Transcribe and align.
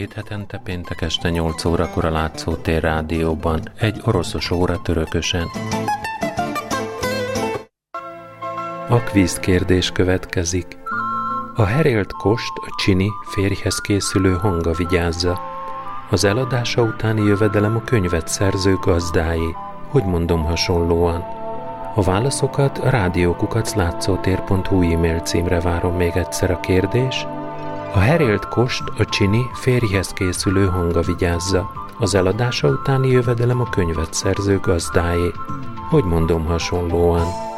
két 0.00 0.12
hetente 0.12 0.58
péntek 0.58 1.00
este 1.00 1.30
8 1.30 1.64
órakor 1.64 2.04
a 2.04 2.10
Látszótér 2.10 2.82
rádióban, 2.82 3.60
egy 3.78 4.00
oroszos 4.04 4.50
óra 4.50 4.82
törökösen. 4.82 5.46
A 8.88 8.96
kvíz 8.96 9.38
kérdés 9.38 9.90
következik. 9.90 10.78
A 11.54 11.64
herélt 11.64 12.12
kost 12.12 12.52
a 12.54 12.74
csini 12.76 13.08
férjhez 13.30 13.80
készülő 13.80 14.32
hanga 14.32 14.72
vigyázza. 14.72 15.40
Az 16.10 16.24
eladása 16.24 16.82
utáni 16.82 17.22
jövedelem 17.22 17.76
a 17.76 17.84
könyvet 17.84 18.28
szerző 18.28 18.74
gazdáé. 18.74 19.54
Hogy 19.88 20.04
mondom 20.04 20.44
hasonlóan? 20.44 21.24
A 21.94 22.02
válaszokat 22.02 22.78
a 22.78 22.90
rádiókukaclátszótér.hu 22.90 24.92
e-mail 24.92 25.18
címre 25.18 25.60
várom 25.60 25.96
még 25.96 26.16
egyszer 26.16 26.50
a 26.50 26.60
kérdés– 26.60 27.26
a 27.92 27.98
herélt 27.98 28.48
kost 28.48 28.82
a 28.98 29.04
csini 29.04 29.50
férjhez 29.52 30.08
készülő 30.08 30.66
hanga 30.66 31.00
vigyázza. 31.00 31.70
Az 31.98 32.14
eladása 32.14 32.68
utáni 32.68 33.08
jövedelem 33.08 33.60
a 33.60 33.68
könyvet 33.68 34.14
szerző 34.14 34.58
gazdáé. 34.58 35.32
Hogy 35.90 36.04
mondom 36.04 36.44
hasonlóan? 36.44 37.49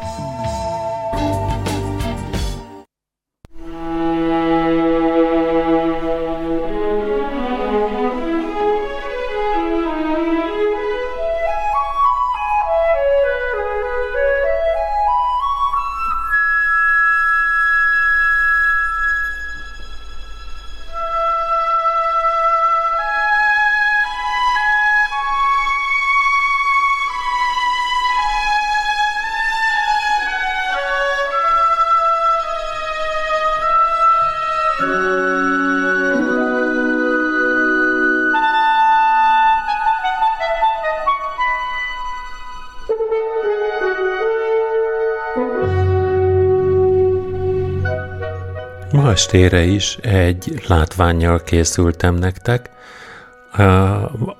Estére 48.93 49.63
is 49.65 49.97
egy 49.97 50.63
látványjal 50.67 51.43
készültem 51.43 52.15
nektek. 52.15 52.71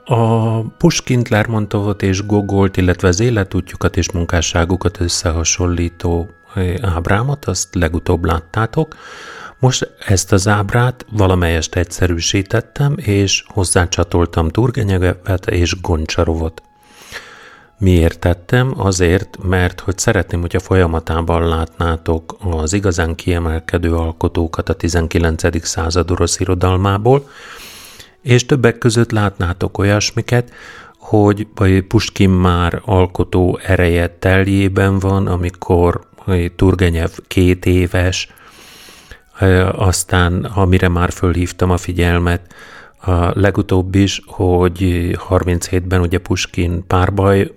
A 0.05 0.61
Puskint, 0.63 1.29
Lermontovot 1.29 2.03
és 2.03 2.27
Gogolt, 2.27 2.77
illetve 2.77 3.09
az 3.09 3.21
életútjukat 3.21 3.97
és 3.97 4.11
munkásságukat 4.13 5.01
összehasonlító 5.01 6.31
ábrámat, 6.81 7.45
azt 7.45 7.75
legutóbb 7.75 8.25
láttátok. 8.25 8.97
Most 9.59 9.95
ezt 10.07 10.33
az 10.33 10.49
ábrát 10.49 11.07
valamelyest 11.11 11.75
egyszerűsítettem, 11.75 12.95
és 12.97 13.45
hozzácsatoltam 13.47 14.49
Turgenyevet 14.49 15.47
és 15.47 15.81
Goncsarovot. 15.81 16.63
Miért 17.83 18.19
tettem? 18.19 18.75
Azért, 18.77 19.39
mert 19.43 19.81
hogy 19.81 19.99
szeretném, 19.99 20.41
hogyha 20.41 20.61
folyamatában 20.61 21.49
látnátok 21.49 22.37
az 22.41 22.73
igazán 22.73 23.15
kiemelkedő 23.15 23.95
alkotókat 23.95 24.69
a 24.69 24.75
19. 24.75 25.67
század 25.67 26.11
orosz 26.11 26.41
irodalmából, 26.41 27.29
és 28.21 28.47
többek 28.47 28.79
között 28.79 29.11
látnátok 29.11 29.79
olyasmiket, 29.79 30.53
hogy 30.99 31.47
Puskin 31.89 32.31
már 32.31 32.83
alkotó 32.85 33.59
ereje 33.63 34.17
teljében 34.19 34.99
van, 34.99 35.27
amikor 35.27 36.01
Turgenev 36.57 37.11
két 37.27 37.67
éves, 37.67 38.29
aztán 39.73 40.45
amire 40.45 40.89
már 40.89 41.13
fölhívtam 41.13 41.71
a 41.71 41.77
figyelmet, 41.77 42.55
a 43.05 43.41
legutóbb 43.41 43.95
is, 43.95 44.23
hogy 44.27 44.77
37-ben 45.29 46.01
ugye 46.01 46.19
Puskin 46.19 46.87
párbaj 46.87 47.53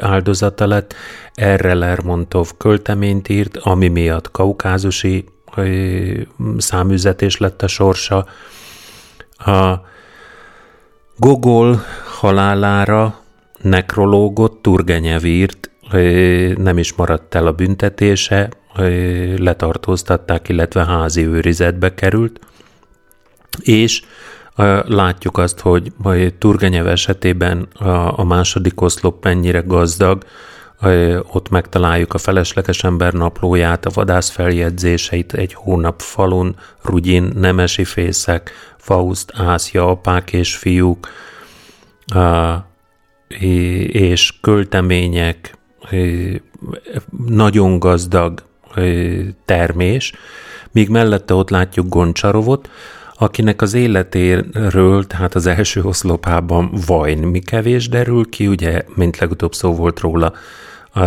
áldozata 0.00 0.66
lett, 0.66 0.94
erre 1.34 1.74
Lermontov 1.74 2.50
költeményt 2.56 3.28
írt, 3.28 3.56
ami 3.56 3.88
miatt 3.88 4.30
kaukázusi 4.30 5.24
száműzetés 6.56 7.36
lett 7.36 7.62
a 7.62 7.66
sorsa. 7.66 8.26
A 9.38 9.80
Gogol 11.16 11.82
halálára 12.20 13.20
nekrológot 13.62 14.62
Turgenyev 14.62 15.24
írt, 15.24 15.70
nem 16.56 16.78
is 16.78 16.92
maradt 16.92 17.34
el 17.34 17.46
a 17.46 17.52
büntetése, 17.52 18.50
letartóztatták, 19.36 20.48
illetve 20.48 20.84
házi 20.84 21.26
őrizetbe 21.26 21.94
került, 21.94 22.40
és 23.62 24.02
látjuk 24.86 25.38
azt, 25.38 25.60
hogy 25.60 25.92
Turgenyev 26.38 26.86
esetében 26.86 27.68
a, 28.16 28.24
második 28.24 28.80
oszlop 28.80 29.24
mennyire 29.24 29.60
gazdag, 29.60 30.24
ott 31.32 31.48
megtaláljuk 31.48 32.14
a 32.14 32.18
felesleges 32.18 32.84
ember 32.84 33.12
naplóját, 33.12 33.86
a 33.86 33.90
vadász 33.94 34.30
feljegyzéseit, 34.30 35.32
egy 35.32 35.54
hónap 35.54 36.00
falun, 36.00 36.56
Rugyin, 36.82 37.32
nemesi 37.34 37.84
fészek, 37.84 38.50
Faust, 38.76 39.32
Ászja, 39.36 39.86
apák 39.86 40.32
és 40.32 40.56
fiúk, 40.56 41.08
és 43.88 44.32
költemények, 44.40 45.58
nagyon 47.26 47.78
gazdag 47.78 48.42
termés, 49.44 50.12
míg 50.70 50.88
mellette 50.88 51.34
ott 51.34 51.50
látjuk 51.50 51.88
Goncsarovot, 51.88 52.68
akinek 53.18 53.62
az 53.62 53.74
életéről, 53.74 55.06
tehát 55.06 55.34
az 55.34 55.46
első 55.46 55.82
oszlopában 55.82 56.70
vajn 56.86 57.18
mi 57.18 57.38
kevés 57.38 57.88
derül 57.88 58.28
ki, 58.28 58.46
ugye, 58.46 58.82
mint 58.94 59.18
legutóbb 59.18 59.54
szó 59.54 59.74
volt 59.74 60.00
róla, 60.00 60.32
a, 60.92 61.00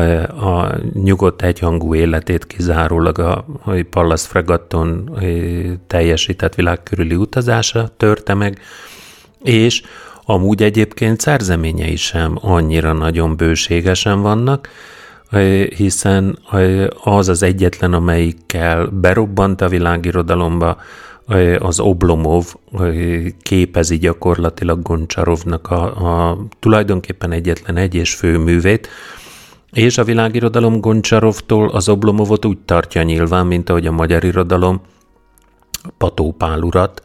a 0.46 0.78
nyugodt 0.94 1.42
egyhangú 1.42 1.96
életét 1.96 2.48
kizárólag 2.48 3.20
a, 3.20 3.46
a 3.64 3.72
Pallas 3.90 4.22
Fregatton 4.22 5.20
teljesített 5.88 6.56
világkörüli 6.56 7.16
utazása 7.16 7.90
törte 7.98 8.34
meg, 8.34 8.60
és 9.44 9.82
amúgy 10.26 10.64
egyébként 10.64 11.20
szerzeményei 11.20 11.96
sem 11.96 12.38
annyira 12.42 12.94
nagyon 12.94 13.36
bőségesen 13.36 14.22
vannak, 14.22 14.70
hiszen 15.76 16.40
az 17.04 17.30
az 17.30 17.44
egyetlen, 17.44 17.94
amelyikkel 17.94 18.86
berobbant 18.86 19.62
a 19.62 19.68
világirodalomba, 19.68 20.78
az 21.60 21.80
Oblomov 21.80 22.54
képezi 23.42 23.98
gyakorlatilag 23.98 24.82
Goncsarovnak 24.82 25.68
a, 25.72 25.84
a 26.30 26.38
tulajdonképpen 26.60 27.32
egyetlen 27.32 27.78
egy 27.78 27.96
és 27.96 28.16
fő 28.16 28.38
művét, 28.38 28.90
és 29.72 29.98
a 29.98 30.04
világirodalom 30.04 30.80
Goncsarovtól 30.80 31.70
az 31.70 31.90
Oblomovot 31.90 32.46
úgy 32.46 32.58
tartja 32.58 33.04
nyilván, 33.04 33.48
mint 33.48 33.70
ahogy 33.70 33.88
a 33.88 33.92
magyar 33.92 34.24
irodalom 34.24 34.82
Patópál 35.98 36.62
urat, 36.62 37.04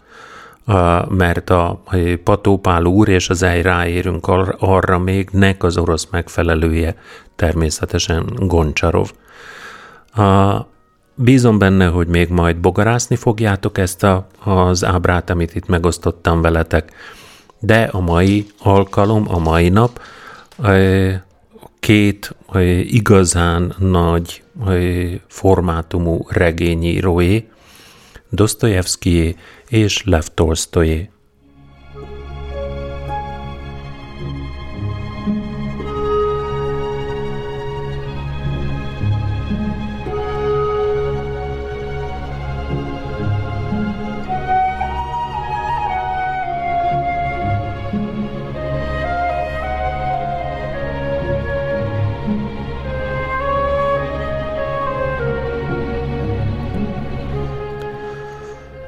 mert 1.08 1.50
a 1.50 1.82
Patópál 2.24 2.84
úr 2.84 3.08
és 3.08 3.28
az 3.28 3.42
ej 3.42 3.62
ráérünk 3.62 4.26
arra 4.58 4.98
még 4.98 5.28
nek 5.32 5.62
az 5.62 5.78
orosz 5.78 6.08
megfelelője 6.10 6.96
természetesen 7.36 8.32
Goncsarov. 8.36 9.12
Bízom 11.18 11.58
benne, 11.58 11.86
hogy 11.86 12.06
még 12.06 12.28
majd 12.28 12.56
bogarászni 12.56 13.16
fogjátok 13.16 13.78
ezt 13.78 14.02
a, 14.02 14.26
az 14.44 14.84
ábrát, 14.84 15.30
amit 15.30 15.54
itt 15.54 15.66
megosztottam 15.66 16.40
veletek. 16.40 16.92
De 17.58 17.82
a 17.82 18.00
mai 18.00 18.46
alkalom, 18.58 19.24
a 19.28 19.38
mai 19.38 19.68
nap 19.68 20.00
két 21.80 22.36
igazán 22.82 23.74
nagy 23.78 24.42
formátumú 25.28 26.26
regényíróé, 26.28 27.48
Dostoyevskyé 28.30 29.36
és 29.68 30.04
Lev 30.04 30.24
Tolstoyé. 30.34 31.10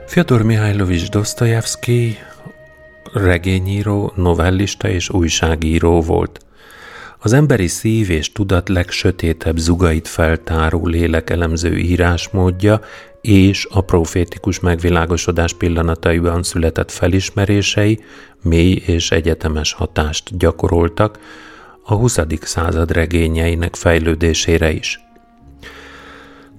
Fyodor 0.08 0.42
Mihálylovics 0.42 1.08
Dostoyevsky 1.08 2.18
regényíró, 3.12 4.12
novellista 4.16 4.88
és 4.88 5.10
újságíró 5.10 6.00
volt. 6.00 6.38
Az 7.18 7.32
emberi 7.32 7.66
szív 7.66 8.10
és 8.10 8.32
tudat 8.32 8.68
legsötétebb 8.68 9.56
zugait 9.56 10.08
feltáró 10.08 10.86
lélekelemző 10.86 11.76
írásmódja 11.76 12.80
és 13.20 13.66
a 13.70 13.80
profétikus 13.80 14.60
megvilágosodás 14.60 15.54
pillanataiban 15.54 16.42
született 16.42 16.90
felismerései 16.90 18.00
mély 18.42 18.82
és 18.86 19.10
egyetemes 19.10 19.72
hatást 19.72 20.36
gyakoroltak 20.36 21.18
a 21.84 21.94
20. 21.94 22.18
század 22.40 22.90
regényeinek 22.90 23.74
fejlődésére 23.74 24.70
is. 24.70 25.07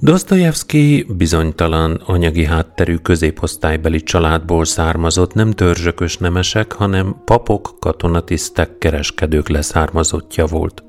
Dostoyevsky 0.01 1.05
bizonytalan 1.17 2.01
anyagi 2.05 2.45
hátterű 2.45 2.95
középosztálybeli 2.95 4.03
családból 4.03 4.65
származott 4.65 5.33
nem 5.33 5.51
törzsökös 5.51 6.17
nemesek, 6.17 6.71
hanem 6.71 7.15
papok, 7.25 7.75
katonatisztek, 7.79 8.77
kereskedők 8.77 9.49
leszármazottja 9.49 10.45
volt. 10.45 10.83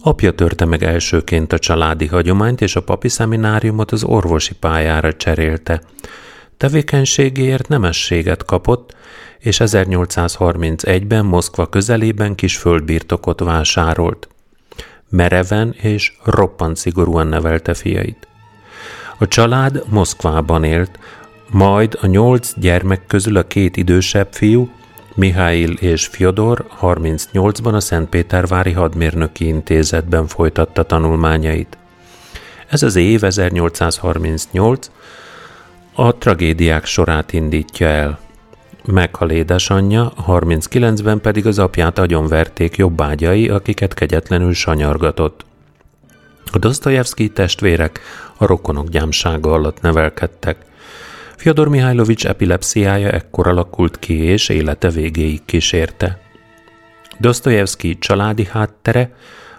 Apja 0.00 0.32
törte 0.32 0.64
meg 0.64 0.82
elsőként 0.82 1.52
a 1.52 1.58
családi 1.58 2.06
hagyományt, 2.06 2.60
és 2.60 2.76
a 2.76 2.82
papi 2.82 3.08
szemináriumot 3.08 3.92
az 3.92 4.04
orvosi 4.04 4.54
pályára 4.54 5.12
cserélte. 5.12 5.82
Tevékenységéért 6.56 7.68
nemességet 7.68 8.44
kapott, 8.44 8.94
és 9.38 9.56
1831-ben 9.64 11.24
Moszkva 11.24 11.66
közelében 11.66 12.34
kis 12.34 12.56
földbirtokot 12.56 13.40
vásárolt 13.40 14.28
mereven 15.08 15.74
és 15.80 16.12
roppant 16.24 16.76
szigorúan 16.76 17.26
nevelte 17.26 17.74
fiait. 17.74 18.28
A 19.18 19.28
család 19.28 19.82
Moszkvában 19.88 20.64
élt, 20.64 20.98
majd 21.50 21.98
a 22.00 22.06
nyolc 22.06 22.52
gyermek 22.56 23.06
közül 23.06 23.36
a 23.36 23.42
két 23.42 23.76
idősebb 23.76 24.28
fiú, 24.30 24.70
Mihály 25.14 25.58
és 25.60 26.06
Fyodor 26.06 26.66
38-ban 26.80 27.72
a 27.72 27.80
Szentpétervári 27.80 28.72
Hadmérnöki 28.72 29.46
Intézetben 29.46 30.26
folytatta 30.26 30.82
tanulmányait. 30.82 31.78
Ez 32.68 32.82
az 32.82 32.96
év 32.96 33.24
1838 33.24 34.90
a 35.92 36.18
tragédiák 36.18 36.84
sorát 36.84 37.32
indítja 37.32 37.86
el. 37.86 38.23
Meghal 38.86 39.30
édesanyja, 39.30 40.12
39-ben 40.26 41.20
pedig 41.20 41.46
az 41.46 41.58
apját 41.58 41.98
agyonverték 41.98 42.76
jobbágyai, 42.76 43.48
akiket 43.48 43.94
kegyetlenül 43.94 44.52
sanyargatott. 44.52 45.44
A 46.52 46.58
Dostoyevsky 46.58 47.28
testvérek 47.28 48.00
a 48.36 48.46
rokonok 48.46 48.88
gyámsága 48.88 49.52
alatt 49.52 49.80
nevelkedtek. 49.80 50.56
Fyodor 51.36 51.68
Mihálylovics 51.68 52.26
epilepsziája 52.26 53.10
ekkor 53.10 53.46
alakult 53.46 53.98
ki, 53.98 54.22
és 54.22 54.48
élete 54.48 54.90
végéig 54.90 55.44
kísérte. 55.44 56.20
Dostoyevsky 57.18 57.98
családi 57.98 58.44
háttere, 58.44 59.14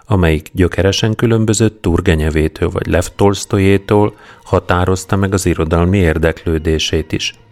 amelyik 0.06 0.50
gyökeresen 0.52 1.14
különbözött 1.14 1.82
Turgenyevétől 1.82 2.70
vagy 2.70 2.86
Lev 2.86 3.06
Tolstoyétól, 3.16 4.16
határozta 4.44 5.16
meg 5.16 5.32
az 5.32 5.46
irodalmi 5.46 5.98
érdeklődését 5.98 7.12
is– 7.12 7.34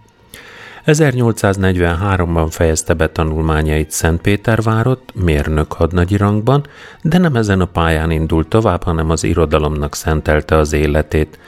1843-ban 0.86 2.46
fejezte 2.50 2.94
be 2.94 3.08
tanulmányait 3.08 3.90
Szentpétervárot, 3.90 5.12
mérnök 5.14 5.72
hadnagyi 5.72 6.16
rangban, 6.16 6.66
de 7.02 7.18
nem 7.18 7.36
ezen 7.36 7.60
a 7.60 7.64
pályán 7.64 8.10
indult 8.10 8.48
tovább, 8.48 8.82
hanem 8.82 9.10
az 9.10 9.24
irodalomnak 9.24 9.94
szentelte 9.94 10.56
az 10.56 10.72
életét. 10.72 11.38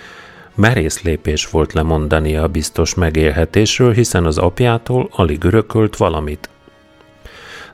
Merész 0.55 1.03
lépés 1.03 1.51
volt 1.51 1.73
lemondania 1.73 2.43
a 2.43 2.49
biztos 2.49 2.95
megélhetésről, 2.95 3.93
hiszen 3.93 4.25
az 4.25 4.39
apjától 4.39 5.09
alig 5.13 5.45
örökölt 5.45 5.97
valamit. 5.97 6.49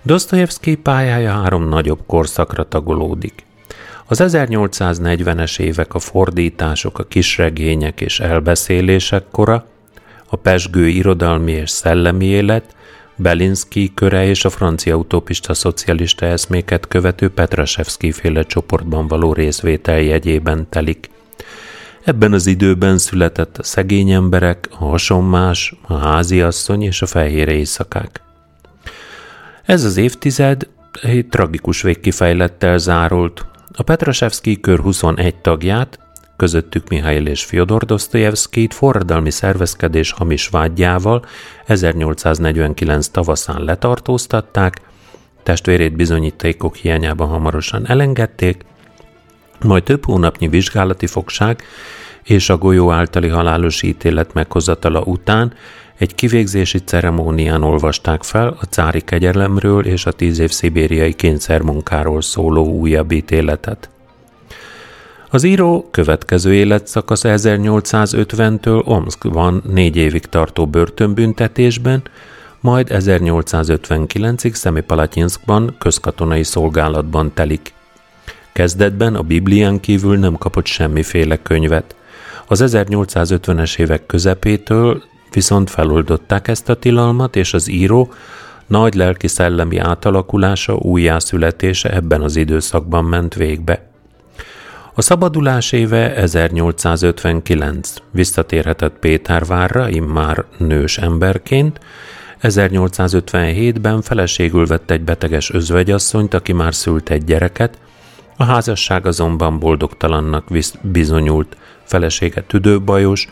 Dostoyevsky 0.03 0.77
pályája 0.77 1.31
három 1.31 1.69
nagyobb 1.69 2.01
korszakra 2.07 2.69
tagolódik. 2.69 3.45
Az 4.07 4.21
1840-es 4.23 5.59
évek 5.59 5.95
a 5.95 5.99
fordítások, 5.99 6.99
a 6.99 7.05
kisregények 7.05 8.01
és 8.01 8.21
elbeszélések 8.21 9.25
kora, 9.31 9.67
a 10.33 10.37
pesgő 10.37 10.89
irodalmi 10.89 11.53
és 11.53 11.71
szellemi 11.71 12.25
élet, 12.25 12.75
Belinsky 13.17 13.93
köre 13.95 14.25
és 14.25 14.45
a 14.45 14.51
francia 14.51 14.97
utopista 14.97 15.55
szocialista 15.55 16.27
eszméket 16.27 16.89
követő 16.89 17.29
Petrasevsky 17.29 18.13
féle 18.13 18.43
csoportban 18.43 19.09
való 19.09 19.33
részvétel 19.33 20.01
jegyében 20.01 20.67
telik. 20.69 21.11
Ebben 22.05 22.33
az 22.33 22.47
időben 22.47 22.99
született 22.99 23.59
a 23.59 23.63
szegény 23.63 24.11
emberek, 24.11 24.69
a 24.71 24.85
hasonmás, 24.85 25.75
a 25.83 25.95
háziasszony 25.95 26.83
és 26.83 27.03
a 27.03 27.07
fehér 27.07 27.49
éjszakák. 27.49 28.21
Ez 29.65 29.85
az 29.85 29.97
évtized 29.97 30.69
egy 31.03 31.27
tragikus 31.27 31.83
végkifejlettel 31.83 32.79
zárult. 32.79 33.47
A 33.73 33.83
Petrasevsky 33.83 34.61
kör 34.61 34.81
21 34.81 35.35
tagját, 35.37 35.99
közöttük 36.43 36.89
Mihály 36.89 37.23
és 37.25 37.45
Fyodor 37.45 37.85
Dostoyevskit 37.85 38.75
forradalmi 38.75 39.31
szervezkedés 39.31 40.13
hamis 40.13 40.49
vágyjával 40.49 41.25
1849 41.67 43.09
tavaszán 43.09 43.65
letartóztatták, 43.65 44.81
testvérét 45.43 45.97
bizonyítékok 45.97 46.77
hiányában 46.77 47.29
hamarosan 47.29 47.89
elengedték, 47.89 48.65
majd 49.61 49.83
több 49.83 50.05
hónapnyi 50.05 50.49
vizsgálati 50.49 51.07
fogság 51.07 51.63
és 52.23 52.49
a 52.49 52.57
golyó 52.57 52.91
általi 52.91 53.29
halálos 53.29 53.83
ítélet 53.83 54.35
meghozatala 54.35 55.01
után 55.01 55.53
egy 55.99 56.15
kivégzési 56.15 56.79
ceremónián 56.79 57.63
olvasták 57.63 58.23
fel 58.23 58.57
a 58.61 58.65
cári 58.65 59.01
kegyelemről 59.01 59.87
és 59.87 60.07
a 60.07 60.13
tíz 60.13 60.39
év 60.39 60.51
szibériai 60.51 61.13
kényszermunkáról 61.13 62.23
szóló 62.23 62.67
újabb 62.67 63.13
ítéletet. 63.13 63.92
Az 65.35 65.45
író 65.45 65.89
következő 65.91 66.55
életszakasz 66.55 67.23
1850-től 67.25 68.85
Omskban 68.85 69.63
négy 69.73 69.97
évig 69.97 70.27
tartó 70.27 70.67
börtönbüntetésben, 70.67 72.03
majd 72.61 72.87
1859-ig 72.91 74.53
Szemipalatyinskban 74.53 75.75
közkatonai 75.79 76.43
szolgálatban 76.43 77.33
telik. 77.35 77.75
Kezdetben 78.53 79.15
a 79.15 79.23
Biblián 79.23 79.81
kívül 79.81 80.19
nem 80.19 80.35
kapott 80.35 80.67
semmiféle 80.67 81.37
könyvet. 81.43 81.97
Az 82.47 82.63
1850-es 82.67 83.79
évek 83.79 84.07
közepétől 84.07 85.03
viszont 85.31 85.71
feloldották 85.71 86.49
ezt 86.49 86.69
a 86.69 86.77
tilalmat, 86.77 87.37
és 87.37 87.55
az 87.55 87.69
író 87.69 88.13
nagy 88.67 88.95
lelki-szellemi 88.95 89.79
átalakulása, 89.79 90.75
újjászületése 90.75 91.91
ebben 91.91 92.23
az 92.23 92.37
időszakban 92.37 93.05
ment 93.05 93.35
végbe. 93.35 93.92
A 94.95 95.03
szabadulás 95.03 95.73
éve 95.73 96.15
1859. 96.15 97.95
Visszatérhetett 98.11 98.99
Pétervárra, 98.99 99.89
immár 99.89 100.45
nős 100.59 100.99
emberként. 100.99 101.81
1857-ben 102.43 104.03
feleségül 104.03 104.67
vett 104.67 104.91
egy 104.91 105.01
beteges 105.01 105.51
özvegyasszonyt, 105.51 106.35
aki 106.35 106.53
már 106.53 106.75
szült 106.75 107.11
egy 107.11 107.25
gyereket. 107.25 107.79
A 108.37 108.45
házasság 108.45 109.07
azonban 109.07 109.59
boldogtalannak 109.59 110.45
bizonyult. 110.83 111.57
Felesége 111.85 112.41
tüdőbajos, 112.43 113.29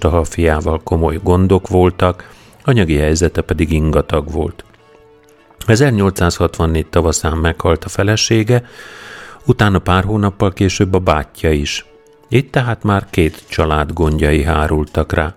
a 0.00 0.24
fiával 0.24 0.80
komoly 0.84 1.18
gondok 1.22 1.68
voltak, 1.68 2.30
anyagi 2.64 2.96
helyzete 2.96 3.40
pedig 3.40 3.72
ingatag 3.72 4.32
volt. 4.32 4.64
1864 5.66 6.86
tavaszán 6.86 7.36
meghalt 7.36 7.84
a 7.84 7.88
felesége, 7.88 8.62
utána 9.46 9.78
pár 9.78 10.04
hónappal 10.04 10.52
később 10.52 10.94
a 10.94 10.98
bátyja 10.98 11.50
is. 11.50 11.86
Itt 12.28 12.52
tehát 12.52 12.82
már 12.82 13.06
két 13.10 13.44
család 13.48 13.92
gondjai 13.92 14.42
hárultak 14.42 15.12
rá. 15.12 15.34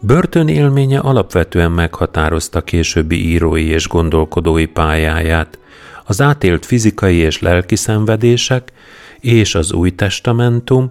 Börtön 0.00 0.48
élménye 0.48 0.98
alapvetően 0.98 1.70
meghatározta 1.70 2.60
későbbi 2.60 3.28
írói 3.28 3.66
és 3.66 3.88
gondolkodói 3.88 4.66
pályáját. 4.66 5.58
Az 6.04 6.20
átélt 6.20 6.66
fizikai 6.66 7.16
és 7.16 7.40
lelki 7.40 7.76
szenvedések 7.76 8.72
és 9.20 9.54
az 9.54 9.72
új 9.72 9.90
testamentum, 9.90 10.90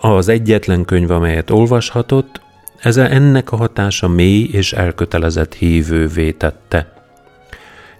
az 0.00 0.28
egyetlen 0.28 0.84
könyv, 0.84 1.10
amelyet 1.10 1.50
olvashatott, 1.50 2.40
ez 2.80 2.96
ennek 2.96 3.52
a 3.52 3.56
hatása 3.56 4.08
mély 4.08 4.48
és 4.52 4.72
elkötelezett 4.72 5.54
hívővé 5.54 6.30
tette. 6.30 6.92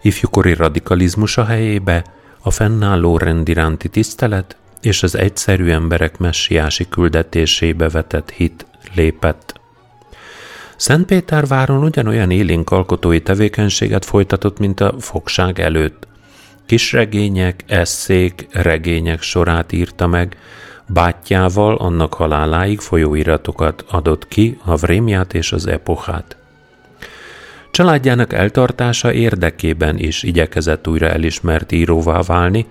Ifjúkori 0.02 0.54
radikalizmusa 0.54 1.44
helyébe 1.44 2.04
a 2.48 2.50
fennálló 2.50 3.16
rend 3.16 3.48
iránti 3.48 3.88
tisztelet 3.88 4.56
és 4.80 5.02
az 5.02 5.16
egyszerű 5.16 5.70
emberek 5.70 6.18
messiási 6.18 6.88
küldetésébe 6.88 7.88
vetett 7.88 8.30
hit 8.30 8.66
lépett. 8.94 9.60
Szentpéterváron 10.76 11.82
ugyanolyan 11.82 12.30
élénk 12.30 12.70
alkotói 12.70 13.22
tevékenységet 13.22 14.04
folytatott, 14.04 14.58
mint 14.58 14.80
a 14.80 14.94
fogság 14.98 15.60
előtt. 15.60 16.06
Kisregények, 16.66 17.64
esszék, 17.66 18.46
regények 18.52 19.22
sorát 19.22 19.72
írta 19.72 20.06
meg, 20.06 20.36
bátyjával 20.86 21.76
annak 21.76 22.14
haláláig 22.14 22.78
folyóiratokat 22.80 23.84
adott 23.88 24.28
ki, 24.28 24.58
a 24.64 24.76
Vrémját 24.76 25.34
és 25.34 25.52
az 25.52 25.66
Epochát. 25.66 26.37
Családjának 27.70 28.32
eltartása 28.32 29.12
érdekében 29.12 29.98
is 29.98 30.22
igyekezett 30.22 30.88
újra 30.88 31.08
elismert 31.08 31.72
íróvá 31.72 32.20
válni, 32.20 32.66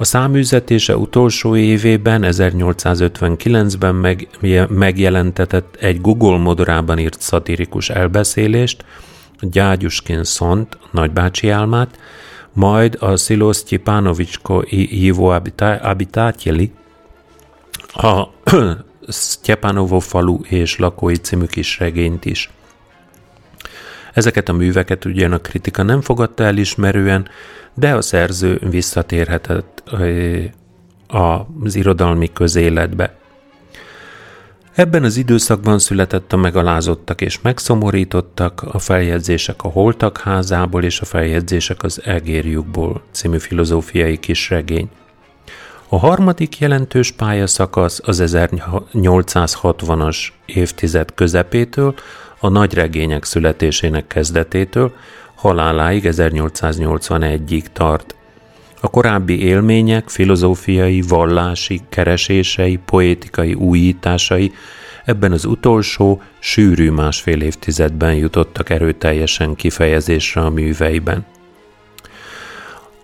a 0.00 0.04
száműzetése 0.04 0.96
utolsó 0.96 1.56
évében, 1.56 2.22
1859-ben 2.26 3.94
meg, 3.94 4.28
megjelentetett 4.68 5.76
egy 5.80 6.00
Google 6.00 6.38
modorában 6.38 6.98
írt 6.98 7.20
szatirikus 7.20 7.90
elbeszélést, 7.90 8.84
Gyágyuskin 9.40 10.24
Szont, 10.24 10.78
nagybácsi 10.90 11.48
álmát, 11.48 11.98
majd 12.52 12.96
a 13.00 13.16
Sziló 13.16 13.52
Sztyepánovicsko 13.52 14.62
Ivo 14.70 15.38
Abitátjeli, 15.82 16.72
a 17.92 18.22
Sztyepánovo 19.08 19.98
falu 19.98 20.40
és 20.48 20.78
lakói 20.78 21.16
című 21.16 21.44
kis 21.44 21.78
regényt 21.78 22.24
is. 22.24 22.50
Ezeket 24.18 24.48
a 24.48 24.52
műveket 24.52 25.04
ugyan 25.04 25.32
a 25.32 25.38
kritika 25.38 25.82
nem 25.82 26.00
fogadta 26.00 26.44
elismerően, 26.44 27.28
de 27.74 27.94
a 27.94 28.02
szerző 28.02 28.60
visszatérhetett 28.70 29.82
az 31.62 31.74
irodalmi 31.74 32.32
közéletbe. 32.32 33.14
Ebben 34.74 35.04
az 35.04 35.16
időszakban 35.16 35.78
született 35.78 36.32
a 36.32 36.36
megalázottak 36.36 37.20
és 37.20 37.40
megszomorítottak, 37.40 38.62
a 38.62 38.78
feljegyzések 38.78 39.62
a 39.62 39.68
holtak 39.68 40.18
házából 40.18 40.84
és 40.84 41.00
a 41.00 41.04
feljegyzések 41.04 41.82
az 41.82 42.00
egérjukból 42.04 43.02
című 43.10 43.38
filozófiai 43.38 44.18
kisregény. 44.18 44.88
A 45.88 45.98
harmadik 45.98 46.58
jelentős 46.58 47.10
pályaszakasz 47.10 48.00
az 48.04 48.22
1860-as 48.26 50.28
évtized 50.46 51.14
közepétől, 51.14 51.94
a 52.40 52.48
nagy 52.48 52.74
regények 52.74 53.24
születésének 53.24 54.06
kezdetétől, 54.06 54.92
haláláig 55.34 56.02
1881-ig 56.06 57.64
tart. 57.72 58.14
A 58.80 58.88
korábbi 58.88 59.40
élmények, 59.40 60.08
filozófiai, 60.08 61.00
vallási, 61.00 61.80
keresései, 61.88 62.78
poétikai 62.84 63.54
újításai 63.54 64.52
ebben 65.04 65.32
az 65.32 65.44
utolsó, 65.44 66.22
sűrű 66.38 66.90
másfél 66.90 67.40
évtizedben 67.40 68.14
jutottak 68.14 68.70
erőteljesen 68.70 69.54
kifejezésre 69.54 70.40
a 70.40 70.50
műveiben. 70.50 71.26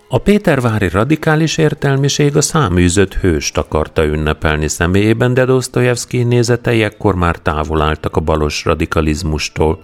A 0.08 0.18
Pétervári 0.18 0.88
radikális 0.88 1.58
értelmiség 1.58 2.36
a 2.36 2.40
száműzött 2.40 3.14
hőst 3.14 3.58
akarta 3.58 4.04
ünnepelni 4.04 4.68
személyében, 4.68 5.34
de 5.34 5.44
Dostoyevsky 5.44 6.22
nézetei 6.22 6.82
ekkor 6.82 7.14
már 7.14 7.36
távol 7.36 7.82
álltak 7.82 8.16
a 8.16 8.20
balos 8.20 8.64
radikalizmustól. 8.64 9.80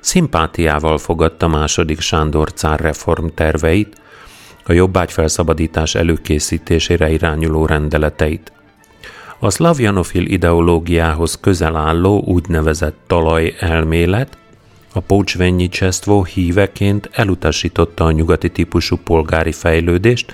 Szimpátiával 0.00 0.98
fogadta 0.98 1.48
második 1.48 2.00
Sándor 2.00 2.52
cár 2.52 2.80
reform 2.80 3.26
terveit, 3.34 4.00
a 4.64 4.72
jobbágyfelszabadítás 4.72 5.94
előkészítésére 5.94 7.10
irányuló 7.10 7.66
rendeleteit. 7.66 8.52
A 9.38 9.50
szlavjanofil 9.50 10.26
ideológiához 10.26 11.38
közel 11.40 11.76
álló 11.76 12.22
úgynevezett 12.26 12.96
talaj 13.06 13.54
elmélet 13.58 14.38
a 14.92 15.00
Pócsvennyi 15.00 15.68
Csesztvó 15.68 16.24
híveként 16.24 17.10
elutasította 17.12 18.04
a 18.04 18.10
nyugati 18.10 18.50
típusú 18.50 18.96
polgári 18.96 19.52
fejlődést 19.52 20.32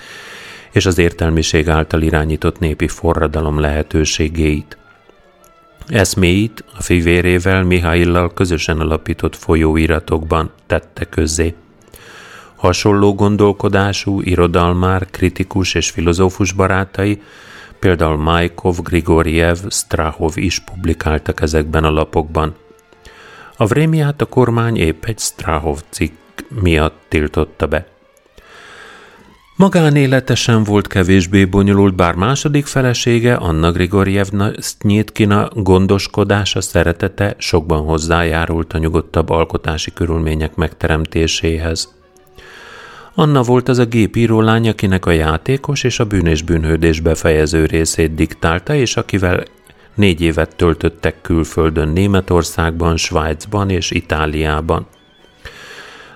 és 0.73 0.87
az 0.87 0.99
értelmiség 0.99 1.69
által 1.69 2.03
irányított 2.03 2.59
népi 2.59 2.89
forradalom 2.89 3.61
lehetőségét. 3.61 4.77
Eszméit 5.87 6.65
a 6.77 6.83
fivérével 6.83 7.63
Mihaillal 7.63 8.33
közösen 8.33 8.81
alapított 8.81 9.37
folyóiratokban 9.37 10.51
tette 10.67 11.05
közzé. 11.05 11.55
Hasonló 12.57 13.15
gondolkodású, 13.15 14.21
irodalmár, 14.21 15.07
kritikus 15.11 15.75
és 15.75 15.91
filozófus 15.91 16.53
barátai, 16.53 17.23
például 17.79 18.17
Majkov, 18.17 18.77
Grigoriev, 18.83 19.59
Strahov 19.71 20.33
is 20.35 20.59
publikáltak 20.59 21.41
ezekben 21.41 21.85
a 21.85 21.91
lapokban. 21.91 22.55
A 23.61 23.67
Vrémiát 23.67 24.21
a 24.21 24.27
kormány 24.27 24.77
épp 24.77 25.05
egy 25.05 25.19
Strahov 25.19 25.79
cikk 25.91 26.13
miatt 26.63 27.03
tiltotta 27.09 27.67
be. 27.67 27.87
Magánélete 29.57 30.35
sem 30.35 30.65
volt 30.65 30.87
kevésbé 30.87 31.45
bonyolult, 31.45 31.95
bár 31.95 32.15
második 32.15 32.67
felesége, 32.67 33.35
Anna 33.35 33.73
Grigorjevna 33.73 34.51
Sznyétkina 34.59 35.49
gondoskodása, 35.55 36.61
szeretete 36.61 37.35
sokban 37.39 37.85
hozzájárult 37.85 38.73
a 38.73 38.79
nyugodtabb 38.79 39.31
alkotási 39.31 39.93
körülmények 39.93 40.55
megteremtéséhez. 40.55 41.95
Anna 43.15 43.43
volt 43.43 43.69
az 43.69 43.79
a 43.79 43.85
gépíró 43.85 44.41
lány, 44.41 44.69
akinek 44.69 45.07
a 45.07 45.11
játékos 45.11 45.85
és 45.85 46.01
a 46.01 46.05
bűn 46.05 46.27
és 46.27 46.43
bűnhődés 46.43 47.01
befejező 47.01 47.67
részét 47.67 48.15
diktálta, 48.15 48.75
és 48.75 48.97
akivel 48.97 49.43
négy 49.99 50.21
évet 50.21 50.57
töltöttek 50.57 51.21
külföldön 51.21 51.89
Németországban, 51.89 52.97
Svájcban 52.97 53.71
és 53.71 53.91
Itáliában. 53.91 54.87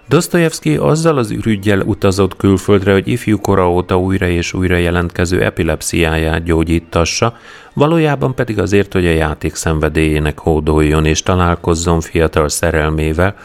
Dostoyevsky 0.09 0.77
azzal 0.77 1.19
az 1.19 1.31
ürügyjel 1.31 1.81
utazott 1.81 2.37
külföldre, 2.37 2.93
hogy 2.93 3.09
ifjú 3.09 3.41
kora 3.41 3.71
óta 3.71 3.99
újra 3.99 4.29
és 4.29 4.53
újra 4.53 4.77
jelentkező 4.77 5.43
epilepsziáját 5.43 6.45
gyógyítassa, 6.45 7.37
valójában 7.75 8.35
pedig 8.35 8.59
azért, 8.59 8.93
hogy 8.93 9.07
a 9.07 9.11
játék 9.11 9.55
szenvedélyének 9.55 10.39
hódoljon 10.39 11.05
és 11.05 11.23
találkozzon 11.23 12.01
fiatal 12.01 12.49
szerelmével, 12.49 13.37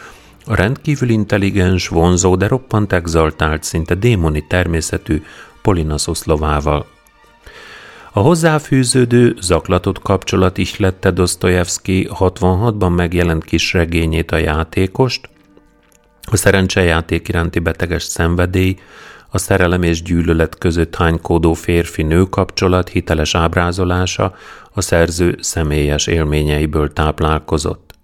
a 0.46 0.54
rendkívül 0.54 1.08
intelligens, 1.08 1.88
vonzó, 1.88 2.36
de 2.36 2.46
roppant 2.46 2.92
exaltált, 2.92 3.62
szinte 3.62 3.94
démoni 3.94 4.46
természetű 4.48 5.22
Polina 5.62 5.98
Szoszlovával. 5.98 6.86
A 8.18 8.20
hozzáfűződő, 8.20 9.36
zaklatott 9.40 9.98
kapcsolat 9.98 10.58
is 10.58 10.78
lette 10.78 11.10
Dostoyevsky 11.10 12.08
66-ban 12.10 12.94
megjelent 12.96 13.44
kis 13.44 13.72
regényét 13.72 14.30
a 14.30 14.36
játékost, 14.36 15.28
a 16.30 16.36
szerencsejáték 16.36 17.28
iránti 17.28 17.58
beteges 17.58 18.02
szenvedély, 18.02 18.76
a 19.30 19.38
szerelem 19.38 19.82
és 19.82 20.02
gyűlölet 20.02 20.58
között 20.58 20.96
hánykódó 20.96 21.52
férfi-nő 21.52 22.24
kapcsolat 22.24 22.88
hiteles 22.88 23.34
ábrázolása 23.34 24.34
a 24.72 24.80
szerző 24.80 25.36
személyes 25.40 26.06
élményeiből 26.06 26.92
táplálkozott. 26.92 27.94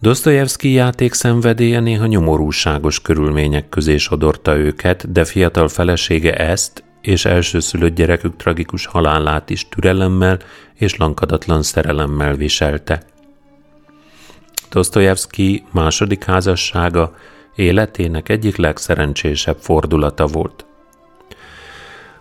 Dostoyevsky 0.00 0.72
játék 0.72 1.12
szenvedélye 1.12 1.80
néha 1.80 2.06
nyomorúságos 2.06 3.02
körülmények 3.02 3.68
közé 3.68 3.96
sodorta 3.96 4.56
őket, 4.56 5.12
de 5.12 5.24
fiatal 5.24 5.68
felesége 5.68 6.34
ezt 6.36 6.84
és 7.06 7.24
elsőszülött 7.24 7.94
gyerekük 7.94 8.36
tragikus 8.36 8.86
halálát 8.86 9.50
is 9.50 9.68
türelemmel 9.68 10.38
és 10.74 10.96
lankadatlan 10.96 11.62
szerelemmel 11.62 12.34
viselte. 12.34 13.02
Dostoyevsky 14.70 15.64
második 15.70 16.24
házassága 16.24 17.14
életének 17.54 18.28
egyik 18.28 18.56
legszerencsésebb 18.56 19.56
fordulata 19.60 20.26
volt. 20.26 20.66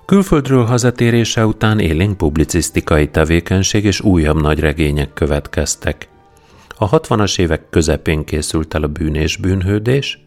Külföldről 0.05 0.65
hazatérése 0.65 1.45
után 1.45 1.79
élénk 1.79 2.17
publicisztikai 2.17 3.09
tevékenység 3.09 3.85
és 3.85 4.01
újabb 4.01 4.41
nagy 4.41 4.59
regények 4.59 5.13
következtek. 5.13 6.07
A 6.77 6.89
60-as 6.89 7.39
évek 7.39 7.69
közepén 7.69 8.23
készült 8.23 8.73
el 8.73 8.83
a 8.83 8.87
Bűn 8.87 9.15
és 9.15 9.37
bűnhődés, 9.37 10.23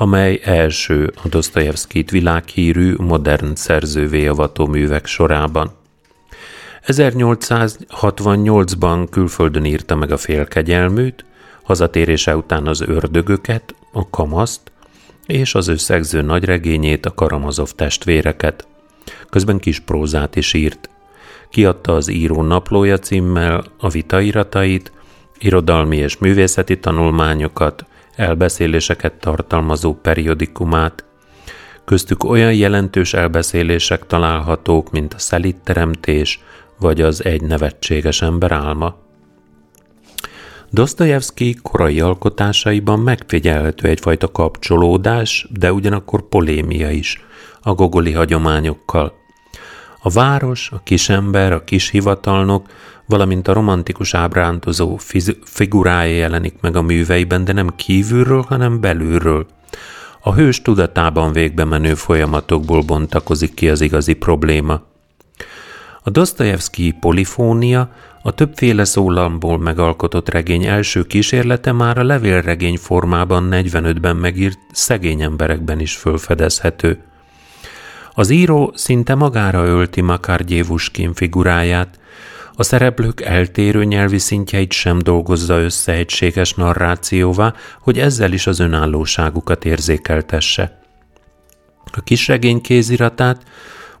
amely 0.00 0.40
első 0.44 1.12
a 1.22 1.28
Dostoyevskit 1.28 2.10
világhírű, 2.10 2.94
modern 2.98 3.54
szerzővé 3.54 4.26
avató 4.26 4.66
művek 4.66 5.06
sorában. 5.06 5.70
1868-ban 6.86 9.06
külföldön 9.10 9.64
írta 9.64 9.94
meg 9.94 10.10
a 10.10 10.16
félkegyelműt, 10.16 11.24
hazatérése 11.62 12.36
után 12.36 12.66
az 12.66 12.80
ördögöket, 12.80 13.74
a 13.92 14.10
kamaszt 14.10 14.72
és 15.26 15.54
az 15.54 15.68
összegző 15.68 16.22
nagyregényét, 16.22 17.06
a 17.06 17.14
Karamazov 17.14 17.70
testvéreket. 17.70 18.66
Közben 19.30 19.58
kis 19.58 19.80
prózát 19.80 20.36
is 20.36 20.52
írt. 20.52 20.90
Kiadta 21.50 21.94
az 21.94 22.08
író 22.08 22.42
naplója 22.42 22.98
címmel 22.98 23.64
a 23.78 23.88
vitairatait, 23.88 24.92
irodalmi 25.38 25.96
és 25.96 26.18
művészeti 26.18 26.78
tanulmányokat, 26.78 27.84
elbeszéléseket 28.20 29.12
tartalmazó 29.12 29.94
periodikumát, 29.94 31.04
köztük 31.84 32.24
olyan 32.24 32.54
jelentős 32.54 33.14
elbeszélések 33.14 34.06
találhatók, 34.06 34.90
mint 34.90 35.14
a 35.14 35.18
szelitteremtés 35.18 36.40
vagy 36.78 37.00
az 37.00 37.24
egy 37.24 37.42
nevetséges 37.42 38.22
ember 38.22 38.52
álma. 38.52 38.96
Dostoyevsky 40.70 41.56
korai 41.62 42.00
alkotásaiban 42.00 42.98
megfigyelhető 43.00 43.88
egyfajta 43.88 44.30
kapcsolódás, 44.30 45.48
de 45.50 45.72
ugyanakkor 45.72 46.28
polémia 46.28 46.90
is 46.90 47.24
a 47.60 47.74
gogoli 47.74 48.12
hagyományokkal. 48.12 49.12
A 50.02 50.10
város, 50.10 50.70
a 50.72 50.80
kisember, 50.82 51.52
a 51.52 51.64
kishivatalnok 51.64 52.66
valamint 53.10 53.48
a 53.48 53.52
romantikus 53.52 54.14
ábrándozó 54.14 54.98
figurája 55.44 56.16
jelenik 56.16 56.54
meg 56.60 56.76
a 56.76 56.82
műveiben, 56.82 57.44
de 57.44 57.52
nem 57.52 57.68
kívülről, 57.76 58.44
hanem 58.48 58.80
belülről. 58.80 59.46
A 60.20 60.34
hős 60.34 60.62
tudatában 60.62 61.32
végbe 61.32 61.64
menő 61.64 61.94
folyamatokból 61.94 62.82
bontakozik 62.82 63.54
ki 63.54 63.68
az 63.68 63.80
igazi 63.80 64.14
probléma. 64.14 64.82
A 66.02 66.10
Dostoyevsky 66.10 66.90
polifónia 67.00 67.90
a 68.22 68.32
többféle 68.32 68.84
szólamból 68.84 69.58
megalkotott 69.58 70.28
regény 70.28 70.64
első 70.64 71.04
kísérlete 71.04 71.72
már 71.72 71.98
a 71.98 72.04
levélregény 72.04 72.76
formában 72.76 73.48
45-ben 73.50 74.16
megírt 74.16 74.58
szegény 74.72 75.22
emberekben 75.22 75.80
is 75.80 75.96
fölfedezhető. 75.96 77.02
Az 78.14 78.30
író 78.30 78.72
szinte 78.74 79.14
magára 79.14 79.64
ölti 79.64 80.00
Makar 80.00 80.44
Gyévuskin 80.44 81.14
figuráját, 81.14 81.98
a 82.60 82.62
szereplők 82.62 83.20
eltérő 83.20 83.84
nyelvi 83.84 84.18
szintjeit 84.18 84.72
sem 84.72 84.98
dolgozza 84.98 85.58
össze 85.60 85.92
egységes 85.92 86.54
narrációvá, 86.54 87.54
hogy 87.80 87.98
ezzel 87.98 88.32
is 88.32 88.46
az 88.46 88.58
önállóságukat 88.58 89.64
érzékeltesse. 89.64 90.80
A 91.92 92.00
kisregény 92.00 92.60
kéziratát 92.60 93.42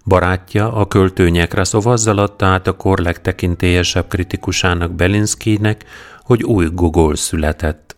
barátja, 0.04 0.72
a 0.72 0.86
költő 0.86 1.28
Nyekraszov 1.28 1.86
azzal 1.86 2.18
adta 2.18 2.46
át 2.46 2.66
a 2.66 2.72
kor 2.76 2.98
legtekintélyesebb 2.98 4.08
kritikusának 4.08 4.92
Belinszkinek, 4.92 5.84
hogy 6.22 6.42
új 6.42 6.68
Gogol 6.72 7.16
született. 7.16 7.96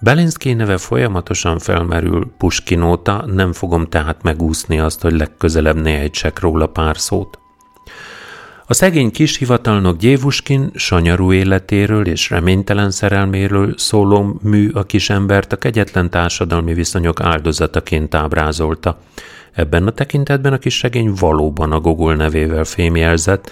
Belinszki 0.00 0.52
neve 0.52 0.76
folyamatosan 0.76 1.58
felmerül 1.58 2.32
Puskinóta, 2.36 3.24
nem 3.26 3.52
fogom 3.52 3.86
tehát 3.86 4.22
megúszni 4.22 4.78
azt, 4.78 5.00
hogy 5.00 5.12
legközelebb 5.12 5.76
ne 5.76 5.98
ejtsek 5.98 6.40
róla 6.40 6.66
pár 6.66 6.98
szót. 6.98 7.38
A 8.70 8.74
szegény 8.74 9.10
kis 9.10 9.36
hivatalnok 9.36 9.96
Gyévuskin 9.96 10.70
sanyarú 10.74 11.32
életéről 11.32 12.06
és 12.06 12.30
reménytelen 12.30 12.90
szerelméről 12.90 13.74
szóló 13.76 14.38
mű 14.42 14.70
a 14.70 14.82
kisembert 14.82 15.52
a 15.52 15.56
kegyetlen 15.56 16.10
társadalmi 16.10 16.74
viszonyok 16.74 17.20
áldozataként 17.20 18.14
ábrázolta. 18.14 18.98
Ebben 19.52 19.86
a 19.86 19.90
tekintetben 19.90 20.52
a 20.52 20.58
kisregény 20.58 21.12
valóban 21.18 21.72
a 21.72 21.80
Gogol 21.80 22.14
nevével 22.14 22.64
fémjelzett, 22.64 23.50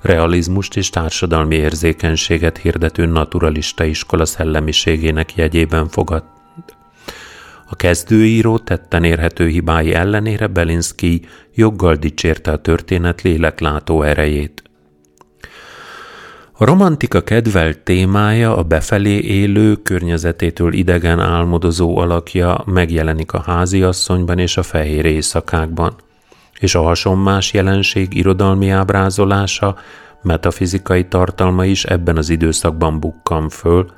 realizmust 0.00 0.76
és 0.76 0.90
társadalmi 0.90 1.54
érzékenységet 1.54 2.58
hirdető 2.58 3.06
naturalista 3.06 3.84
iskola 3.84 4.24
szellemiségének 4.24 5.34
jegyében 5.34 5.88
fogad. 5.88 6.37
A 7.70 7.76
kezdőíró 7.76 8.58
tetten 8.58 9.04
érhető 9.04 9.46
hibái 9.48 9.94
ellenére 9.94 10.46
Belinsky 10.46 11.20
joggal 11.54 11.94
dicsérte 11.94 12.50
a 12.50 12.56
történet 12.56 13.22
léleklátó 13.22 14.02
erejét. 14.02 14.62
A 16.52 16.64
romantika 16.64 17.22
kedvelt 17.22 17.78
témája, 17.78 18.56
a 18.56 18.62
befelé 18.62 19.18
élő, 19.18 19.74
környezetétől 19.74 20.72
idegen 20.72 21.20
álmodozó 21.20 21.98
alakja 21.98 22.62
megjelenik 22.66 23.32
a 23.32 23.42
háziasszonyban 23.46 24.38
és 24.38 24.56
a 24.56 24.62
fehér 24.62 25.04
éjszakákban, 25.04 25.94
és 26.58 26.74
a 26.74 26.82
hasonmás 26.82 27.52
jelenség 27.52 28.14
irodalmi 28.14 28.68
ábrázolása, 28.70 29.76
metafizikai 30.22 31.08
tartalma 31.08 31.64
is 31.64 31.84
ebben 31.84 32.16
az 32.16 32.28
időszakban 32.28 33.00
bukkan 33.00 33.48
föl, 33.48 33.90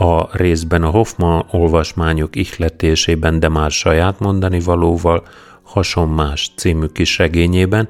a 0.00 0.28
részben 0.32 0.82
a 0.82 0.90
Hoffman 0.90 1.46
olvasmányok 1.50 2.36
ihletésében, 2.36 3.40
de 3.40 3.48
már 3.48 3.70
saját 3.70 4.18
mondani 4.18 4.60
valóval 4.60 5.22
hasonmás 5.62 6.50
című 6.56 6.86
kis 6.86 7.18
regényében, 7.18 7.88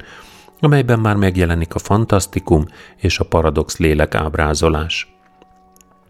amelyben 0.59 0.99
már 0.99 1.15
megjelenik 1.15 1.75
a 1.75 1.79
fantasztikum 1.79 2.65
és 2.95 3.19
a 3.19 3.23
paradox 3.23 3.77
lélek 3.77 4.15
ábrázolás. 4.15 5.13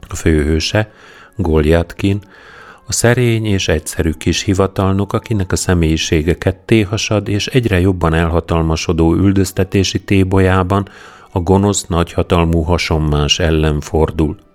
A 0.09 0.15
főhőse, 0.15 0.91
Goljatkin, 1.35 2.19
a 2.87 2.91
szerény 2.93 3.45
és 3.45 3.67
egyszerű 3.67 4.11
kis 4.11 4.41
hivatalnok, 4.41 5.13
akinek 5.13 5.51
a 5.51 5.55
személyisége 5.55 6.37
ketté 6.37 6.81
hasad, 6.81 7.27
és 7.27 7.47
egyre 7.47 7.79
jobban 7.79 8.13
elhatalmasodó 8.13 9.13
üldöztetési 9.13 10.03
tébolyában 10.03 10.87
a 11.31 11.39
gonosz 11.39 11.85
nagyhatalmú 11.85 12.61
hasonmás 12.61 13.39
ellen 13.39 13.79
fordul– 13.79 14.37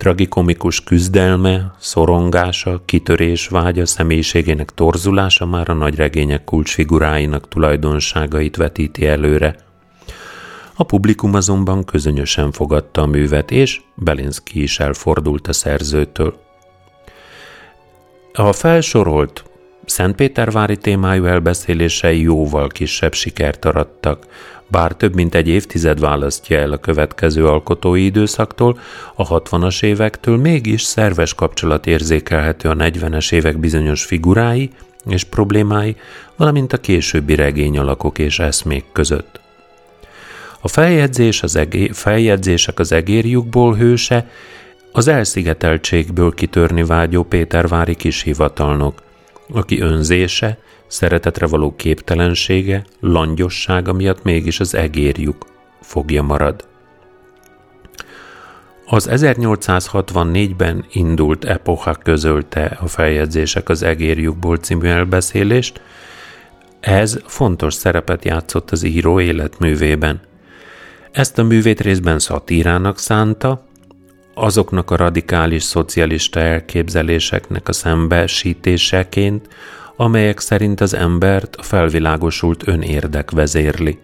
Tragikomikus 0.00 0.84
küzdelme, 0.84 1.74
szorongása, 1.78 2.82
kitörés 2.84 3.48
vágya, 3.48 3.86
személyiségének 3.86 4.70
torzulása 4.70 5.46
már 5.46 5.70
a 5.70 5.72
nagy 5.72 5.94
regények 5.94 6.44
kulcsfiguráinak 6.44 7.48
tulajdonságait 7.48 8.56
vetíti 8.56 9.06
előre. 9.06 9.56
A 10.74 10.84
publikum 10.84 11.34
azonban 11.34 11.84
közönösen 11.84 12.52
fogadta 12.52 13.02
a 13.02 13.06
művet, 13.06 13.50
és 13.50 13.80
Belinski 13.94 14.62
is 14.62 14.80
elfordult 14.80 15.48
a 15.48 15.52
szerzőtől. 15.52 16.40
A 18.32 18.52
felsorolt 18.52 19.49
Szentpétervári 19.90 20.76
témájú 20.76 21.24
elbeszélései 21.24 22.20
jóval 22.20 22.68
kisebb 22.68 23.14
sikert 23.14 23.64
arattak, 23.64 24.26
bár 24.66 24.92
több 24.92 25.14
mint 25.14 25.34
egy 25.34 25.48
évtized 25.48 26.00
választja 26.00 26.58
el 26.58 26.72
a 26.72 26.76
következő 26.76 27.46
alkotói 27.46 28.04
időszaktól, 28.04 28.78
a 29.14 29.40
60-as 29.40 29.82
évektől 29.82 30.36
mégis 30.36 30.82
szerves 30.82 31.34
kapcsolat 31.34 31.86
érzékelhető 31.86 32.68
a 32.68 32.74
40-es 32.74 33.32
évek 33.32 33.58
bizonyos 33.58 34.04
figurái 34.04 34.70
és 35.06 35.24
problémái, 35.24 35.96
valamint 36.36 36.72
a 36.72 36.80
későbbi 36.80 37.34
regény 37.34 37.78
alakok 37.78 38.18
és 38.18 38.38
eszmék 38.38 38.84
között. 38.92 39.40
A 40.60 40.68
feljegyzés 40.68 41.42
az 41.42 41.56
egé- 41.56 41.96
feljegyzések 41.96 42.78
az 42.78 42.92
egérjukból 42.92 43.74
hőse, 43.74 44.30
az 44.92 45.08
elszigeteltségből 45.08 46.34
kitörni 46.34 46.84
vágyó 46.84 47.22
Pétervári 47.22 47.94
kis 47.94 48.22
hivatalnok, 48.22 49.08
aki 49.52 49.80
önzése, 49.80 50.58
szeretetre 50.86 51.46
való 51.46 51.74
képtelensége, 51.76 52.84
langyossága 53.00 53.92
miatt 53.92 54.22
mégis 54.22 54.60
az 54.60 54.74
egérjuk 54.74 55.46
fogja 55.80 56.22
marad. 56.22 56.68
Az 58.86 59.08
1864-ben 59.10 60.84
indult 60.92 61.44
epocha 61.44 61.94
közölte 61.94 62.78
a 62.80 62.86
feljegyzések 62.86 63.68
az 63.68 63.82
egérjukból 63.82 64.56
című 64.56 64.88
elbeszélést, 64.88 65.80
ez 66.80 67.18
fontos 67.26 67.74
szerepet 67.74 68.24
játszott 68.24 68.70
az 68.70 68.82
író 68.82 69.20
életművében. 69.20 70.20
Ezt 71.10 71.38
a 71.38 71.42
művét 71.42 71.80
részben 71.80 72.18
szatírának 72.18 72.98
szánta, 72.98 73.64
azoknak 74.40 74.90
a 74.90 74.96
radikális 74.96 75.62
szocialista 75.62 76.40
elképzeléseknek 76.40 77.68
a 77.68 77.72
szembesítéseként, 77.72 79.48
amelyek 79.96 80.38
szerint 80.38 80.80
az 80.80 80.94
embert 80.94 81.56
a 81.56 81.62
felvilágosult 81.62 82.68
önérdek 82.68 83.30
vezérli. 83.30 83.98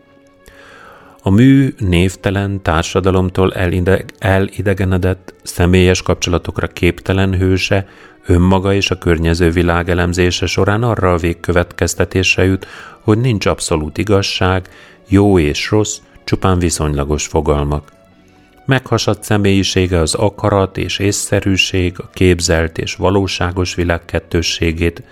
A 1.23 1.31
mű 1.31 1.75
névtelen 1.79 2.63
társadalomtól 2.63 3.53
elideg, 3.53 4.13
elidegenedett, 4.19 5.35
személyes 5.43 6.03
kapcsolatokra 6.03 6.67
képtelen 6.67 7.39
hőse 7.39 7.87
önmaga 8.27 8.75
és 8.75 8.91
a 8.91 8.99
környező 8.99 9.51
világ 9.51 9.91
elemzése 9.91 10.47
során 10.47 10.83
arra 10.83 11.13
a 11.13 11.17
végkövetkeztetésre 11.17 12.45
jut, 12.45 12.67
hogy 13.01 13.19
nincs 13.19 13.47
abszolút 13.47 13.99
igazság, 13.99 14.69
jó 15.09 15.39
és 15.39 15.71
rossz, 15.71 15.99
csupán 16.25 16.59
viszonylagos 16.59 17.27
fogalmak. 17.27 17.96
Meghasadt 18.67 19.23
személyisége 19.23 20.01
az 20.01 20.15
akarat 20.15 20.77
és 20.77 20.99
észszerűség, 20.99 21.95
a 21.99 22.11
képzelt 22.13 22.79
és 22.79 22.95
valóságos 22.95 23.75
világ 23.75 24.05
kettősségét 24.05 25.03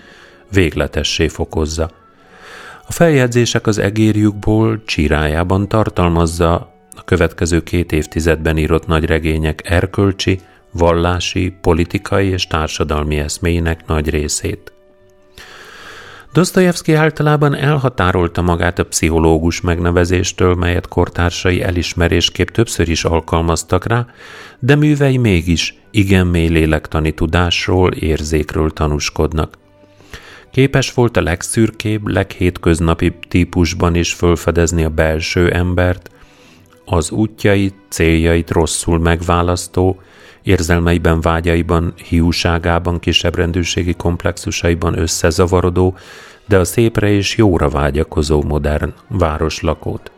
végletessé 0.51 1.27
fokozza. 1.27 1.91
A 2.87 2.91
feljegyzések 2.91 3.67
az 3.67 3.77
egérjukból 3.77 4.83
csírájában 4.85 5.67
tartalmazza 5.67 6.53
a 6.95 7.03
következő 7.05 7.63
két 7.63 7.91
évtizedben 7.91 8.57
írott 8.57 8.87
nagy 8.87 9.05
regények 9.05 9.69
erkölcsi, 9.69 10.39
vallási, 10.71 11.55
politikai 11.61 12.27
és 12.27 12.47
társadalmi 12.47 13.17
eszméinek 13.17 13.85
nagy 13.87 14.09
részét. 14.09 14.74
Dostoyevsky 16.35 16.93
általában 16.93 17.55
elhatárolta 17.55 18.41
magát 18.41 18.79
a 18.79 18.85
pszichológus 18.85 19.61
megnevezéstől, 19.61 20.55
melyet 20.55 20.87
kortársai 20.87 21.61
elismerésképp 21.61 22.47
többször 22.47 22.89
is 22.89 23.03
alkalmaztak 23.03 23.85
rá, 23.85 24.05
de 24.59 24.75
művei 24.75 25.17
mégis 25.17 25.75
igen 25.91 26.27
mély 26.27 26.47
lélektani 26.47 27.11
tudásról, 27.11 27.91
érzékről 27.91 28.71
tanúskodnak. 28.71 29.57
Képes 30.51 30.93
volt 30.93 31.17
a 31.17 31.21
legszürkébb, 31.21 32.07
leghétköznapi 32.07 33.17
típusban 33.27 33.95
is 33.95 34.13
fölfedezni 34.13 34.83
a 34.83 34.89
belső 34.89 35.51
embert, 35.51 36.09
az 36.85 37.11
útjait, 37.11 37.75
céljait 37.89 38.51
rosszul 38.51 38.99
megválasztó, 38.99 40.01
érzelmeiben, 40.45 41.21
vágyaiban, 41.21 41.93
hiúságában, 42.09 42.99
kisebbrendűségi 42.99 43.93
komplexusaiban 43.93 44.99
összezavarodó, 44.99 45.97
de 46.47 46.57
a 46.57 46.63
szépre 46.63 47.09
és 47.09 47.37
jóra 47.37 47.69
vágyakozó 47.69 48.41
modern 48.41 48.93
városlakót. 49.07 50.11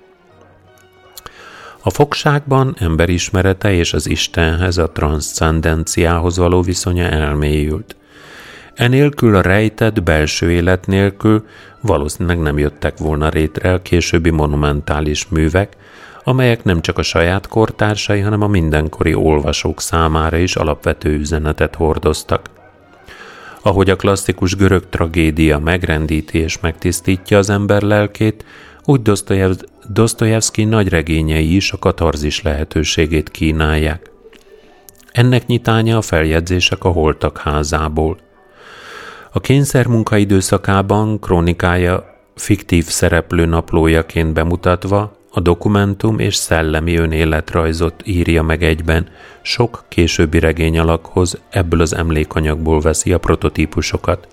A 1.81 1.89
fogságban 1.89 2.75
emberismerete 2.79 3.73
és 3.73 3.93
az 3.93 4.09
Istenhez, 4.09 4.77
a 4.77 4.91
transzcendenciához 4.91 6.37
való 6.37 6.61
viszonya 6.61 7.03
elmélyült. 7.03 7.95
Enélkül 8.73 9.35
a 9.35 9.41
rejtett 9.41 10.03
belső 10.03 10.51
élet 10.51 10.85
nélkül 10.85 11.45
valószínűleg 11.81 12.39
nem 12.39 12.57
jöttek 12.57 12.97
volna 12.97 13.29
rétre 13.29 13.73
a 13.73 13.81
későbbi 13.81 14.29
monumentális 14.29 15.27
művek, 15.27 15.77
amelyek 16.27 16.63
nem 16.63 16.81
csak 16.81 16.97
a 16.97 17.01
saját 17.01 17.47
kortársai, 17.47 18.19
hanem 18.19 18.41
a 18.41 18.47
mindenkori 18.47 19.13
olvasók 19.13 19.81
számára 19.81 20.37
is 20.37 20.55
alapvető 20.55 21.17
üzenetet 21.17 21.75
hordoztak. 21.75 22.49
Ahogy 23.61 23.89
a 23.89 23.95
klasszikus 23.95 24.55
görög 24.55 24.89
tragédia 24.89 25.59
megrendíti 25.59 26.37
és 26.37 26.59
megtisztítja 26.59 27.37
az 27.37 27.49
ember 27.49 27.81
lelkét, 27.81 28.45
úgy 28.85 29.01
Dostoyevsky 29.89 30.63
nagy 30.63 30.89
regényei 30.89 31.55
is 31.55 31.71
a 31.71 31.79
katarzis 31.79 32.41
lehetőségét 32.41 33.29
kínálják. 33.29 34.11
Ennek 35.11 35.45
nyitánya 35.45 35.97
a 35.97 36.01
feljegyzések 36.01 36.83
a 36.83 36.89
holtak 36.89 37.37
házából. 37.37 38.17
A 39.31 39.39
kényszermunka 39.39 40.17
időszakában 40.17 41.19
krónikája 41.19 42.15
fiktív 42.35 42.85
szereplő 42.85 43.45
naplójaként 43.45 44.33
bemutatva 44.33 45.16
a 45.37 45.39
dokumentum 45.39 46.19
és 46.19 46.35
szellemi 46.35 46.95
önéletrajzot 46.95 48.01
írja 48.05 48.43
meg 48.43 48.63
egyben, 48.63 49.07
sok 49.41 49.83
későbbi 49.87 50.39
regény 50.39 50.79
alakhoz 50.79 51.41
ebből 51.49 51.81
az 51.81 51.95
emlékanyagból 51.95 52.79
veszi 52.79 53.13
a 53.13 53.17
prototípusokat. 53.17 54.27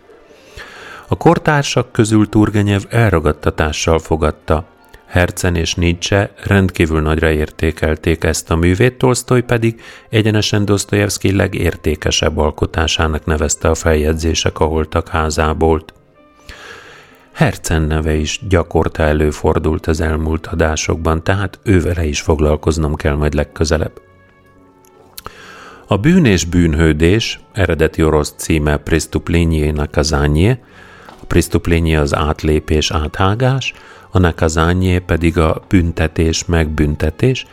A 1.08 1.16
kortársak 1.16 1.92
közül 1.92 2.28
Turgenev 2.28 2.82
elragadtatással 2.88 3.98
fogadta. 3.98 4.64
Herzen 5.06 5.56
és 5.56 5.74
Nietzsche 5.74 6.32
rendkívül 6.44 7.00
nagyra 7.00 7.30
értékelték 7.30 8.24
ezt 8.24 8.50
a 8.50 8.56
művét, 8.56 8.98
Tolstoy 8.98 9.42
pedig 9.42 9.80
egyenesen 10.08 10.64
Dostoyevsky 10.64 11.36
legértékesebb 11.36 12.38
alkotásának 12.38 13.24
nevezte 13.24 13.68
a 13.68 13.74
feljegyzések 13.74 14.60
a 14.60 14.64
holtak 14.64 15.08
házából. 15.08 15.84
Hercen 17.34 17.82
neve 17.82 18.14
is 18.14 18.40
gyakorta 18.48 19.02
előfordult 19.02 19.86
az 19.86 20.00
elmúlt 20.00 20.46
adásokban, 20.46 21.24
tehát 21.24 21.58
ővele 21.62 22.04
is 22.04 22.20
foglalkoznom 22.20 22.94
kell 22.94 23.14
majd 23.14 23.34
legközelebb. 23.34 24.00
A 25.86 25.96
bűn 25.96 26.24
és 26.24 26.44
bűnhődés 26.44 27.40
eredeti 27.52 28.02
orosz 28.02 28.34
címe 28.36 28.76
Pristuplenie 28.76 29.72
Nakazanye, 29.72 30.60
a 31.06 31.24
Pristuplenie 31.26 32.00
az 32.00 32.14
átlépés, 32.14 32.90
áthágás, 32.90 33.72
a 34.10 34.18
Nakazanye 34.18 35.00
pedig 35.00 35.38
a 35.38 35.62
büntetés, 35.68 36.44
megbüntetés, 36.44 37.46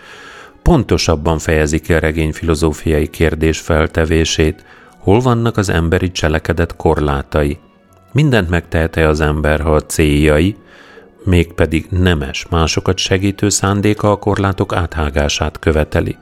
pontosabban 0.61 1.39
fejezi 1.39 1.79
ki 1.79 1.93
a 1.93 1.99
regény 1.99 2.33
filozófiai 2.33 3.07
kérdés 3.07 3.59
feltevését, 3.59 4.65
hol 4.97 5.19
vannak 5.19 5.57
az 5.57 5.69
emberi 5.69 6.11
cselekedet 6.11 6.75
korlátai– 6.75 7.57
Mindent 8.11 8.49
megtehet-e 8.49 9.07
az 9.07 9.19
ember, 9.19 9.61
ha 9.61 9.75
a 9.75 9.85
céljai, 9.85 10.55
mégpedig 11.23 11.87
nemes, 11.89 12.45
másokat 12.49 12.97
segítő 12.97 13.49
szándéka 13.49 14.11
a 14.11 14.15
korlátok 14.15 14.73
áthágását 14.73 15.59
követeli? 15.59 16.17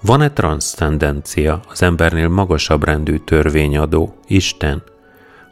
Van-e 0.00 0.30
transzcendencia, 0.30 1.60
az 1.68 1.82
embernél 1.82 2.28
magasabb 2.28 2.84
rendű 2.84 3.16
törvényadó, 3.16 4.14
Isten? 4.26 4.82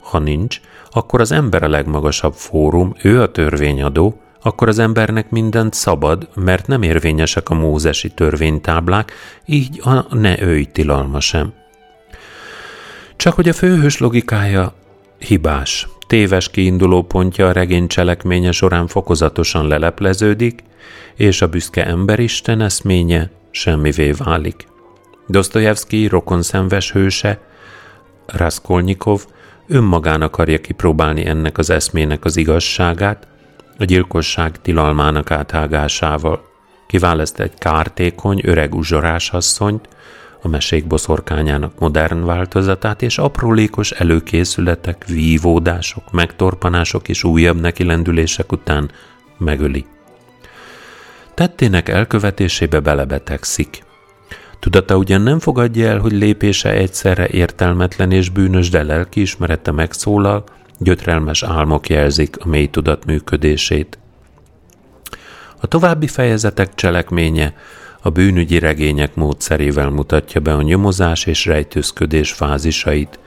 Ha 0.01 0.19
nincs, 0.19 0.61
akkor 0.91 1.21
az 1.21 1.33
ember 1.33 1.63
a 1.63 1.69
legmagasabb 1.69 2.35
fórum, 2.35 2.95
ő 3.03 3.21
a 3.21 3.31
törvényadó, 3.31 4.21
akkor 4.43 4.69
az 4.69 4.79
embernek 4.79 5.31
mindent 5.31 5.75
szabad, 5.75 6.29
mert 6.35 6.67
nem 6.67 6.83
érvényesek 6.83 7.51
a 7.51 7.55
mózesi 7.55 8.09
törvénytáblák, 8.09 9.13
így 9.45 9.81
a 9.85 10.15
ne 10.15 10.43
őj 10.43 10.65
tilalma 10.65 11.21
sem. 11.21 11.53
Csak 13.17 13.35
hogy 13.35 13.49
a 13.49 13.53
főhős 13.53 13.99
logikája 13.99 14.73
hibás, 15.19 15.89
téves 16.07 16.51
kiinduló 16.51 17.03
pontja 17.03 17.47
a 17.47 17.53
regény 17.53 17.87
cselekménye 17.87 18.53
során 18.53 18.87
fokozatosan 18.87 19.67
lelepleződik, 19.69 20.63
és 21.15 21.43
a 21.43 21.49
büszke 21.49 21.87
emberisten 21.87 22.61
eszménye 22.61 23.31
semmivé 23.51 24.11
válik. 24.11 24.67
Dostoyevsky 25.27 26.07
rokonszenves 26.07 26.93
hőse, 26.93 27.41
Raskolnikov 28.27 29.25
önmagán 29.67 30.23
akarja 30.23 30.59
kipróbálni 30.59 31.27
ennek 31.27 31.59
az 31.59 31.71
eszmének 31.71 32.25
az 32.25 32.37
igazságát, 32.37 33.27
a 33.79 33.85
gyilkosság 33.85 34.61
tilalmának 34.63 35.31
áthágásával. 35.31 36.47
Kiválaszt 36.87 37.41
egy 37.41 37.55
kártékony, 37.59 38.41
öreg 38.45 38.75
uzsorás 38.75 39.31
asszonyt, 39.31 39.89
a 40.43 40.49
mesék 40.49 40.87
boszorkányának 40.87 41.79
modern 41.79 42.25
változatát, 42.25 43.03
és 43.03 43.19
aprólékos 43.19 43.91
előkészületek, 43.91 45.05
vívódások, 45.07 46.13
megtorpanások 46.13 47.09
és 47.09 47.25
újabb 47.25 47.61
nekilendülések 47.61 48.53
után 48.53 48.91
megöli. 49.39 49.87
Tettének 51.35 51.89
elkövetésébe 51.89 52.81
belebetegszik. 52.81 53.87
Tudata 54.61 54.97
ugyan 54.97 55.21
nem 55.21 55.39
fogadja 55.39 55.89
el, 55.89 55.99
hogy 55.99 56.13
lépése 56.13 56.71
egyszerre 56.71 57.29
értelmetlen 57.29 58.13
és 58.13 58.29
bűnös, 58.29 58.69
de 58.71 58.83
lelkiismerete 58.83 59.71
megszólal, 59.71 60.45
gyötrelmes 60.79 61.43
álmok 61.43 61.89
jelzik 61.89 62.37
a 62.39 62.49
mély 62.49 62.67
tudat 62.67 63.05
működését. 63.05 63.99
A 65.61 65.67
további 65.67 66.07
fejezetek 66.07 66.75
cselekménye 66.75 67.55
a 68.01 68.11
bűnügyi 68.11 68.59
regények 68.59 69.15
módszerével 69.15 69.91
mutatja 69.91 70.41
be 70.41 70.55
a 70.55 70.63
nyomozás 70.63 71.27
és 71.27 71.47
rejtőzködés 71.47 72.33
fázisait. 72.33 73.19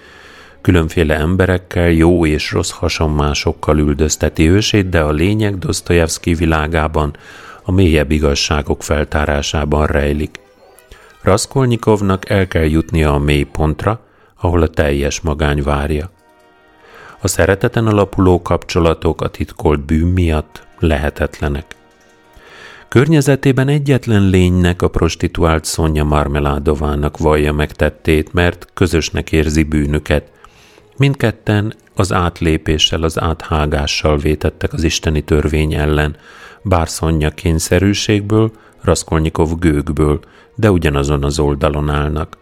Különféle 0.61 1.15
emberekkel, 1.15 1.89
jó 1.89 2.25
és 2.25 2.51
rossz 2.51 2.71
hasonmásokkal 2.71 3.77
üldözteti 3.77 4.49
ősét, 4.49 4.89
de 4.89 5.01
a 5.01 5.11
lényeg 5.11 5.57
Dostoyevsky 5.57 6.33
világában 6.33 7.15
a 7.63 7.71
mélyebb 7.71 8.11
igazságok 8.11 8.83
feltárásában 8.83 9.85
rejlik. 9.85 10.39
Raskolnikovnak 11.21 12.29
el 12.29 12.47
kell 12.47 12.65
jutnia 12.65 13.13
a 13.13 13.19
mély 13.19 13.43
pontra, 13.43 13.99
ahol 14.35 14.61
a 14.61 14.67
teljes 14.67 15.21
magány 15.21 15.63
várja. 15.63 16.11
A 17.21 17.27
szereteten 17.27 17.87
alapuló 17.87 18.41
kapcsolatok 18.41 19.21
a 19.21 19.27
titkolt 19.27 19.79
bűn 19.79 20.07
miatt 20.07 20.67
lehetetlenek. 20.79 21.65
Környezetében 22.91 23.67
egyetlen 23.67 24.29
lénynek 24.29 24.81
a 24.81 24.87
prostituált 24.87 25.65
Szonya 25.65 26.03
Marmeládovának 26.03 27.17
vallja 27.17 27.53
meg 27.53 27.71
tettét, 27.71 28.33
mert 28.33 28.67
közösnek 28.73 29.31
érzi 29.31 29.63
bűnüket. 29.63 30.31
Mindketten 30.97 31.73
az 31.95 32.13
átlépéssel, 32.13 33.03
az 33.03 33.19
áthágással 33.19 34.17
vétettek 34.17 34.73
az 34.73 34.83
isteni 34.83 35.21
törvény 35.21 35.73
ellen, 35.73 36.15
bár 36.63 36.89
Szonya 36.89 37.29
kényszerűségből, 37.29 38.51
Raskolnikov 38.81 39.59
gőgből, 39.59 40.19
de 40.55 40.71
ugyanazon 40.71 41.23
az 41.23 41.39
oldalon 41.39 41.89
állnak. 41.89 42.37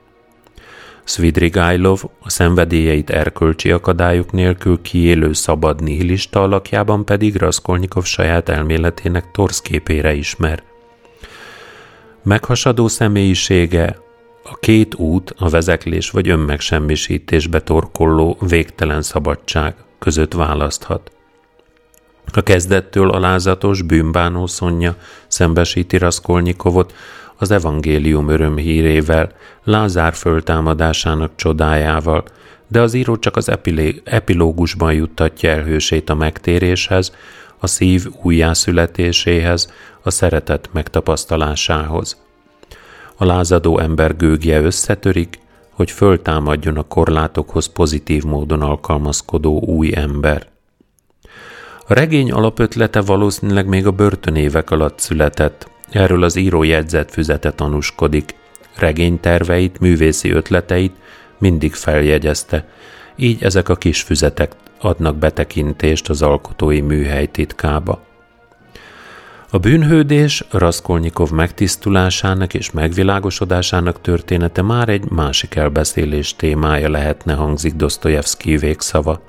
Svidrigailov 1.10 2.04
a 2.20 2.30
szenvedélyeit 2.30 3.10
erkölcsi 3.10 3.72
akadályok 3.72 4.32
nélkül 4.32 4.82
kiélő 4.82 5.34
szabad 5.34 5.84
nihilista 5.84 6.42
alakjában 6.42 7.06
pedig 7.06 7.36
Raskolnikov 7.36 8.04
saját 8.04 8.50
elméletének 8.50 9.32
torszképére 9.32 10.14
ismer. 10.14 10.64
Meghasadó 12.24 12.88
személyisége 12.88 13.98
a 14.44 14.56
két 14.56 14.96
út, 14.96 15.34
a 15.38 15.50
vezeklés 15.50 16.10
vagy 16.10 16.30
önmegsemmisítésbe 16.30 17.62
torkolló 17.62 18.38
végtelen 18.48 19.02
szabadság 19.02 19.76
között 20.00 20.34
választhat. 20.34 21.12
A 22.34 22.42
kezdettől 22.42 23.10
alázatos, 23.10 23.82
bűnbánó 23.82 24.48
szonja 24.48 24.96
szembesíti 25.28 25.98
Raskolnikovot 25.98 26.94
az 27.40 27.52
evangélium 27.52 28.30
örömhírével, 28.30 29.32
Lázár 29.64 30.14
föltámadásának 30.14 31.32
csodájával, 31.36 32.24
de 32.68 32.82
az 32.82 32.94
író 32.94 33.18
csak 33.18 33.36
az 33.36 33.52
epilógusban 34.04 34.94
juttatja 34.94 35.50
el 35.50 35.64
hősét 35.64 36.10
a 36.10 36.16
megtéréshez, 36.16 37.16
a 37.60 37.68
szív 37.68 38.08
újjászületéséhez, 38.22 39.74
a 40.02 40.10
szeretet 40.10 40.70
megtapasztalásához. 40.74 42.22
A 43.16 43.26
lázadó 43.26 43.80
ember 43.80 44.16
gőgje 44.16 44.62
összetörik, 44.62 45.40
hogy 45.70 45.92
föltámadjon 45.92 46.78
a 46.78 46.84
korlátokhoz 46.84 47.66
pozitív 47.66 48.24
módon 48.24 48.62
alkalmazkodó 48.62 49.62
új 49.62 49.96
ember. 49.96 50.48
A 51.88 51.94
regény 51.94 52.32
alapötlete 52.32 53.02
valószínűleg 53.02 53.68
még 53.68 53.88
a 53.88 53.92
börtönévek 53.92 54.72
alatt 54.72 55.00
született, 55.00 55.68
Erről 55.92 56.24
az 56.24 56.36
író 56.36 56.66
füzete 57.08 57.52
tanúskodik. 57.52 58.36
Regényterveit, 58.76 59.80
művészi 59.80 60.32
ötleteit 60.32 60.96
mindig 61.38 61.74
feljegyezte, 61.74 62.66
így 63.16 63.44
ezek 63.44 63.70
a 63.70 63.76
kis 63.76 64.02
füzetek 64.02 64.52
adnak 64.80 65.16
betekintést 65.16 66.10
az 66.10 66.22
alkotói 66.22 66.82
műhely 66.82 67.26
titkába. 67.26 68.08
A 69.52 69.58
bűnhődés 69.58 70.44
Raskolnikov 70.52 71.30
megtisztulásának 71.30 72.54
és 72.54 72.72
megvilágosodásának 72.72 74.02
története 74.02 74.62
már 74.62 74.90
egy 74.90 75.10
másik 75.10 75.56
elbeszélés 75.56 76.36
témája 76.36 76.90
lehetne, 76.90 77.34
hangzik 77.34 77.74
Dostoyevsky 77.74 78.58
végszava. 78.58 79.22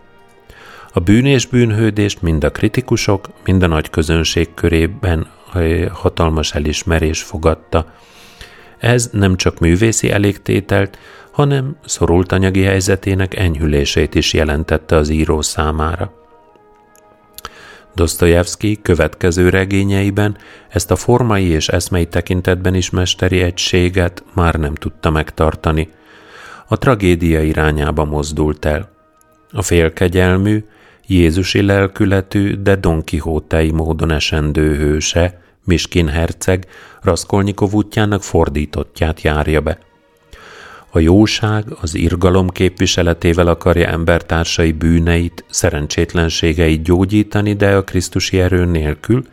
A 0.92 1.01
bűn 1.01 1.27
és 1.27 1.46
bűnhődést 1.46 2.23
mind 2.23 2.44
a 2.44 2.51
kritikusok, 2.51 3.29
mind 3.44 3.62
a 3.62 3.66
nagy 3.66 3.90
közönség 3.90 4.55
körében 4.55 5.27
hatalmas 5.92 6.54
elismerés 6.54 7.22
fogadta. 7.22 7.92
Ez 8.78 9.08
nem 9.12 9.36
csak 9.36 9.58
művészi 9.58 10.10
elégtételt, 10.10 10.98
hanem 11.30 11.76
szorult 11.84 12.32
anyagi 12.32 12.62
helyzetének 12.62 13.36
enyhülését 13.36 14.14
is 14.14 14.32
jelentette 14.32 14.96
az 14.96 15.08
író 15.08 15.42
számára. 15.42 16.12
Dostoyevsky 17.94 18.78
következő 18.82 19.48
regényeiben 19.48 20.36
ezt 20.68 20.90
a 20.90 20.96
formai 20.96 21.44
és 21.44 21.68
eszmei 21.68 22.06
tekintetben 22.06 22.74
is 22.74 22.90
mesteri 22.90 23.42
egységet 23.42 24.24
már 24.34 24.54
nem 24.54 24.74
tudta 24.74 25.10
megtartani. 25.10 25.90
A 26.68 26.78
tragédia 26.78 27.42
irányába 27.42 28.04
mozdult 28.04 28.64
el. 28.64 28.90
A 29.52 29.62
félkegyelmű, 29.62 30.64
Jézusi 31.11 31.62
lelkületű, 31.62 32.55
de 32.55 32.77
Don 32.77 33.05
Quixote 33.05 33.73
módon 33.73 34.11
esendő 34.11 34.77
hőse, 34.77 35.40
Miskin 35.64 36.09
herceg 36.09 36.66
Raskolnikov 37.03 37.73
útjának 37.73 38.23
fordítottját 38.23 39.20
járja 39.20 39.61
be. 39.61 39.79
A 40.90 40.99
jóság 40.99 41.64
az 41.81 41.94
irgalom 41.94 42.49
képviseletével 42.49 43.46
akarja 43.46 43.88
embertársai 43.88 44.73
bűneit, 44.73 45.44
szerencsétlenségeit 45.51 46.83
gyógyítani, 46.83 47.53
de 47.53 47.77
a 47.77 47.85
Krisztusi 47.85 48.40
erő 48.40 48.64
nélkül, 48.64 49.25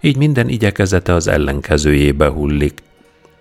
így 0.00 0.16
minden 0.16 0.48
igyekezete 0.48 1.14
az 1.14 1.28
ellenkezőjébe 1.28 2.28
hullik. 2.28 2.82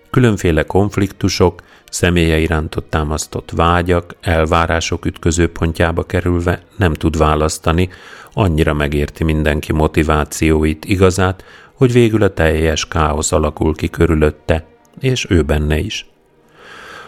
Különféle 0.09 0.63
konfliktusok, 0.63 1.61
személye 1.89 2.37
irántott 2.37 2.89
támasztott 2.89 3.51
vágyak, 3.51 4.15
elvárások 4.21 5.05
ütközőpontjába 5.05 6.03
kerülve 6.03 6.63
nem 6.77 6.93
tud 6.93 7.17
választani, 7.17 7.89
annyira 8.33 8.73
megérti 8.73 9.23
mindenki 9.23 9.73
motivációit, 9.73 10.85
igazát, 10.85 11.43
hogy 11.73 11.91
végül 11.91 12.23
a 12.23 12.33
teljes 12.33 12.87
káosz 12.87 13.31
alakul 13.31 13.75
ki 13.75 13.89
körülötte, 13.89 14.65
és 14.99 15.25
ő 15.29 15.41
benne 15.41 15.77
is. 15.77 16.05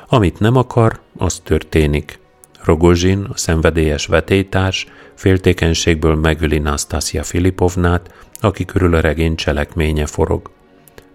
Amit 0.08 0.39
nem 0.39 0.56
akar, 0.56 1.00
az 1.17 1.39
történik. 1.44 2.20
Rogozsin, 2.63 3.28
a 3.30 3.38
szenvedélyes 3.38 4.06
vetétárs, 4.06 4.88
féltékenységből 5.15 6.15
megöli 6.15 6.60
Nastasia 6.60 7.24
Filipovnát, 7.24 8.13
aki 8.39 8.65
körül 8.65 8.96
a 8.96 9.00
regény 9.00 9.36
cselekménye 9.36 10.06
forog. 10.06 10.52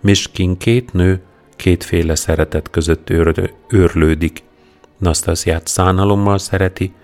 Miskin 0.00 0.58
két 0.58 0.92
nő, 0.92 1.20
kétféle 1.56 2.14
szeretet 2.14 2.70
között 2.70 3.10
őr, 3.10 3.52
őrlődik. 3.68 4.42
Nastasiát 4.98 5.66
szánalommal 5.66 6.38
szereti, 6.38 6.94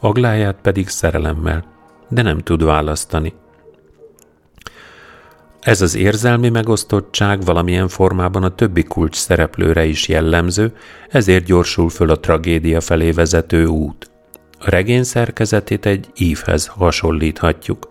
Agláját 0.00 0.56
pedig 0.62 0.88
szerelemmel, 0.88 1.64
de 2.08 2.22
nem 2.22 2.38
tud 2.38 2.64
választani. 2.64 3.32
Ez 5.60 5.80
az 5.80 5.94
érzelmi 5.94 6.48
megosztottság 6.48 7.44
valamilyen 7.44 7.88
formában 7.88 8.42
a 8.42 8.54
többi 8.54 8.82
kulcs 8.82 9.16
szereplőre 9.16 9.84
is 9.84 10.08
jellemző, 10.08 10.76
ezért 11.08 11.44
gyorsul 11.44 11.88
föl 11.88 12.10
a 12.10 12.20
tragédia 12.20 12.80
felé 12.80 13.10
vezető 13.10 13.66
út. 13.66 14.10
A 14.58 14.70
regény 14.70 15.02
szerkezetét 15.02 15.86
egy 15.86 16.06
ívhez 16.16 16.66
hasonlíthatjuk. 16.66 17.88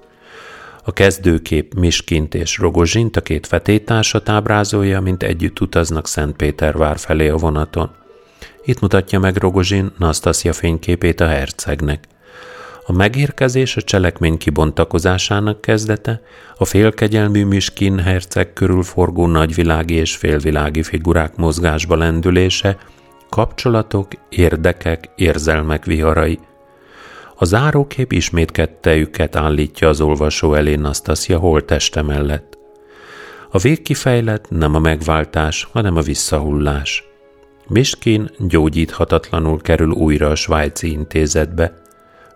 A 0.88 0.94
kezdőkép 0.94 1.74
Miskint 1.74 2.36
és 2.36 2.58
Rogozsint, 2.58 3.18
a 3.18 3.22
két 3.22 3.50
vetétársat 3.50 4.30
ábrázolja, 4.30 5.02
mint 5.02 5.24
együtt 5.24 5.60
utaznak 5.60 6.08
Szentpétervár 6.08 6.98
felé 6.98 7.28
a 7.28 7.38
vonaton. 7.38 7.92
Itt 8.66 8.80
mutatja 8.80 9.20
meg 9.20 9.36
Rogozsin 9.36 9.92
Nastasia 9.98 10.54
fényképét 10.54 11.20
a 11.20 11.28
hercegnek– 11.28 12.04
a 12.90 12.94
megérkezés 12.94 13.76
a 13.76 13.82
cselekmény 13.82 14.38
kibontakozásának 14.38 15.62
kezdete, 15.62 16.22
a 16.58 16.66
félkegyelmű 16.66 17.46
Miskin 17.46 18.00
herceg 18.00 18.54
körül 18.54 18.84
forgó 18.84 19.28
nagyvilági 19.28 19.94
és 19.94 20.16
félvilági 20.16 20.84
figurák 20.84 21.36
mozgásba 21.36 21.96
lendülése, 21.96 22.78
kapcsolatok, 23.30 24.08
érdekek, 24.30 25.10
érzelmek 25.16 25.86
viharai. 25.86 26.40
A 27.40 27.46
zárókép 27.46 28.12
ismét 28.12 28.52
kettejüket 28.52 29.36
állítja 29.36 29.90
az 29.90 30.02
olvasó 30.02 30.54
elé 30.54 30.76
Nastasia 30.76 31.38
holteste 31.38 32.02
mellett. 32.02 32.58
A 33.52 33.58
végkifejlet 33.58 34.50
nem 34.50 34.76
a 34.76 34.80
megváltás, 34.80 35.68
hanem 35.72 35.96
a 35.96 36.02
visszahullás. 36.02 37.04
Miskin 37.68 38.30
gyógyíthatatlanul 38.40 39.62
kerül 39.62 39.92
újra 39.92 40.30
a 40.30 40.36
svájci 40.36 40.92
intézetbe– 40.92 41.74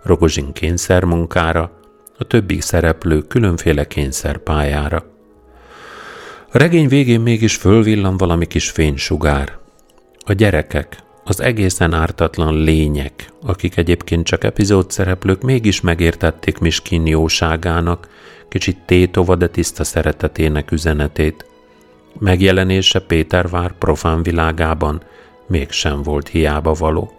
Rogozsin 0.01 0.53
kényszermunkára, 0.53 1.71
a 2.17 2.23
többi 2.23 2.61
szereplő 2.61 3.21
különféle 3.21 3.87
kényszerpályára. 3.87 5.05
A 6.51 6.57
regény 6.57 6.87
végén 6.87 7.21
mégis 7.21 7.55
fölvillan 7.55 8.17
valami 8.17 8.45
kis 8.45 8.69
fénysugár. 8.69 9.57
A 10.25 10.33
gyerekek, 10.33 10.97
az 11.23 11.41
egészen 11.41 11.93
ártatlan 11.93 12.53
lények, 12.63 13.29
akik 13.43 13.77
egyébként 13.77 14.25
csak 14.25 14.43
epizód 14.43 14.91
szereplők, 14.91 15.41
mégis 15.41 15.81
megértették 15.81 16.57
Miskin 16.59 17.07
jóságának, 17.07 18.07
kicsit 18.49 18.77
tétova, 18.85 19.35
de 19.35 19.47
tiszta 19.47 19.83
szeretetének 19.83 20.71
üzenetét. 20.71 21.45
Megjelenése 22.19 22.99
Pétervár 22.99 23.71
profán 23.77 24.23
világában 24.23 25.01
mégsem 25.47 26.03
volt 26.03 26.27
hiába 26.27 26.73
való. 26.73 27.11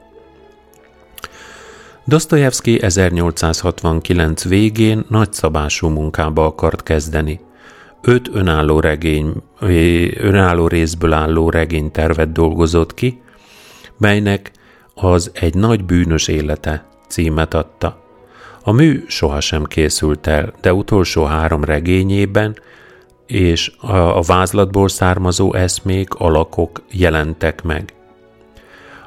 Dostoyevsky 2.05 2.83
1869 2.83 4.45
végén 4.45 5.05
nagyszabású 5.09 5.89
munkába 5.89 6.45
akart 6.45 6.83
kezdeni. 6.83 7.41
Öt 8.03 8.29
önálló 8.33 8.81
regény, 8.81 9.33
önálló 10.17 10.67
részből 10.67 11.13
álló 11.13 11.51
regénytervet 11.51 12.33
dolgozott 12.33 12.95
ki, 12.95 13.22
melynek 13.99 14.51
az 14.95 15.31
egy 15.35 15.55
nagy 15.55 15.85
bűnös 15.85 16.29
élete 16.29 16.87
címet 17.09 17.55
adta. 17.55 18.03
A 18.65 18.73
mű 18.73 19.05
sohasem 19.07 19.65
készült 19.65 20.27
el, 20.27 20.53
de 20.61 20.73
utolsó 20.73 21.25
három 21.25 21.65
regényében 21.65 22.57
és 23.27 23.73
a, 23.81 24.23
vázlatból 24.23 24.89
származó 24.89 25.55
eszmék, 25.55 26.15
alakok 26.15 26.83
jelentek 26.91 27.63
meg. 27.63 27.95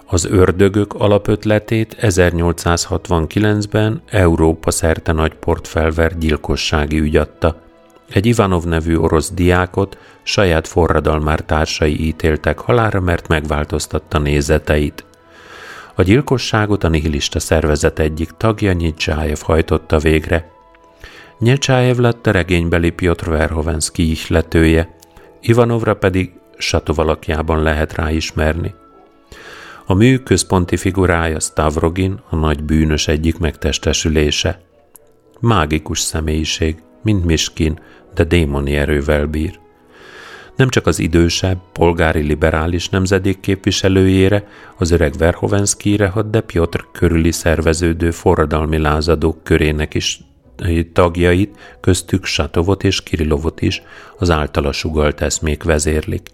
Az 0.06 0.26
ördögök 0.26 0.94
alapötletét 0.94 1.98
1869-ben 2.02 4.02
Európa 4.10 4.72
szerte 4.72 5.12
nagy 5.12 5.36
portfelver 5.36 6.18
gyilkossági 6.18 7.00
ügy 7.00 7.16
adta. 7.16 7.65
Egy 8.10 8.26
Ivanov 8.26 8.64
nevű 8.64 8.96
orosz 8.96 9.32
diákot 9.32 9.98
saját 10.24 10.68
forradalmár 10.68 11.42
társai 11.42 12.06
ítéltek 12.06 12.60
halára, 12.60 13.00
mert 13.00 13.28
megváltoztatta 13.28 14.20
nézeteit. 14.20 15.06
A 15.96 16.02
gyilkosságot 16.02 16.84
a 16.84 16.90
nihilista 16.90 17.40
szervezet 17.40 18.00
egyik 18.00 18.30
tagja 18.38 18.74
Nyitsájev 18.74 19.40
hajtotta 19.42 19.98
végre. 19.98 20.52
Nyitsájev 21.40 21.98
lett 21.98 22.28
a 22.28 22.32
regénybeli 22.32 22.90
Piotr 22.90 23.30
Verhovensky 23.30 24.10
ihletője, 24.10 24.96
Ivanovra 25.42 25.96
pedig 25.96 26.32
Satov 26.58 26.98
lehet 27.48 27.94
ráismerni. 27.94 28.74
A 29.86 29.94
mű 29.94 30.18
központi 30.18 30.78
figurája 30.78 31.40
Stavrogin, 31.40 32.20
a 32.30 32.36
nagy 32.36 32.64
bűnös 32.64 33.08
egyik 33.08 33.38
megtestesülése. 33.38 34.60
Mágikus 35.40 36.00
személyiség, 36.00 36.76
mint 37.06 37.26
Miskin, 37.26 37.80
de 38.14 38.24
démoni 38.24 38.76
erővel 38.76 39.26
bír. 39.26 39.60
Nem 40.56 40.70
csak 40.70 40.88
az 40.88 41.00
idősebb, 41.00 41.58
polgári 41.72 42.22
liberális 42.22 42.90
nemzedék 42.90 43.40
képviselőjére, 43.40 44.48
az 44.78 44.92
öreg 44.92 45.14
Verhovenskire 45.18 46.08
hat, 46.08 46.30
de 46.30 46.42
Piotr 46.42 46.86
körüli 46.92 47.32
szerveződő 47.32 48.12
forradalmi 48.12 48.78
lázadók 48.78 49.44
körének 49.44 49.94
is 49.94 50.20
tagjait, 50.94 51.78
köztük 51.82 52.26
Satovot 52.26 52.84
és 52.84 53.04
Kirillovot 53.04 53.62
is 53.62 53.82
az 54.18 54.30
általa 54.30 54.72
sugalt 54.72 55.22
eszmék 55.22 55.64
vezérlik. 55.64 56.30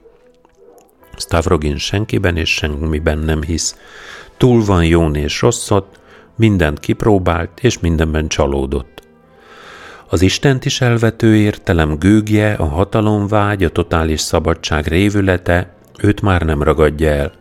Stavrogin 1.17 1.77
senkiben 1.77 2.37
és 2.37 2.53
semmiben 2.53 3.17
nem 3.17 3.41
hisz. 3.41 3.75
Túl 4.37 4.65
van 4.65 4.85
jón 4.85 5.15
és 5.15 5.41
rosszat, 5.41 5.99
mindent 6.35 6.79
kipróbált, 6.79 7.59
és 7.61 7.79
mindenben 7.79 8.27
csalódott. 8.27 9.00
Az 10.13 10.21
Istent 10.21 10.65
is 10.65 10.81
elvető 10.81 11.35
értelem 11.35 11.97
gőgje, 11.99 12.53
a 12.53 12.65
hatalomvágy, 12.65 13.63
a 13.63 13.69
totális 13.69 14.21
szabadság 14.21 14.87
révülete 14.87 15.73
őt 15.99 16.21
már 16.21 16.41
nem 16.41 16.63
ragadja 16.63 17.09
el. 17.09 17.31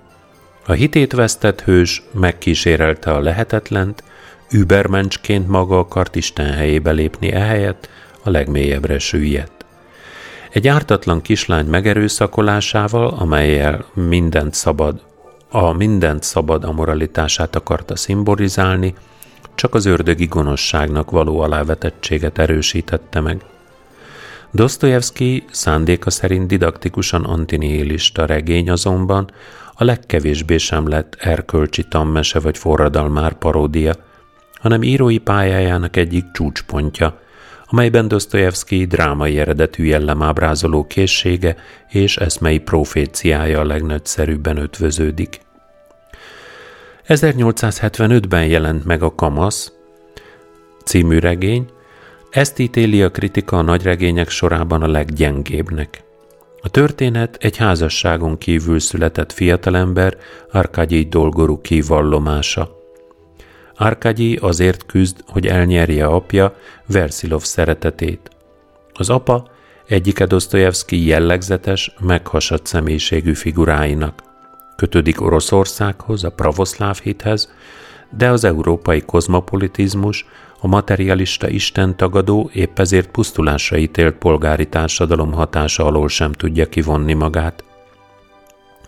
A 0.67 0.73
hitét 0.73 1.13
vesztett 1.13 1.61
hős 1.63 2.03
megkísérelte 2.13 3.13
a 3.13 3.21
lehetetlent, 3.21 4.05
übermencsként 4.51 5.49
maga 5.49 5.79
akart 5.79 6.17
Isten 6.17 6.53
helyébe 6.53 6.91
lépni 6.91 7.33
ehelyett, 7.33 7.89
a 8.23 8.31
legmélyebbre 8.31 8.99
süllyedt. 8.99 9.65
Egy 10.51 10.69
ártatlan 10.69 11.23
kislány 11.23 11.67
megerőszakolásával, 11.67 13.09
amelyel 13.09 13.85
mindent 13.95 14.55
szabad, 14.55 15.01
a 15.49 15.73
mindent 15.73 16.23
szabad 16.23 16.65
a 16.65 16.73
moralitását 16.73 17.57
akarta 17.57 17.97
szimbolizálni, 17.97 18.95
csak 19.61 19.75
az 19.75 19.85
ördögi 19.85 20.27
gonoszságnak 20.27 21.11
való 21.11 21.41
alávetettséget 21.41 22.39
erősítette 22.39 23.21
meg. 23.21 23.41
Dostoyevsky 24.51 25.45
szándéka 25.51 26.11
szerint 26.11 26.47
didaktikusan 26.47 27.25
antinihilista 27.25 28.27
regény 28.27 28.71
azonban 28.71 29.31
a 29.75 29.85
legkevésbé 29.85 30.57
sem 30.57 30.89
lett 30.89 31.17
erkölcsi 31.19 31.85
tammese 31.89 32.41
vagy 32.41 32.59
forradalmár 32.59 33.33
paródia, 33.33 33.95
hanem 34.55 34.83
írói 34.83 35.19
pályájának 35.19 35.97
egyik 35.97 36.31
csúcspontja, 36.33 37.21
amelyben 37.67 38.09
Dostoyevsky 38.09 38.87
drámai 38.87 39.39
eredetű 39.39 39.85
jellemábrázoló 39.85 40.87
készsége 40.87 41.57
és 41.89 42.17
eszmei 42.17 42.59
proféciája 42.59 43.61
a 43.61 43.65
legnagyszerűbben 43.65 44.57
ötvöződik. 44.57 45.41
1875-ben 47.11 48.47
jelent 48.47 48.85
meg 48.85 49.03
a 49.03 49.15
Kamasz 49.15 49.73
című 50.85 51.19
regény, 51.19 51.67
ezt 52.31 52.59
ítéli 52.59 53.03
a 53.03 53.11
kritika 53.11 53.59
a 53.59 53.63
nagyregények 53.63 54.29
sorában 54.29 54.83
a 54.83 54.87
leggyengébbnek. 54.87 56.03
A 56.61 56.69
történet 56.69 57.37
egy 57.41 57.57
házasságon 57.57 58.39
kívül 58.39 58.79
született 58.79 59.33
fiatalember, 59.33 60.17
Arkadyi 60.51 61.05
Dolgoru 61.05 61.61
kivallomása. 61.61 62.79
Arkadyi 63.75 64.37
azért 64.37 64.87
küzd, 64.87 65.17
hogy 65.27 65.47
elnyerje 65.47 66.07
apja 66.07 66.57
Versilov 66.87 67.43
szeretetét. 67.43 68.31
Az 68.93 69.11
apa 69.11 69.51
egyike 69.87 70.27
Dostoyevsky 70.27 71.07
jellegzetes, 71.07 71.95
meghasadt 72.01 72.67
személyiségű 72.67 73.35
figuráinak. 73.35 74.30
Kötődik 74.81 75.21
Oroszországhoz, 75.21 76.25
a 76.25 76.31
pravoszláv 76.31 76.99
hithez, 77.03 77.53
de 78.11 78.29
az 78.29 78.45
európai 78.45 79.01
kozmopolitizmus, 79.01 80.27
a 80.61 80.67
materialista 80.67 81.49
istentagadó 81.49 82.51
épp 82.53 82.79
ezért 82.79 83.11
pusztulásra 83.11 83.77
ítélt 83.77 84.15
polgári 84.15 84.67
társadalom 84.67 85.33
hatása 85.33 85.85
alól 85.85 86.09
sem 86.09 86.33
tudja 86.33 86.69
kivonni 86.69 87.13
magát. 87.13 87.65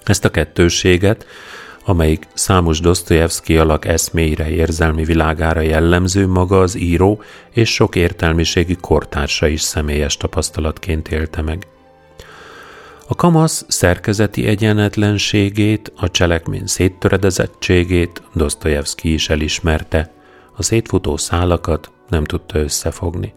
Ezt 0.04 0.24
a 0.24 0.30
kettőséget, 0.30 1.26
amelyik 1.84 2.26
számos 2.34 2.80
Dostoyevsky 2.80 3.58
alak 3.58 3.84
eszméire, 3.84 4.50
érzelmi 4.50 5.04
világára 5.04 5.60
jellemző 5.60 6.26
maga 6.26 6.60
az 6.60 6.74
író 6.74 7.22
és 7.50 7.74
sok 7.74 7.96
értelmiségi 7.96 8.76
kortársa 8.80 9.46
is 9.46 9.60
személyes 9.60 10.16
tapasztalatként 10.16 11.08
élte 11.08 11.42
meg. 11.42 11.66
A 13.12 13.14
kamasz 13.14 13.64
szerkezeti 13.68 14.46
egyenetlenségét, 14.46 15.92
a 15.96 16.10
cselekmény 16.10 16.66
széttöredezettségét 16.66 18.22
Dostoyevsky 18.34 19.12
is 19.12 19.28
elismerte, 19.28 20.12
a 20.56 20.62
szétfutó 20.62 21.16
szálakat 21.16 21.90
nem 22.08 22.24
tudta 22.24 22.58
összefogni. 22.58 23.34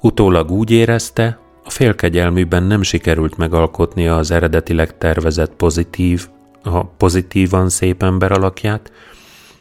Utólag 0.00 0.50
úgy 0.50 0.70
érezte, 0.70 1.38
a 1.64 1.70
félkegyelműben 1.70 2.62
nem 2.62 2.82
sikerült 2.82 3.36
megalkotnia 3.36 4.16
az 4.16 4.30
eredetileg 4.30 4.98
tervezett 4.98 5.54
pozitív, 5.54 6.28
a 6.62 6.84
pozitívan 6.84 7.68
szép 7.68 8.02
ember 8.02 8.32
alakját, 8.32 8.92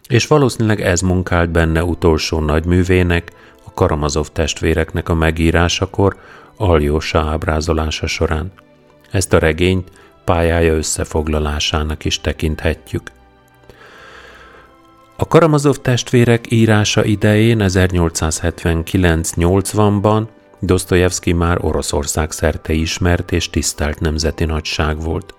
és 0.07 0.27
valószínűleg 0.27 0.81
ez 0.81 1.01
munkált 1.01 1.49
benne 1.49 1.83
utolsó 1.83 2.39
nagyművének, 2.39 3.31
a 3.65 3.71
Karamazov 3.73 4.27
testvéreknek 4.27 5.09
a 5.09 5.13
megírásakor, 5.13 6.17
Aljósa 6.59 7.19
ábrázolása 7.19 8.07
során. 8.07 8.51
Ezt 9.12 9.34
a 9.34 9.38
regényt 9.38 9.91
pályája 10.24 10.74
összefoglalásának 10.74 12.06
is 12.06 12.22
tekinthetjük. 12.22 13.12
A 15.15 15.28
Karamazov 15.28 15.76
testvérek 15.76 16.52
írása 16.52 17.04
idején 17.04 17.60
1879-80-ban 17.63 20.28
Dostoyevsky 20.60 21.34
már 21.34 21.65
Oroszország 21.65 22.32
szerte 22.32 22.74
ismert 22.74 23.32
és 23.32 23.50
tisztelt 23.50 24.00
nemzeti 24.00 24.46
nagyság 24.46 25.02
volt. 25.02 25.34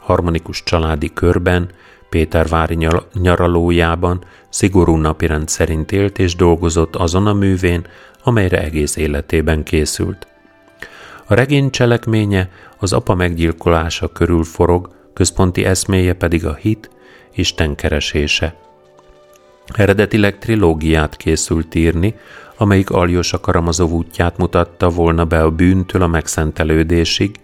Harmonikus 0.00 0.62
családi 0.62 1.12
körben, 1.12 1.70
Pétervári 2.10 2.88
nyaralójában 3.12 4.24
szigorú 4.48 4.96
napirend 4.96 5.48
szerint 5.48 5.92
élt 5.92 6.18
és 6.18 6.36
dolgozott 6.36 6.96
azon 6.96 7.26
a 7.26 7.32
művén, 7.32 7.86
amelyre 8.22 8.62
egész 8.62 8.96
életében 8.96 9.62
készült. 9.62 10.26
A 11.30 11.34
regény 11.34 11.70
cselekménye 11.70 12.50
az 12.78 12.92
apa 12.92 13.14
meggyilkolása 13.14 14.12
körül 14.12 14.44
forog, 14.44 14.94
központi 15.14 15.64
eszméje 15.64 16.14
pedig 16.14 16.46
a 16.46 16.54
hit, 16.54 16.90
Isten 17.34 17.74
keresése. 17.74 18.54
Eredetileg 19.74 20.38
trilógiát 20.38 21.16
készült 21.16 21.74
írni, 21.74 22.14
amelyik 22.56 22.90
Aljosa 22.90 23.40
Karamazov 23.40 23.90
útját 23.90 24.36
mutatta 24.36 24.88
volna 24.88 25.24
be 25.24 25.42
a 25.42 25.50
bűntől 25.50 26.02
a 26.02 26.06
megszentelődésig. 26.06 27.36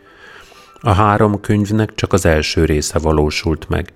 A 0.81 0.91
három 0.91 1.41
könyvnek 1.41 1.95
csak 1.95 2.13
az 2.13 2.27
első 2.27 2.65
része 2.65 2.99
valósult 2.99 3.69
meg. 3.69 3.93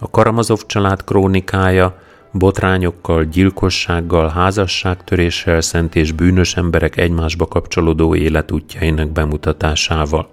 A 0.00 0.10
Karamazov 0.10 0.60
család 0.66 1.04
krónikája 1.04 2.00
botrányokkal, 2.32 3.24
gyilkossággal, 3.24 4.28
házasságtöréssel 4.28 5.60
szent 5.60 5.94
és 5.94 6.12
bűnös 6.12 6.56
emberek 6.56 6.96
egymásba 6.96 7.46
kapcsolódó 7.46 8.14
életútjainak 8.14 9.10
bemutatásával. 9.10 10.28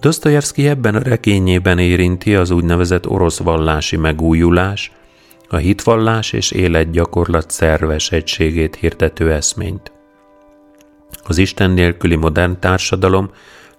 Dostoyevsky 0.00 0.68
ebben 0.68 0.94
a 0.94 1.02
regényében 1.02 1.78
érinti 1.78 2.34
az 2.34 2.50
úgynevezett 2.50 3.06
orosz 3.06 3.38
vallási 3.38 3.96
megújulás, 3.96 4.92
a 5.48 5.56
hitvallás 5.56 6.32
és 6.32 6.50
életgyakorlat 6.50 7.50
szerves 7.50 8.10
egységét 8.10 8.74
hirdető 8.74 9.32
eszményt. 9.32 9.92
Az 11.24 11.38
Isten 11.38 11.70
nélküli 11.70 12.16
modern 12.16 12.60
társadalom 12.60 13.30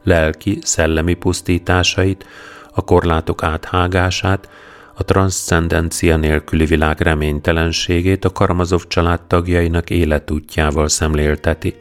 lelki, 0.04 0.60
szellemi 0.62 1.14
pusztításait, 1.14 2.26
a 2.74 2.84
korlátok 2.84 3.44
áthágását, 3.44 4.50
a 4.98 5.04
transzcendencia 5.04 6.18
nélküli 6.18 6.66
világ 6.66 7.02
reménytelenségét 7.02 8.26
a 8.26 8.32
Karamazov 8.32 8.88
család 8.88 9.22
tagjainak 9.22 9.90
életútjával 9.90 10.88
szemlélteti. 10.88 11.76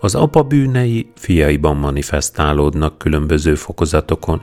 Az 0.00 0.14
apa 0.14 0.42
bűnei 0.42 1.12
fiaiban 1.16 1.76
manifestálódnak 1.76 2.98
különböző 2.98 3.54
fokozatokon. 3.54 4.42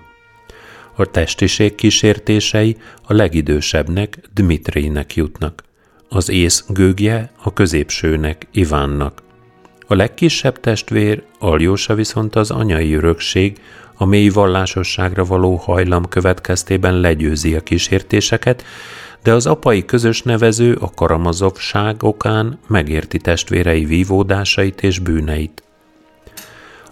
A 0.95 1.05
testiség 1.05 1.75
kísértései 1.75 2.77
a 3.07 3.13
legidősebbnek, 3.13 4.19
Dmitrinek 4.33 5.15
jutnak. 5.15 5.63
Az 6.09 6.29
ész 6.29 6.65
gőgje 6.69 7.31
a 7.43 7.53
középsőnek, 7.53 8.47
Ivánnak. 8.51 9.21
A 9.87 9.95
legkisebb 9.95 10.59
testvér, 10.59 11.23
Aljósa 11.39 11.95
viszont 11.95 12.35
az 12.35 12.51
anyai 12.51 12.93
örökség, 12.93 13.59
a 13.97 14.05
mély 14.05 14.29
vallásosságra 14.29 15.25
való 15.25 15.55
hajlam 15.55 16.05
következtében 16.09 16.99
legyőzi 16.99 17.55
a 17.55 17.61
kísértéseket, 17.61 18.63
de 19.23 19.33
az 19.33 19.45
apai 19.45 19.85
közös 19.85 20.21
nevező 20.21 20.77
a 20.79 20.91
karamazovság 20.95 22.03
okán 22.03 22.59
megérti 22.67 23.17
testvérei 23.17 23.85
vívódásait 23.85 24.81
és 24.83 24.99
bűneit. 24.99 25.63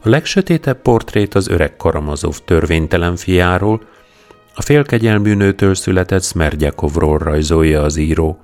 A 0.03 0.09
legsötétebb 0.09 0.81
portrét 0.81 1.35
az 1.35 1.47
öreg 1.47 1.77
Karamazov 1.77 2.37
törvénytelen 2.45 3.15
fiáról, 3.15 3.81
a 4.55 4.61
félkegyelmű 4.61 5.33
nőtől 5.33 5.75
született 5.75 6.23
Smerdjakovról 6.23 7.17
rajzolja 7.17 7.81
az 7.81 7.97
író. 7.97 8.39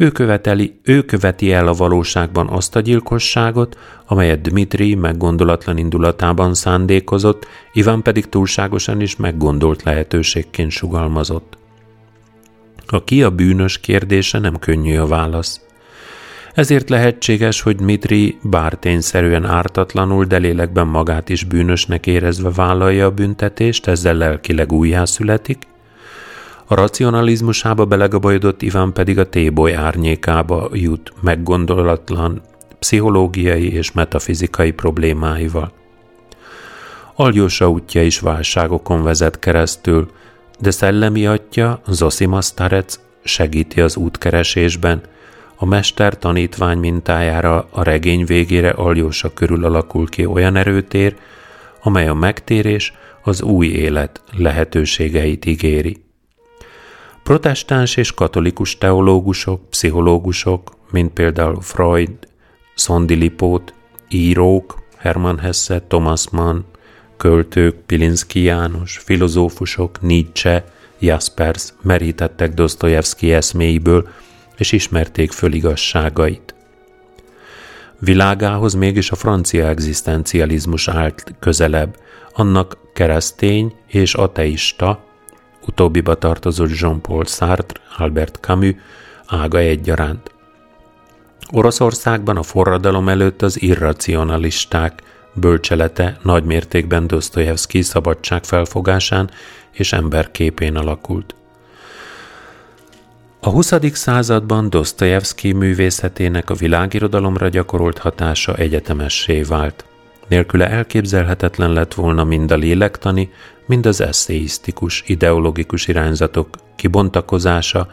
Ő, 0.00 0.10
követeli, 0.10 0.80
ő 0.82 1.02
követi 1.02 1.52
el 1.52 1.66
a 1.66 1.72
valóságban 1.72 2.48
azt 2.48 2.76
a 2.76 2.80
gyilkosságot, 2.80 3.78
amelyet 4.06 4.40
Dmitri 4.40 4.94
meggondolatlan 4.94 5.78
indulatában 5.78 6.54
szándékozott, 6.54 7.46
Iván 7.72 8.02
pedig 8.02 8.28
túlságosan 8.28 9.00
is 9.00 9.16
meggondolt 9.16 9.82
lehetőségként 9.82 10.70
sugalmazott. 10.70 11.58
A 12.86 13.04
ki 13.04 13.22
a 13.22 13.30
bűnös 13.30 13.78
kérdése 13.78 14.38
nem 14.38 14.58
könnyű 14.58 14.96
a 14.98 15.06
válasz. 15.06 15.60
Ezért 16.54 16.88
lehetséges, 16.88 17.60
hogy 17.60 17.76
Dmitri 17.76 18.38
bár 18.42 18.74
tényszerűen 18.74 19.44
ártatlanul, 19.44 20.24
de 20.24 20.36
lélekben 20.36 20.86
magát 20.86 21.28
is 21.28 21.44
bűnösnek 21.44 22.06
érezve 22.06 22.50
vállalja 22.50 23.06
a 23.06 23.10
büntetést, 23.10 23.86
ezzel 23.86 24.14
lelkileg 24.14 24.72
újjászületik, 24.72 25.68
a 26.70 26.74
racionalizmusába 26.74 27.84
belegabajodott 27.84 28.62
Iván 28.62 28.92
pedig 28.92 29.18
a 29.18 29.28
téboly 29.28 29.74
árnyékába 29.74 30.68
jut 30.72 31.12
meggondolatlan 31.20 32.42
pszichológiai 32.78 33.72
és 33.72 33.92
metafizikai 33.92 34.70
problémáival. 34.70 35.72
Aljósa 37.14 37.70
útja 37.70 38.02
is 38.02 38.20
válságokon 38.20 39.02
vezet 39.02 39.38
keresztül, 39.38 40.10
de 40.60 40.70
szellemi 40.70 41.26
atya, 41.26 41.80
Zosima 41.86 42.40
Starec 42.40 42.98
segíti 43.24 43.80
az 43.80 43.96
útkeresésben, 43.96 45.00
A 45.56 45.66
mester 45.66 46.18
tanítvány 46.18 46.78
mintájára 46.78 47.68
a 47.70 47.82
regény 47.82 48.24
végére 48.24 48.70
Aljósa 48.70 49.32
körül 49.34 49.64
alakul 49.64 50.08
ki 50.08 50.26
olyan 50.26 50.56
erőtér, 50.56 51.16
amely 51.82 52.08
a 52.08 52.14
megtérés, 52.14 52.92
az 53.22 53.42
új 53.42 53.66
élet 53.66 54.22
lehetőségeit 54.36 55.46
ígéri. 55.46 56.08
Protestáns 57.30 57.96
és 57.96 58.12
katolikus 58.12 58.78
teológusok, 58.78 59.68
pszichológusok, 59.68 60.76
mint 60.90 61.12
például 61.12 61.60
Freud, 61.60 62.12
Szondilipót, 62.74 63.74
írók, 64.08 64.78
Hermann 64.96 65.38
Hesse, 65.38 65.82
Thomas 65.82 66.30
Mann, 66.30 66.64
költők, 67.16 67.76
Pilinszki 67.86 68.40
János, 68.40 68.98
filozófusok, 68.98 70.00
Nietzsche, 70.00 70.64
Jaspers 70.98 71.72
merítettek 71.82 72.54
Dostoyevsky 72.54 73.32
eszméiből, 73.32 74.08
és 74.56 74.72
ismerték 74.72 75.30
föl 75.32 75.52
igazságait. 75.52 76.54
Világához 77.98 78.74
mégis 78.74 79.10
a 79.10 79.16
francia 79.16 79.68
egzisztencializmus 79.68 80.88
állt 80.88 81.34
közelebb, 81.38 81.96
annak 82.32 82.78
keresztény 82.94 83.74
és 83.86 84.14
ateista, 84.14 85.08
utóbbiba 85.66 86.14
tartozott 86.14 86.78
Jean-Paul 86.78 87.24
Sartre, 87.24 87.80
Albert 87.96 88.38
Camus, 88.40 88.74
ága 89.26 89.58
egyaránt. 89.58 90.30
Oroszországban 91.52 92.36
a 92.36 92.42
forradalom 92.42 93.08
előtt 93.08 93.42
az 93.42 93.62
irracionalisták 93.62 95.02
bölcselete 95.32 96.16
nagymértékben 96.22 97.06
Dostoyevsky 97.06 97.82
szabadság 97.82 98.44
felfogásán 98.44 99.30
és 99.70 99.92
emberképén 99.92 100.76
alakult. 100.76 101.34
A 103.40 103.48
20. 103.48 103.72
században 103.92 104.70
Dostoyevsky 104.70 105.52
művészetének 105.52 106.50
a 106.50 106.54
világirodalomra 106.54 107.48
gyakorolt 107.48 107.98
hatása 107.98 108.54
egyetemessé 108.54 109.42
vált. 109.42 109.84
Nélküle 110.28 110.68
elképzelhetetlen 110.68 111.72
lett 111.72 111.94
volna 111.94 112.24
mind 112.24 112.50
a 112.50 112.56
lélektani, 112.56 113.30
mind 113.70 113.86
az 113.86 114.00
eszéisztikus, 114.00 115.02
ideológikus 115.06 115.88
irányzatok 115.88 116.48
kibontakozása, 116.76 117.88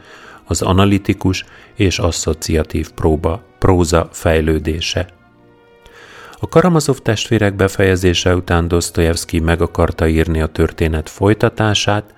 az 0.45 0.61
analitikus 0.61 1.45
és 1.75 1.99
asszociatív 1.99 2.89
próba, 2.91 3.43
próza 3.59 4.09
fejlődése. 4.11 5.07
A 6.39 6.47
Karamazov 6.47 6.97
testvérek 6.97 7.55
befejezése 7.55 8.36
után 8.36 8.67
Dostoyevsky 8.67 9.39
meg 9.39 9.61
akarta 9.61 10.07
írni 10.07 10.41
a 10.41 10.47
történet 10.47 11.09
folytatását, 11.09 12.13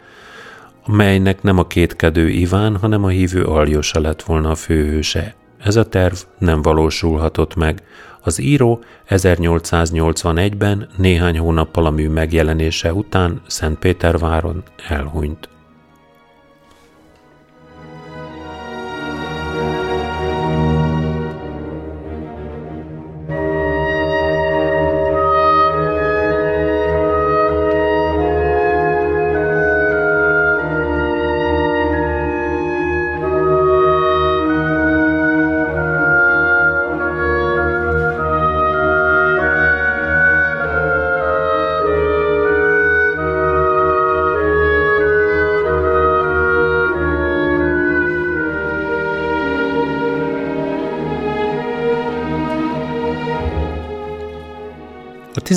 melynek 0.86 1.42
nem 1.42 1.58
a 1.58 1.68
kétkedő 1.68 2.30
Iván, 2.30 2.78
hanem 2.78 3.04
a 3.04 3.08
hívő 3.08 3.44
Aljosa 3.44 4.00
lett 4.00 4.24
volna 4.24 4.50
a 4.50 4.56
főhőse. 4.56 5.36
Ez 5.64 5.76
a 5.76 5.86
terv 5.86 6.16
nem 6.38 6.62
valósulhatott 6.62 7.56
meg. 7.56 7.84
Az 8.22 8.40
író 8.40 8.84
1881-ben, 9.10 10.88
néhány 10.98 11.38
hónappal 11.38 11.86
a 11.86 11.90
mű 11.90 12.10
megjelenése 12.10 12.94
után 12.94 13.42
Szentpéterváron 13.48 14.64
elhunyt. 14.88 15.50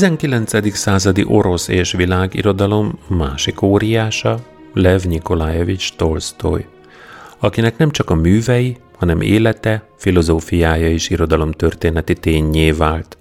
19. 0.03 0.77
századi 0.77 1.25
orosz 1.29 1.69
és 1.69 1.93
világirodalom 1.93 2.99
másik 3.07 3.63
óriása 3.63 4.39
Lev 4.75 5.03
Nikolajevics 5.03 5.93
Tolstoy, 5.97 6.65
akinek 7.39 7.77
nem 7.77 7.91
csak 7.91 8.11
a 8.11 8.15
művei, 8.15 8.77
hanem 8.99 9.21
élete, 9.21 9.87
filozófiája 9.97 10.91
is 10.91 11.11
irodalomtörténeti 11.11 12.15
tényé 12.15 12.71
vált. 12.71 13.19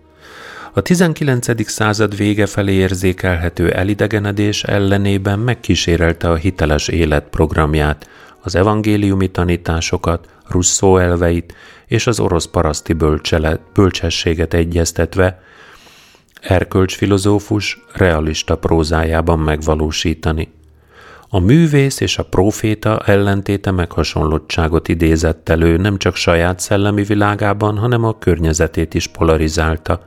A 0.74 0.82
19. 0.82 1.70
század 1.70 2.18
vége 2.18 2.46
felé 2.46 2.74
érzékelhető 2.74 3.72
elidegenedés 3.72 4.64
ellenében 4.64 5.40
megkísérelte 5.40 6.30
a 6.30 6.36
hiteles 6.36 6.88
élet 6.88 7.24
programját, 7.30 8.10
az 8.40 8.56
evangéliumi 8.56 9.28
tanításokat, 9.28 10.28
Russzó 10.48 10.98
elveit 10.98 11.56
és 11.88 12.08
az 12.08 12.20
orosz 12.20 12.48
paraszti 12.48 12.94
bölcselet, 12.94 13.60
bölcsességet 13.74 14.54
egyeztetve, 14.54 15.42
erkölcsfilozófus 16.42 17.86
realista 17.94 18.58
prózájában 18.58 19.40
megvalósítani. 19.40 20.52
A 21.30 21.40
művész 21.40 22.00
és 22.00 22.18
a 22.18 22.24
proféta 22.24 23.00
ellentéte 23.00 23.72
meghasonlottságot 23.72 24.88
idézett 24.88 25.50
elő 25.50 25.78
nem 25.78 25.98
csak 25.98 26.16
saját 26.16 26.60
szellemi 26.60 27.04
világában, 27.04 27.78
hanem 27.78 28.04
a 28.04 28.18
környezetét 28.18 28.94
is 28.94 29.08
polarizálta. 29.08 30.04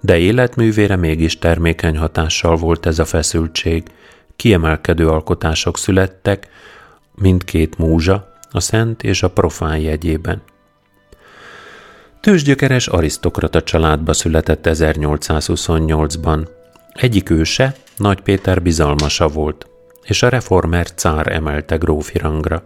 De 0.00 0.18
életművére 0.18 0.96
mégis 0.96 1.38
termékeny 1.38 1.96
hatással 1.96 2.56
volt 2.56 2.86
ez 2.86 2.98
a 2.98 3.04
feszültség. 3.04 3.82
Kiemelkedő 4.36 5.08
alkotások 5.08 5.78
születtek, 5.78 6.48
mindkét 7.14 7.78
múzsa, 7.78 8.28
a 8.50 8.60
szent 8.60 9.02
és 9.02 9.22
a 9.22 9.30
profán 9.30 9.78
jegyében. 9.78 10.42
Tőzsgyökeres 12.20 12.86
arisztokrata 12.86 13.62
családba 13.62 14.12
született 14.12 14.66
1828-ban. 14.68 16.48
Egyik 16.92 17.30
őse, 17.30 17.74
Nagy 17.96 18.20
Péter 18.20 18.62
bizalmasa 18.62 19.28
volt, 19.28 19.66
és 20.02 20.22
a 20.22 20.28
reformer 20.28 20.94
cár 20.94 21.32
emelte 21.32 21.76
grófi 21.76 22.18
rangra. 22.18 22.62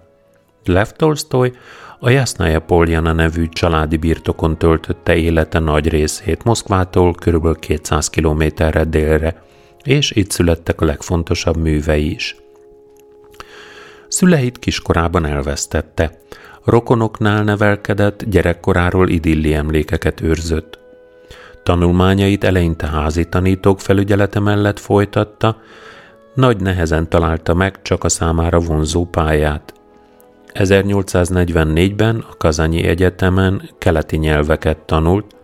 Lev 0.64 0.86
Tolstoy 0.86 1.52
a 1.98 2.10
Jasnaja 2.10 2.60
Poljana 2.60 3.12
nevű 3.12 3.48
családi 3.48 3.96
birtokon 3.96 4.58
töltötte 4.58 5.16
élete 5.16 5.58
nagy 5.58 5.88
részét 5.88 6.44
Moszkvától 6.44 7.12
kb. 7.12 7.58
200 7.58 8.10
kilométerre 8.10 8.84
délre, 8.84 9.42
és 9.84 10.10
itt 10.10 10.30
születtek 10.30 10.80
a 10.80 10.84
legfontosabb 10.84 11.56
művei 11.56 12.10
is. 12.10 12.36
Szüleit 14.08 14.58
kiskorában 14.58 15.26
elvesztette, 15.26 16.20
rokonoknál 16.64 17.42
nevelkedett, 17.42 18.24
gyerekkoráról 18.24 19.08
idilli 19.08 19.54
emlékeket 19.54 20.20
őrzött. 20.20 20.78
Tanulmányait 21.62 22.44
eleinte 22.44 22.86
házi 22.86 23.24
tanítók 23.24 23.80
felügyelete 23.80 24.40
mellett 24.40 24.78
folytatta, 24.78 25.56
nagy 26.34 26.60
nehezen 26.60 27.08
találta 27.08 27.54
meg 27.54 27.82
csak 27.82 28.04
a 28.04 28.08
számára 28.08 28.58
vonzó 28.58 29.04
pályát. 29.04 29.74
1844-ben 30.54 32.24
a 32.30 32.36
Kazanyi 32.36 32.82
Egyetemen 32.82 33.70
keleti 33.78 34.16
nyelveket 34.16 34.78
tanult, 34.78 35.34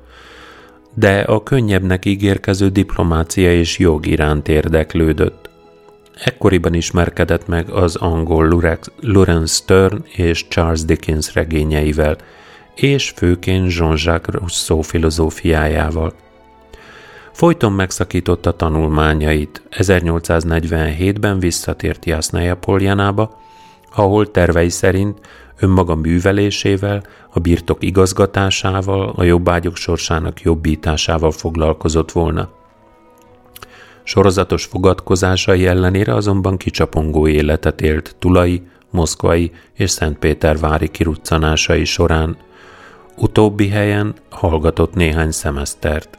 de 0.94 1.20
a 1.20 1.42
könnyebbnek 1.42 2.04
ígérkező 2.04 2.68
diplomácia 2.68 3.52
és 3.52 3.78
jog 3.78 4.06
iránt 4.06 4.48
érdeklődött. 4.48 5.50
Ekkoriban 6.24 6.74
ismerkedett 6.74 7.46
meg 7.46 7.70
az 7.70 7.96
angol 7.96 8.72
Lawrence 9.00 9.54
Stern 9.54 10.04
és 10.04 10.48
Charles 10.48 10.84
Dickens 10.84 11.34
regényeivel, 11.34 12.16
és 12.74 13.12
főként 13.16 13.74
Jean-Jacques 13.74 14.34
Rousseau 14.34 14.80
filozófiájával. 14.80 16.12
Folyton 17.32 17.72
megszakította 17.72 18.52
tanulmányait. 18.52 19.62
1847-ben 19.70 21.38
visszatért 21.38 22.04
Jasnaja 22.04 22.56
Poljánába, 22.56 23.40
ahol 23.94 24.30
tervei 24.30 24.68
szerint 24.68 25.18
önmaga 25.58 25.94
művelésével, 25.94 27.02
a 27.30 27.38
birtok 27.38 27.82
igazgatásával, 27.82 29.12
a 29.16 29.22
jobbágyok 29.22 29.76
sorsának 29.76 30.40
jobbításával 30.40 31.30
foglalkozott 31.30 32.12
volna. 32.12 32.48
Sorozatos 34.08 34.64
fogadkozásai 34.64 35.66
ellenére 35.66 36.14
azonban 36.14 36.56
kicsapongó 36.56 37.28
életet 37.28 37.80
élt 37.80 38.16
Tulai, 38.18 38.62
Moszkvai 38.90 39.50
és 39.74 39.90
Szentpétervári 39.90 40.88
kiruccanásai 40.88 41.84
során. 41.84 42.36
Utóbbi 43.16 43.68
helyen 43.68 44.14
hallgatott 44.30 44.94
néhány 44.94 45.30
szemesztert. 45.30 46.18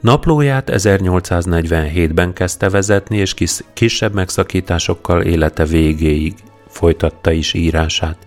Naplóját 0.00 0.70
1847-ben 0.72 2.32
kezdte 2.32 2.68
vezetni, 2.68 3.16
és 3.16 3.34
kis, 3.34 3.60
kisebb 3.72 4.14
megszakításokkal 4.14 5.22
élete 5.22 5.64
végéig 5.64 6.34
folytatta 6.68 7.30
is 7.30 7.54
írását. 7.54 8.26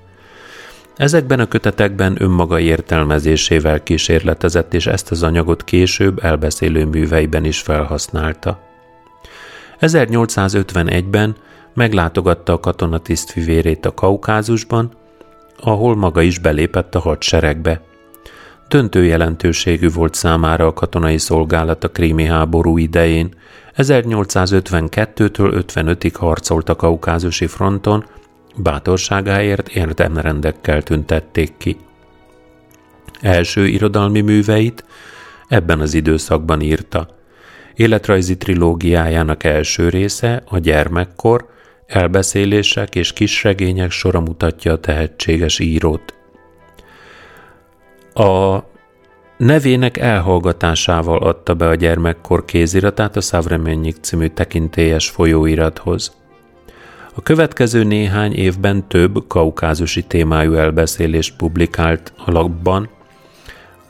Ezekben 0.98 1.40
a 1.40 1.48
kötetekben 1.48 2.16
önmaga 2.20 2.60
értelmezésével 2.60 3.84
kísérletezett, 3.84 4.74
és 4.74 4.88
ezt 4.88 5.12
az 5.12 5.24
anyagot 5.24 5.64
később 5.64 6.24
elbeszélő 6.24 6.86
műveiben 6.86 7.46
is 7.46 7.60
felhasználta. 7.60 8.60
1851-ben 9.80 11.36
meglátogatta 11.74 12.54
a 12.54 12.60
katonatisztfivérét 12.60 13.86
a 13.86 13.94
Kaukázusban, 13.94 14.92
ahol 15.60 15.96
maga 15.96 16.22
is 16.22 16.40
belépett 16.40 16.96
a 16.96 17.00
hadseregbe. 17.00 17.82
Döntő 18.68 19.04
jelentőségű 19.04 19.90
volt 19.90 20.14
számára 20.14 20.66
a 20.66 20.74
katonai 20.74 21.18
szolgálat 21.18 21.84
a 21.84 21.92
krími 21.92 22.26
háború 22.26 22.78
idején. 22.78 23.34
1852-től 23.78 25.64
55-ig 25.74 26.14
harcolt 26.14 26.70
a 26.70 26.76
kaukázusi 26.76 27.48
fronton, 27.48 28.06
bátorságáért 28.58 29.70
érdemrendekkel 29.70 30.82
tüntették 30.82 31.54
ki. 31.58 31.78
Első 33.22 33.68
irodalmi 33.68 34.22
műveit 34.22 34.84
ebben 35.48 35.80
az 35.80 35.94
időszakban 35.94 36.62
írta. 36.62 37.08
Életrajzi 37.76 38.38
trilógiájának 38.38 39.44
első 39.44 39.90
része, 39.90 40.44
a 40.46 40.58
gyermekkor, 40.58 41.50
elbeszélések 41.88 42.96
és 42.96 43.14
kisregények 43.14 43.92
sora 43.92 44.20
mutatja 44.20 44.72
a 44.72 44.80
tehetséges 44.80 45.60
írót. 45.60 46.14
A 48.14 48.60
nevének 49.38 49.98
elhallgatásával 49.98 51.18
adta 51.18 51.54
be 51.54 51.68
a 51.68 51.76
gyermekkor 51.76 52.46
kéziratát 52.46 53.16
a 53.16 53.22
Szavremennyik 53.22 53.96
című 54.02 54.28
tekintélyes 54.28 55.10
folyóirathoz. 55.10 56.12
A 57.18 57.22
következő 57.22 57.84
néhány 57.84 58.34
évben 58.34 58.88
több 58.88 59.28
kaukázusi 59.28 60.04
témájú 60.04 60.54
elbeszélést 60.54 61.36
publikált 61.36 62.14
a 62.26 62.32
lapban, 62.32 62.90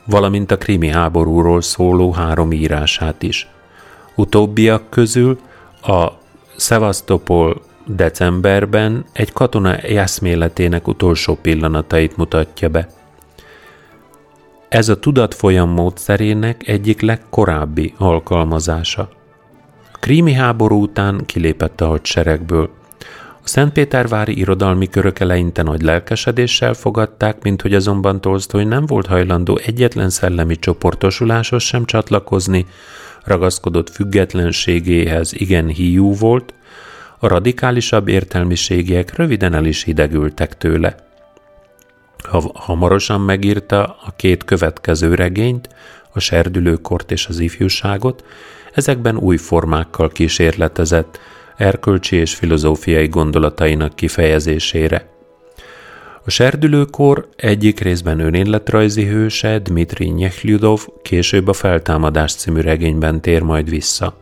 valamint 0.05 0.51
a 0.51 0.57
krimi 0.57 0.87
háborúról 0.87 1.61
szóló 1.61 2.11
három 2.11 2.51
írását 2.51 3.23
is. 3.23 3.47
Utóbbiak 4.15 4.89
közül 4.89 5.39
a 5.81 6.07
Szevasztopol 6.55 7.61
decemberben 7.85 9.05
egy 9.13 9.31
katona 9.33 9.75
eszméletének 9.75 10.87
utolsó 10.87 11.37
pillanatait 11.41 12.17
mutatja 12.17 12.69
be. 12.69 12.89
Ez 14.69 14.89
a 14.89 14.99
tudatfolyam 14.99 15.69
módszerének 15.69 16.67
egyik 16.67 17.01
legkorábbi 17.01 17.93
alkalmazása. 17.97 19.09
A 19.93 19.97
krími 19.99 20.33
háború 20.33 20.81
után 20.81 21.25
kilépett 21.25 21.81
a 21.81 21.87
hadseregből. 21.87 22.76
A 23.47 23.49
Szentpétervári 23.49 24.37
irodalmi 24.37 24.87
körök 24.89 25.19
eleinte 25.19 25.63
nagy 25.63 25.81
lelkesedéssel 25.81 26.73
fogadták, 26.73 27.43
mint 27.43 27.61
hogy 27.61 27.73
azonban 27.73 28.21
Tolstoy 28.21 28.63
nem 28.63 28.85
volt 28.85 29.05
hajlandó 29.05 29.59
egyetlen 29.65 30.09
szellemi 30.09 30.55
csoportosuláshoz 30.59 31.63
sem 31.63 31.85
csatlakozni, 31.85 32.65
ragaszkodott 33.23 33.89
függetlenségéhez 33.89 35.33
igen 35.33 35.67
hiú 35.67 36.15
volt, 36.15 36.53
a 37.19 37.27
radikálisabb 37.27 38.07
értelmiségiek 38.07 39.15
röviden 39.15 39.53
el 39.53 39.65
is 39.65 39.83
hidegültek 39.83 40.57
tőle. 40.57 40.95
Ha 42.23 42.51
hamarosan 42.53 43.21
megírta 43.21 43.83
a 43.83 44.13
két 44.15 44.43
következő 44.43 45.15
regényt, 45.15 45.69
a 46.13 46.19
serdülőkort 46.19 47.11
és 47.11 47.27
az 47.27 47.39
ifjúságot, 47.39 48.23
ezekben 48.73 49.17
új 49.17 49.37
formákkal 49.37 50.09
kísérletezett, 50.09 51.19
erkölcsi 51.57 52.15
és 52.15 52.35
filozófiai 52.35 53.07
gondolatainak 53.07 53.95
kifejezésére. 53.95 55.09
A 56.25 56.29
serdülőkor 56.29 57.27
egyik 57.35 57.79
részben 57.79 58.19
önéletrajzi 58.19 59.05
hőse 59.05 59.59
Dmitri 59.59 60.05
Nyechlyudov 60.05 60.85
később 61.01 61.47
a 61.47 61.53
Feltámadás 61.53 62.35
című 62.35 62.61
regényben 62.61 63.21
tér 63.21 63.41
majd 63.41 63.69
vissza. 63.69 64.17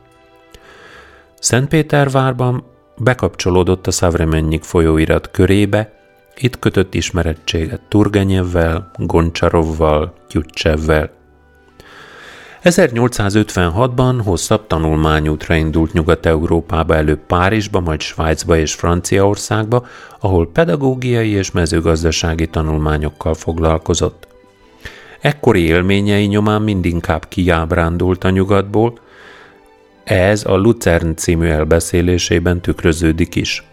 Szentpétervárban 1.40 2.64
bekapcsolódott 2.98 3.88
a 3.88 3.92
Szavremennyik 3.92 4.64
folyóirat 4.64 5.32
körébe, 5.32 5.94
itt 6.38 6.60
kötött 6.60 6.94
ismerettséget 6.94 7.82
Turgenyevvel, 7.90 8.92
Goncsarovval, 8.98 10.14
Tyutcsevvel. 10.28 11.12
1856-ban 12.66 14.22
hosszabb 14.24 14.68
tanulmányútra 14.68 15.56
indult 15.56 15.94
Nyugat-Európába, 15.94 16.96
előbb 16.96 17.20
Párizsba, 17.28 17.80
majd 17.80 18.02
Svájcba 18.02 18.58
és 18.58 18.74
Franciaországba, 18.74 19.86
ahol 20.20 20.48
pedagógiai 20.52 21.30
és 21.30 21.52
mezőgazdasági 21.52 22.48
tanulmányokkal 22.48 23.34
foglalkozott. 23.34 24.28
Ekkori 25.20 25.62
élményei 25.62 26.26
nyomán 26.26 26.62
mindinkább 26.62 27.28
kiábrándult 27.28 28.24
a 28.24 28.30
nyugatból, 28.30 29.00
ez 30.04 30.46
a 30.46 30.56
Lucern 30.56 31.16
című 31.16 31.48
elbeszélésében 31.48 32.62
tükröződik 32.62 33.36
is. 33.36 33.64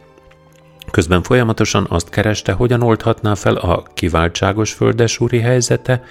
Közben 0.91 1.23
folyamatosan 1.23 1.87
azt 1.89 2.09
kereste, 2.09 2.53
hogyan 2.53 2.83
oldhatná 2.83 3.35
fel 3.35 3.55
a 3.55 3.83
kiváltságos 3.95 4.73
földesúri 4.73 5.39
helyzete 5.39 6.03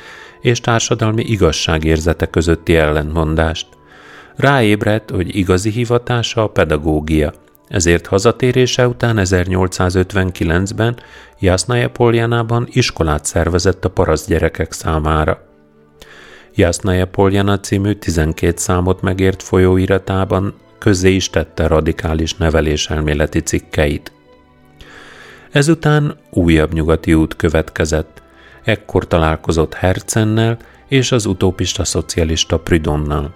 és 0.42 0.60
társadalmi 0.60 1.24
igazságérzete 1.24 2.26
közötti 2.26 2.76
ellentmondást. 2.76 3.68
Ráébredt, 4.36 5.10
hogy 5.10 5.36
igazi 5.36 5.70
hivatása 5.70 6.44
a 6.44 6.48
pedagógia, 6.48 7.34
ezért 7.68 8.08
hazatérése 8.08 8.88
után 8.88 9.18
1859-ben 9.20 11.00
Jasnaja 11.39 11.89
Poljanában 11.89 12.68
iskolát 12.72 13.26
szervezett 13.26 13.86
a 13.86 13.89
paraszt 13.89 14.28
gyerekek 14.28 14.72
számára. 14.72 15.50
Jasnaja 16.56 17.08
Poljana 17.08 17.60
című 17.60 17.94
12 17.94 18.54
számot 18.58 19.02
megért 19.02 19.44
folyóiratában 19.44 20.54
közzé 20.78 21.12
is 21.12 21.30
tette 21.30 21.68
radikális 21.68 22.34
neveléselméleti 22.36 23.39
cikkeit. 23.39 24.12
Ezután 25.52 26.18
újabb 26.30 26.74
nyugati 26.74 27.14
út 27.14 27.36
következett. 27.36 28.21
Ekkor 28.64 29.07
találkozott 29.07 29.74
Hercennel 29.74 30.57
és 30.88 31.12
az 31.12 31.26
utópista 31.26 31.84
szocialista 31.84 32.59
Prudonnal. 32.59 33.34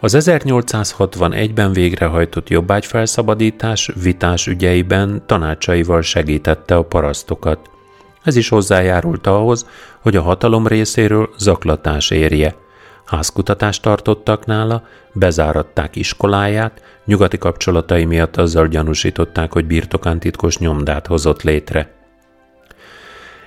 Az 0.00 0.16
1861-ben 0.18 1.72
végrehajtott 1.72 2.48
jobbágyfelszabadítás 2.48 3.90
vitás 4.02 4.46
ügyeiben 4.46 5.22
tanácsaival 5.26 6.02
segítette 6.02 6.76
a 6.76 6.84
parasztokat. 6.84 7.70
Ez 8.22 8.36
is 8.36 8.48
hozzájárult 8.48 9.26
ahhoz, 9.26 9.66
hogy 10.00 10.16
a 10.16 10.22
hatalom 10.22 10.66
részéről 10.66 11.30
zaklatás 11.38 12.10
érje. 12.10 12.54
Házkutatást 13.04 13.82
tartottak 13.82 14.46
nála, 14.46 14.82
bezáratták 15.12 15.96
iskoláját, 15.96 16.82
nyugati 17.04 17.38
kapcsolatai 17.38 18.04
miatt 18.04 18.36
azzal 18.36 18.68
gyanúsították, 18.68 19.52
hogy 19.52 19.66
birtokán 19.66 20.18
titkos 20.18 20.58
nyomdát 20.58 21.06
hozott 21.06 21.42
létre. 21.42 21.93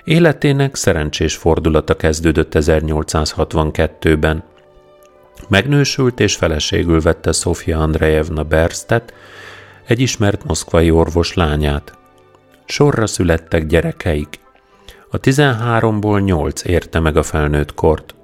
Életének 0.07 0.75
szerencsés 0.75 1.35
fordulata 1.35 1.95
kezdődött 1.95 2.51
1862-ben. 2.55 4.43
Megnősült 5.47 6.19
és 6.19 6.35
feleségül 6.35 7.01
vette 7.01 7.31
Sofia 7.31 7.79
Andrejevna 7.79 8.43
Berstet, 8.43 9.13
egy 9.87 9.99
ismert 9.99 10.43
moszkvai 10.43 10.91
orvos 10.91 11.33
lányát. 11.33 11.97
Sorra 12.65 13.07
születtek 13.07 13.65
gyerekeik. 13.65 14.39
A 15.11 15.19
13-ból 15.19 16.23
8 16.23 16.63
érte 16.63 16.99
meg 16.99 17.17
a 17.17 17.23
felnőtt 17.23 17.73
kort. 17.73 18.15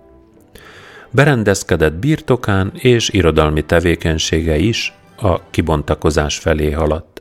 Berendezkedett 1.11 1.93
birtokán 1.93 2.71
és 2.73 3.09
irodalmi 3.09 3.65
tevékenysége 3.65 4.57
is 4.57 4.93
a 5.17 5.49
kibontakozás 5.49 6.37
felé 6.37 6.71
haladt. 6.71 7.12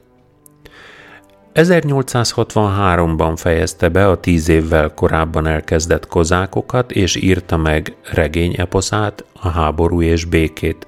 1863-ban 1.55 3.33
fejezte 3.37 3.89
be 3.89 4.09
a 4.09 4.21
tíz 4.21 4.49
évvel 4.49 4.95
korábban 4.95 5.47
elkezdett 5.47 6.07
kozákokat, 6.07 6.93
és 6.93 7.17
írta 7.17 7.57
meg 7.57 7.97
regényeposzát, 8.13 9.25
a 9.33 9.49
háború 9.49 10.03
és 10.03 10.25
békét. 10.25 10.87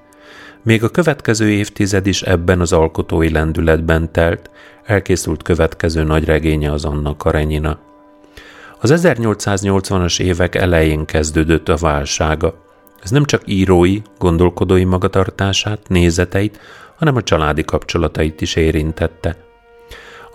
Még 0.63 0.85
a 0.85 0.89
következő 0.89 1.51
évtized 1.51 2.07
is 2.07 2.23
ebben 2.23 2.61
az 2.61 2.73
alkotói 2.73 3.31
lendületben 3.31 4.13
telt, 4.13 4.51
elkészült 4.85 5.43
következő 5.43 6.03
nagy 6.03 6.25
regénye 6.25 6.73
az 6.73 6.85
Anna 6.85 7.17
Karenyina. 7.17 7.79
Az 8.81 8.93
1880-as 8.95 10.21
évek 10.21 10.55
elején 10.55 11.05
kezdődött 11.05 11.69
a 11.69 11.77
válsága. 11.77 12.55
Ez 13.03 13.11
nem 13.11 13.25
csak 13.25 13.43
írói, 13.45 14.03
gondolkodói 14.19 14.85
magatartását, 14.85 15.89
nézeteit, 15.89 16.61
hanem 16.97 17.17
a 17.17 17.23
családi 17.23 17.65
kapcsolatait 17.65 18.41
is 18.41 18.57
érintette. 18.57 19.44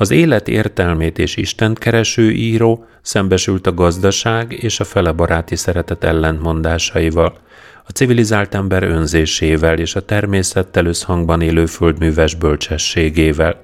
Az 0.01 0.11
élet 0.11 0.47
értelmét 0.47 1.19
és 1.19 1.35
Istent 1.35 1.79
kereső 1.79 2.31
író 2.31 2.85
szembesült 3.01 3.67
a 3.67 3.73
gazdaság 3.73 4.51
és 4.51 4.79
a 4.79 4.83
fele 4.83 5.11
baráti 5.11 5.55
szeretet 5.55 6.03
ellentmondásaival, 6.03 7.37
a 7.85 7.91
civilizált 7.91 8.55
ember 8.55 8.83
önzésével 8.83 9.77
és 9.77 9.95
a 9.95 10.05
természettel 10.05 10.85
összhangban 10.85 11.41
élő 11.41 11.65
földműves 11.65 12.35
bölcsességével. 12.35 13.61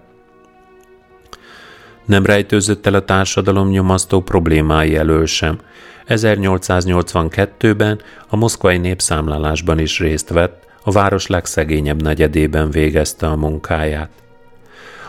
Nem 2.06 2.26
rejtőzött 2.26 2.86
el 2.86 2.94
a 2.94 3.06
társadalom 3.06 3.70
nyomasztó 3.70 4.22
problémái 4.22 4.96
elől 4.96 5.26
sem. 5.26 5.60
1882-ben 6.08 8.02
a 8.28 8.36
moszkvai 8.36 8.78
népszámlálásban 8.78 9.80
is 9.80 10.00
részt 10.00 10.30
vett, 10.30 10.64
a 10.84 10.92
város 10.92 11.28
legszegényebb 11.28 12.02
negyedében 12.02 12.70
végezte 12.70 13.28
a 13.28 13.36
munkáját. 13.36 14.25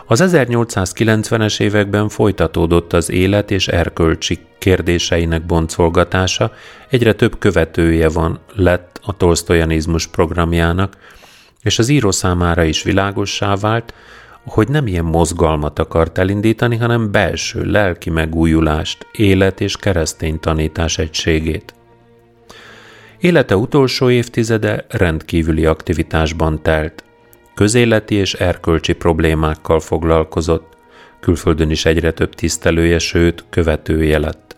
Az 0.09 0.23
1890-es 0.27 1.61
években 1.61 2.09
folytatódott 2.09 2.93
az 2.93 3.11
élet 3.11 3.51
és 3.51 3.69
erkölcsi 3.69 4.39
kérdéseinek 4.59 5.47
boncolgatása, 5.47 6.53
egyre 6.89 7.13
több 7.13 7.39
követője 7.39 8.09
van 8.09 8.39
lett 8.55 9.01
a 9.03 9.17
tolsztojanizmus 9.17 10.07
programjának, 10.07 10.97
és 11.63 11.79
az 11.79 11.89
író 11.89 12.11
számára 12.11 12.63
is 12.63 12.83
világossá 12.83 13.57
vált, 13.57 13.95
hogy 14.45 14.69
nem 14.69 14.87
ilyen 14.87 15.05
mozgalmat 15.05 15.79
akart 15.79 16.19
elindítani, 16.19 16.77
hanem 16.77 17.11
belső 17.11 17.63
lelki 17.65 18.11
megújulást, 18.11 19.07
élet 19.13 19.61
és 19.61 19.77
keresztény 19.77 20.41
tanítás 20.41 20.99
egységét. 20.99 21.75
Élete 23.19 23.57
utolsó 23.57 24.11
évtizede 24.11 24.85
rendkívüli 24.89 25.67
aktivitásban 25.67 26.63
telt. 26.63 27.05
Közéleti 27.57 28.15
és 28.15 28.35
erkölcsi 28.35 28.93
problémákkal 28.93 29.81
foglalkozott, 29.81 30.77
külföldön 31.21 31.71
is 31.71 31.85
egyre 31.85 32.13
több 32.13 32.35
tisztelője, 32.35 32.99
sőt, 32.99 33.45
követője 33.51 34.19
lett. 34.19 34.57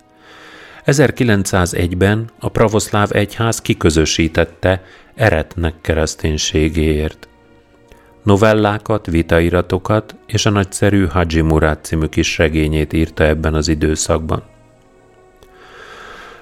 1901-ben 0.87 2.31
a 2.39 2.49
pravoszláv 2.49 3.09
egyház 3.13 3.61
kiközösítette 3.61 4.83
eretnek 5.15 5.75
kereszténységéért. 5.81 7.29
Novellákat, 8.23 9.07
vitairatokat 9.07 10.17
és 10.27 10.47
a 10.47 10.51
nagyszerű 10.51 11.07
Haji 11.07 11.41
Murad 11.41 11.79
című 11.85 12.07
kis 12.07 12.39
regényét 12.39 12.93
írta 12.93 13.25
ebben 13.25 13.55
az 13.55 13.69
időszakban. 13.69 14.43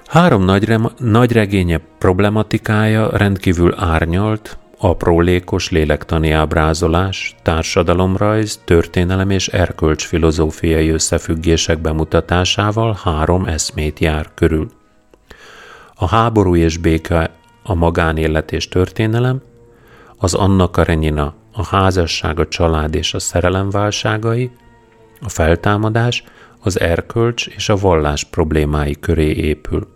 Három 0.06 0.44
nagy, 0.44 0.74
nagy 0.98 1.32
regénye 1.32 1.80
problematikája 1.98 3.16
rendkívül 3.16 3.74
árnyalt, 3.78 4.58
aprólékos 4.78 5.70
lélektani 5.70 6.30
ábrázolás, 6.30 7.36
társadalomrajz, 7.42 8.60
történelem 8.64 9.30
és 9.30 9.48
erkölcs 9.48 10.06
filozófiai 10.06 10.88
összefüggések 10.88 11.78
bemutatásával 11.78 12.98
három 13.02 13.44
eszmét 13.44 13.98
jár 13.98 14.30
körül. 14.34 14.70
A 15.94 16.06
háború 16.06 16.56
és 16.56 16.76
béke 16.76 17.30
a 17.62 17.74
magánélet 17.74 18.52
és 18.52 18.68
történelem, 18.68 19.42
az 20.16 20.34
Anna 20.34 20.70
Karenina 20.70 21.34
a 21.52 21.66
házasság, 21.66 22.38
a 22.40 22.48
család 22.48 22.94
és 22.94 23.14
a 23.14 23.18
szerelem 23.18 23.70
válságai, 23.70 24.50
a 25.20 25.28
feltámadás, 25.28 26.24
az 26.60 26.80
erkölcs 26.80 27.46
és 27.46 27.68
a 27.68 27.76
vallás 27.76 28.24
problémái 28.24 28.96
köré 29.00 29.30
épül. 29.30 29.88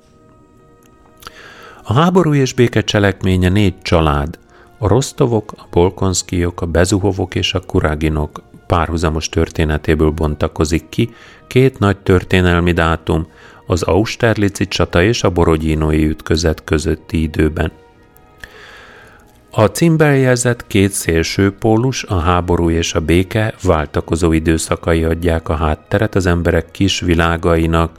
A 1.83 1.93
háború 1.93 2.35
és 2.35 2.53
béke 2.53 2.81
cselekménye 2.81 3.49
négy 3.49 3.78
család, 3.83 4.39
a 4.83 4.89
Rostovok, 4.89 5.53
a 5.57 5.66
Bolkonszkijok, 5.70 6.61
a 6.61 6.66
Bezuhovok 6.66 7.35
és 7.35 7.55
a 7.55 7.61
Kuraginok 7.61 8.43
párhuzamos 8.66 9.28
történetéből 9.28 10.11
bontakozik 10.11 10.89
ki 10.89 11.11
két 11.47 11.78
nagy 11.78 11.97
történelmi 11.97 12.72
dátum, 12.72 13.26
az 13.66 13.83
Austerlitzi 13.83 14.68
csata 14.68 15.03
és 15.03 15.22
a 15.22 15.31
Borogyinói 15.31 16.07
ütközet 16.07 16.64
közötti 16.64 17.22
időben. 17.22 17.72
A 19.51 19.64
címbeljegyzett 19.64 20.66
két 20.66 20.93
szélső 20.93 21.53
pólus, 21.53 22.05
a 22.05 22.18
háború 22.18 22.70
és 22.70 22.95
a 22.95 23.01
béke 23.01 23.55
váltakozó 23.62 24.33
időszakai 24.33 25.05
adják 25.05 25.49
a 25.49 25.55
hátteret 25.55 26.14
az 26.14 26.26
emberek 26.26 26.70
kis 26.70 27.01
világainak, 27.01 27.99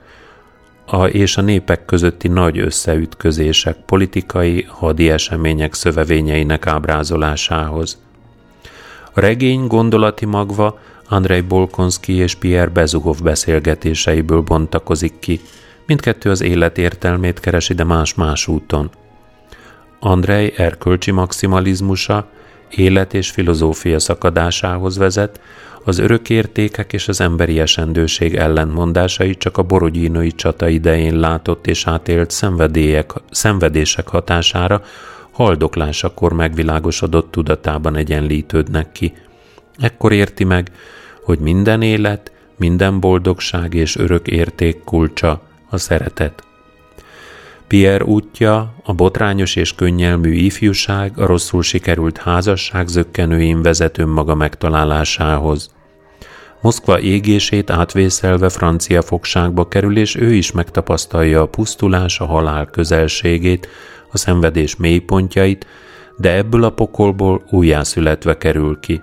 a, 0.93 1.05
és 1.05 1.37
a 1.37 1.41
népek 1.41 1.85
közötti 1.85 2.27
nagy 2.27 2.59
összeütközések, 2.59 3.75
politikai, 3.85 4.65
hadi 4.69 5.09
események 5.09 5.73
szövevényeinek 5.73 6.67
ábrázolásához. 6.67 8.01
A 9.13 9.19
regény 9.19 9.67
gondolati 9.67 10.25
magva 10.25 10.79
Andrei 11.09 11.41
Bolkonski 11.41 12.13
és 12.13 12.35
Pierre 12.35 12.71
Bezuhov 12.71 13.21
beszélgetéseiből 13.23 14.41
bontakozik 14.41 15.19
ki. 15.19 15.39
Mindkettő 15.85 16.29
az 16.29 16.41
élet 16.41 16.77
értelmét 16.77 17.39
keresi, 17.39 17.73
de 17.73 17.83
más-más 17.83 18.47
úton. 18.47 18.89
Andrei 19.99 20.53
erkölcsi 20.57 21.11
maximalizmusa 21.11 22.29
élet 22.72 23.13
és 23.13 23.30
filozófia 23.30 23.99
szakadásához 23.99 24.97
vezet, 24.97 25.39
az 25.84 25.97
örök 25.97 26.30
értékek 26.30 26.93
és 26.93 27.07
az 27.07 27.22
emberi 27.22 27.59
esendőség 27.59 28.36
ellentmondásai 28.36 29.36
csak 29.36 29.57
a 29.57 29.63
borogyínói 29.63 30.32
csata 30.32 30.67
idején 30.67 31.19
látott 31.19 31.67
és 31.67 31.88
átélt 31.88 32.32
szenvedélyek, 32.32 33.13
szenvedések 33.32 34.07
hatására 34.07 34.82
haldoklásakor 35.32 36.34
megvilágosodott 36.34 37.32
tudatában 37.32 37.95
egyenlítődnek 37.95 38.91
ki. 38.91 39.13
Ekkor 39.80 40.11
érti 40.11 40.43
meg, 40.43 40.72
hogy 41.24 41.39
minden 41.39 41.82
élet, 41.82 42.32
minden 42.57 42.99
boldogság 42.99 43.74
és 43.74 43.95
örök 43.95 44.28
érték 44.28 44.84
kulcsa 44.84 45.41
a 45.69 45.78
szeretet. 45.78 46.51
Pierre 47.72 48.03
útja, 48.03 48.74
a 48.84 48.93
botrányos 48.93 49.55
és 49.55 49.76
könnyelmű 49.76 50.32
ifjúság, 50.32 51.19
a 51.19 51.26
rosszul 51.26 51.63
sikerült 51.63 52.17
házasság 52.17 52.88
zöggenőin 52.88 53.61
vezet 53.61 53.97
önmaga 53.97 54.36
megtalálásához. 54.36 55.69
Moszkva 56.61 56.99
égését 56.99 57.69
átvészelve 57.69 58.49
francia 58.49 59.01
fogságba 59.01 59.67
kerül, 59.67 59.97
és 59.97 60.15
ő 60.15 60.34
is 60.34 60.51
megtapasztalja 60.51 61.41
a 61.41 61.47
pusztulás, 61.47 62.19
a 62.19 62.26
halál 62.26 62.65
közelségét, 62.65 63.67
a 64.11 64.17
szenvedés 64.17 64.76
mélypontjait, 64.76 65.67
de 66.17 66.36
ebből 66.36 66.63
a 66.63 66.69
pokolból 66.69 67.43
újjászületve 67.49 68.38
kerül 68.38 68.80
ki. 68.80 69.01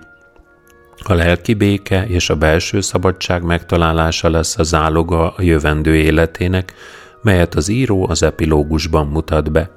A 1.03 1.13
lelki 1.13 1.53
béke 1.53 2.07
és 2.07 2.29
a 2.29 2.35
belső 2.35 2.81
szabadság 2.81 3.43
megtalálása 3.43 4.29
lesz 4.29 4.57
a 4.57 4.63
záloga 4.63 5.29
a 5.29 5.41
jövendő 5.41 5.95
életének, 5.95 6.73
melyet 7.21 7.55
az 7.55 7.69
író 7.69 8.07
az 8.09 8.23
epilógusban 8.23 9.07
mutat 9.07 9.51
be. 9.51 9.71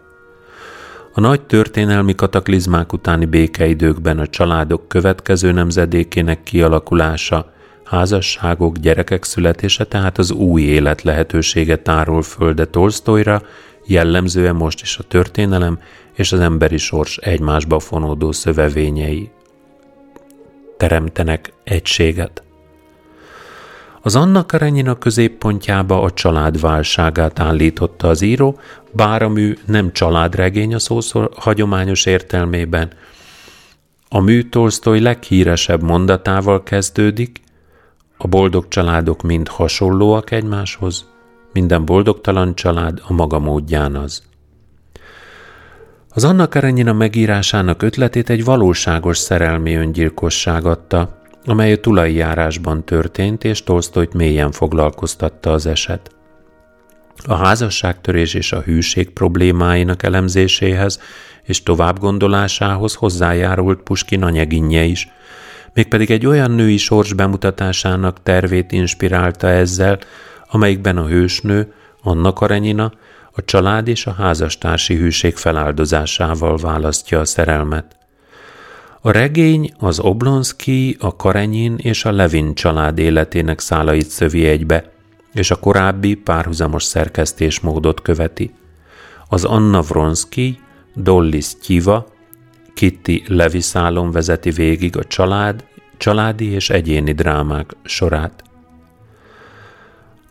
A 1.15 1.21
nagy 1.21 1.41
történelmi 1.41 2.15
kataklizmák 2.15 2.93
utáni 2.93 3.25
békeidőkben 3.25 4.19
a 4.19 4.27
családok 4.27 4.89
következő 4.89 5.53
nemzedékének 5.53 6.43
kialakulása, 6.43 7.53
házasságok, 7.85 8.77
gyerekek 8.77 9.25
születése 9.25 9.85
tehát 9.85 10.19
az 10.19 10.31
új 10.31 10.63
élet 10.63 11.03
lehetősége 11.03 11.77
tárol 11.77 12.23
föl, 12.23 12.53
de 12.53 12.65
Tolstoyra 12.65 13.43
jellemzően 13.87 14.57
most 14.57 14.83
is 14.83 14.99
a 14.99 15.03
történelem 15.03 15.79
és 16.13 16.33
az 16.33 16.41
emberi 16.41 16.77
sors 16.77 17.17
egymásba 17.17 17.79
fonódó 17.79 18.33
szövevényei 18.33 19.31
teremtenek 20.77 21.53
egységet. 21.65 22.43
Az 24.05 24.17
Anna 24.17 24.47
Karenina 24.47 24.95
középpontjába 24.95 26.03
a 26.03 26.11
család 26.11 26.61
válságát 26.61 27.39
állította 27.39 28.09
az 28.09 28.23
író, 28.23 28.59
bár 28.91 29.23
a 29.23 29.29
mű 29.29 29.57
nem 29.67 29.93
családregény 29.93 30.75
a 30.75 30.79
szószor 30.79 31.31
hagyományos 31.37 32.07
értelmében. 32.07 32.91
A 34.09 34.21
mű 34.21 34.43
Tolstoy 34.43 35.01
leghíresebb 35.01 35.83
mondatával 35.83 36.63
kezdődik, 36.63 37.41
a 38.17 38.27
boldog 38.27 38.69
családok 38.69 39.23
mind 39.23 39.49
hasonlóak 39.49 40.31
egymáshoz, 40.31 41.07
minden 41.53 41.85
boldogtalan 41.85 42.55
család 42.55 43.01
a 43.09 43.13
maga 43.13 43.39
módján 43.39 43.97
az. 43.97 44.23
Az 46.15 46.25
Anna 46.25 46.49
Karenina 46.49 46.93
megírásának 46.93 47.83
ötletét 47.83 48.31
egy 48.31 48.45
valóságos 48.45 49.19
szerelmi 49.19 49.75
öngyilkosság 49.75 50.67
adta, 50.67 51.22
amely 51.45 51.73
a 51.73 51.81
tulai 51.81 52.15
járásban 52.15 52.85
történt, 52.85 53.45
és 53.45 53.65
Tolstoyt 53.65 54.15
mélyen 54.15 54.51
foglalkoztatta 54.51 55.53
az 55.53 55.67
eset. 55.67 56.11
A 57.25 57.35
házasságtörés 57.35 58.35
és 58.35 58.53
a 58.53 58.61
hűség 58.61 59.11
problémáinak 59.11 60.03
elemzéséhez 60.03 61.01
és 61.43 61.63
továbbgondolásához 61.63 62.95
hozzájárult 62.95 63.83
Puskin 63.83 64.23
anyaginje 64.23 64.83
is, 64.83 65.09
mégpedig 65.75 66.11
egy 66.11 66.27
olyan 66.27 66.51
női 66.51 66.77
sors 66.77 67.13
bemutatásának 67.13 68.23
tervét 68.23 68.73
inspirálta 68.73 69.47
ezzel, 69.47 69.99
amelyikben 70.47 70.97
a 70.97 71.07
hősnő, 71.07 71.73
Anna 72.03 72.33
Karenina, 72.33 72.93
a 73.33 73.45
család 73.45 73.89
és 73.89 74.07
a 74.07 74.13
házastársi 74.13 74.95
hűség 74.95 75.37
feláldozásával 75.37 76.57
választja 76.57 77.21
a 77.21 77.25
szerelmet. 77.25 77.97
A 79.05 79.11
regény 79.11 79.73
az 79.79 79.99
Oblonski, 79.99 80.97
a 81.01 81.17
Karenyin 81.17 81.75
és 81.77 82.05
a 82.05 82.13
Levin 82.13 82.55
család 82.55 82.99
életének 82.99 83.61
szálait 83.61 84.07
szövi 84.07 84.47
egybe, 84.47 84.93
és 85.33 85.51
a 85.51 85.57
korábbi 85.59 86.15
párhuzamos 86.15 86.85
szerkesztésmódot 86.85 88.03
követi. 88.03 88.51
Az 89.29 89.45
Anna 89.45 89.81
Vronsky, 89.81 90.61
Dolly 90.95 91.41
Styiva, 91.41 92.07
Kitty 92.75 93.23
Leviszálon 93.27 94.11
vezeti 94.11 94.51
végig 94.51 94.97
a 94.97 95.05
család, 95.05 95.65
családi 95.97 96.51
és 96.51 96.71
egyéni 96.71 97.13
drámák 97.13 97.77
sorát. 97.85 98.43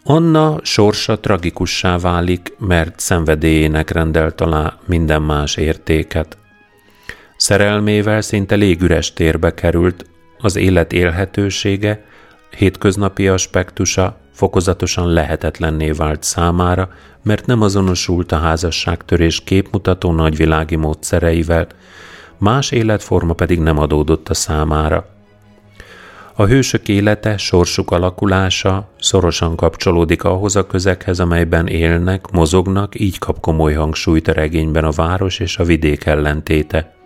Anna 0.03 0.59
sorsa 0.63 1.19
tragikussá 1.19 1.97
válik, 1.97 2.55
mert 2.57 2.99
szenvedélyének 2.99 3.89
rendelt 3.89 4.41
alá 4.41 4.77
minden 4.85 5.21
más 5.21 5.55
értéket. 5.55 6.37
Szerelmével 7.41 8.21
szinte 8.21 8.55
légüres 8.55 9.13
térbe 9.13 9.53
került, 9.53 10.05
az 10.37 10.55
élet 10.55 10.93
élhetősége, 10.93 12.03
hétköznapi 12.57 13.27
aspektusa 13.27 14.17
fokozatosan 14.31 15.07
lehetetlenné 15.13 15.91
vált 15.91 16.23
számára, 16.23 16.89
mert 17.23 17.45
nem 17.45 17.61
azonosult 17.61 18.31
a 18.31 18.37
házasságtörés 18.37 19.43
képmutató 19.43 20.11
nagyvilági 20.11 20.75
módszereivel, 20.75 21.67
más 22.37 22.71
életforma 22.71 23.33
pedig 23.33 23.59
nem 23.59 23.77
adódott 23.77 24.29
a 24.29 24.33
számára. 24.33 25.07
A 26.35 26.45
hősök 26.45 26.87
élete, 26.87 27.37
sorsuk 27.37 27.91
alakulása 27.91 28.89
szorosan 28.99 29.55
kapcsolódik 29.55 30.23
ahhoz 30.23 30.55
a 30.55 30.67
közeghez, 30.67 31.19
amelyben 31.19 31.67
élnek, 31.67 32.31
mozognak, 32.31 32.99
így 32.99 33.17
kap 33.17 33.39
komoly 33.39 33.73
hangsúlyt 33.73 34.27
a 34.27 34.33
regényben 34.33 34.83
a 34.83 34.91
város 34.91 35.39
és 35.39 35.57
a 35.57 35.63
vidék 35.63 36.05
ellentéte. 36.05 36.99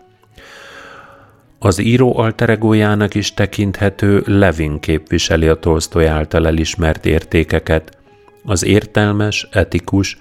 Az 1.66 1.80
író 1.80 2.18
alteregójának 2.18 3.16
is 3.16 3.34
tekinthető 3.34 4.24
Levin 4.26 4.80
képviseli 4.80 5.48
a 5.48 5.56
Tolstoy 5.56 6.06
által 6.06 6.48
elismert 6.48 7.06
értékeket, 7.06 7.98
az 8.44 8.66
értelmes, 8.66 9.48
etikus 9.52 10.18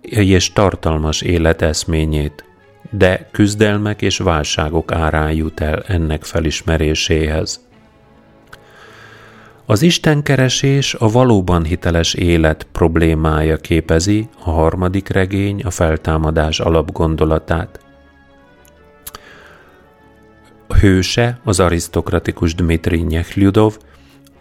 és 0.00 0.52
tartalmas 0.52 1.20
életeszményét, 1.20 2.44
de 2.90 3.28
küzdelmek 3.32 4.02
és 4.02 4.18
válságok 4.18 4.92
árán 4.92 5.32
jut 5.32 5.60
el 5.60 5.82
ennek 5.86 6.24
felismeréséhez. 6.24 7.66
Az 9.66 9.82
istenkeresés 9.82 10.94
a 10.94 11.10
valóban 11.10 11.64
hiteles 11.64 12.14
élet 12.14 12.66
problémája 12.72 13.56
képezi 13.56 14.28
a 14.44 14.50
harmadik 14.50 15.08
regény 15.08 15.62
a 15.62 15.70
feltámadás 15.70 16.60
alapgondolatát. 16.60 17.80
Hőse, 20.78 21.40
az 21.44 21.60
arisztokratikus 21.60 22.54
Dmitri 22.54 23.00
Nyechlyudov 23.00 23.76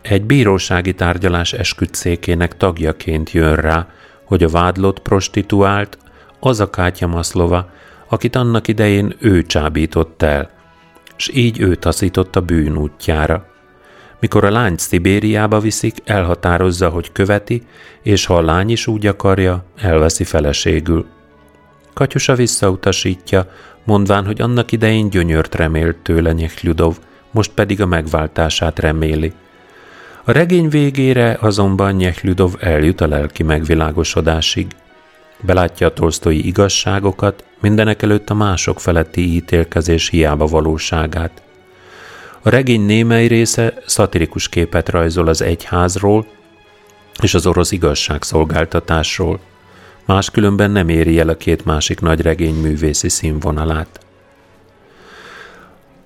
egy 0.01 0.23
bírósági 0.23 0.93
tárgyalás 0.93 1.53
esküdszékének 1.53 2.57
tagjaként 2.57 3.31
jön 3.31 3.55
rá, 3.55 3.87
hogy 4.25 4.43
a 4.43 4.49
vádlott 4.49 4.99
prostituált 4.99 5.97
az 6.39 6.59
a 6.59 6.69
Kátya 6.69 7.07
Maszlova, 7.07 7.69
akit 8.09 8.35
annak 8.35 8.67
idején 8.67 9.15
ő 9.19 9.43
csábított 9.43 10.21
el, 10.21 10.49
s 11.15 11.29
így 11.33 11.59
ő 11.59 11.75
taszított 11.75 12.35
a 12.35 12.41
bűn 12.41 12.77
útjára. 12.77 13.45
Mikor 14.19 14.43
a 14.43 14.51
lányt 14.51 14.79
Szibériába 14.79 15.59
viszik, 15.59 15.95
elhatározza, 16.05 16.89
hogy 16.89 17.11
követi, 17.11 17.63
és 18.03 18.25
ha 18.25 18.35
a 18.35 18.41
lány 18.41 18.69
is 18.69 18.87
úgy 18.87 19.07
akarja, 19.07 19.65
elveszi 19.77 20.23
feleségül. 20.23 21.05
Katyusa 21.93 22.35
visszautasítja, 22.35 23.51
mondván, 23.89 24.25
hogy 24.25 24.41
annak 24.41 24.71
idején 24.71 25.09
gyönyört 25.09 25.55
remélt 25.55 25.97
tőle 25.97 26.31
Nyekljudov, 26.31 26.97
most 27.31 27.51
pedig 27.51 27.81
a 27.81 27.85
megváltását 27.85 28.79
reméli. 28.79 29.33
A 30.23 30.31
regény 30.31 30.69
végére 30.69 31.37
azonban 31.41 31.93
Nyekljudov 31.93 32.55
eljut 32.59 33.01
a 33.01 33.07
lelki 33.07 33.43
megvilágosodásig. 33.43 34.67
Belátja 35.41 35.87
a 35.87 35.93
tolsztói 35.93 36.47
igazságokat, 36.47 37.43
mindenek 37.61 38.01
előtt 38.01 38.29
a 38.29 38.33
mások 38.33 38.79
feletti 38.79 39.21
ítélkezés 39.21 40.09
hiába 40.09 40.45
valóságát. 40.45 41.41
A 42.41 42.49
regény 42.49 42.85
némely 42.85 43.27
része 43.27 43.73
szatirikus 43.85 44.49
képet 44.49 44.89
rajzol 44.89 45.27
az 45.27 45.41
egyházról 45.41 46.25
és 47.21 47.33
az 47.33 47.47
orosz 47.47 47.71
igazságszolgáltatásról. 47.71 49.39
Máskülönben 50.09 50.71
nem 50.71 50.89
éri 50.89 51.19
el 51.19 51.29
a 51.29 51.35
két 51.35 51.65
másik 51.65 51.99
nagy 52.01 52.21
regény 52.21 52.55
művészi 52.55 53.09
színvonalát. 53.09 53.99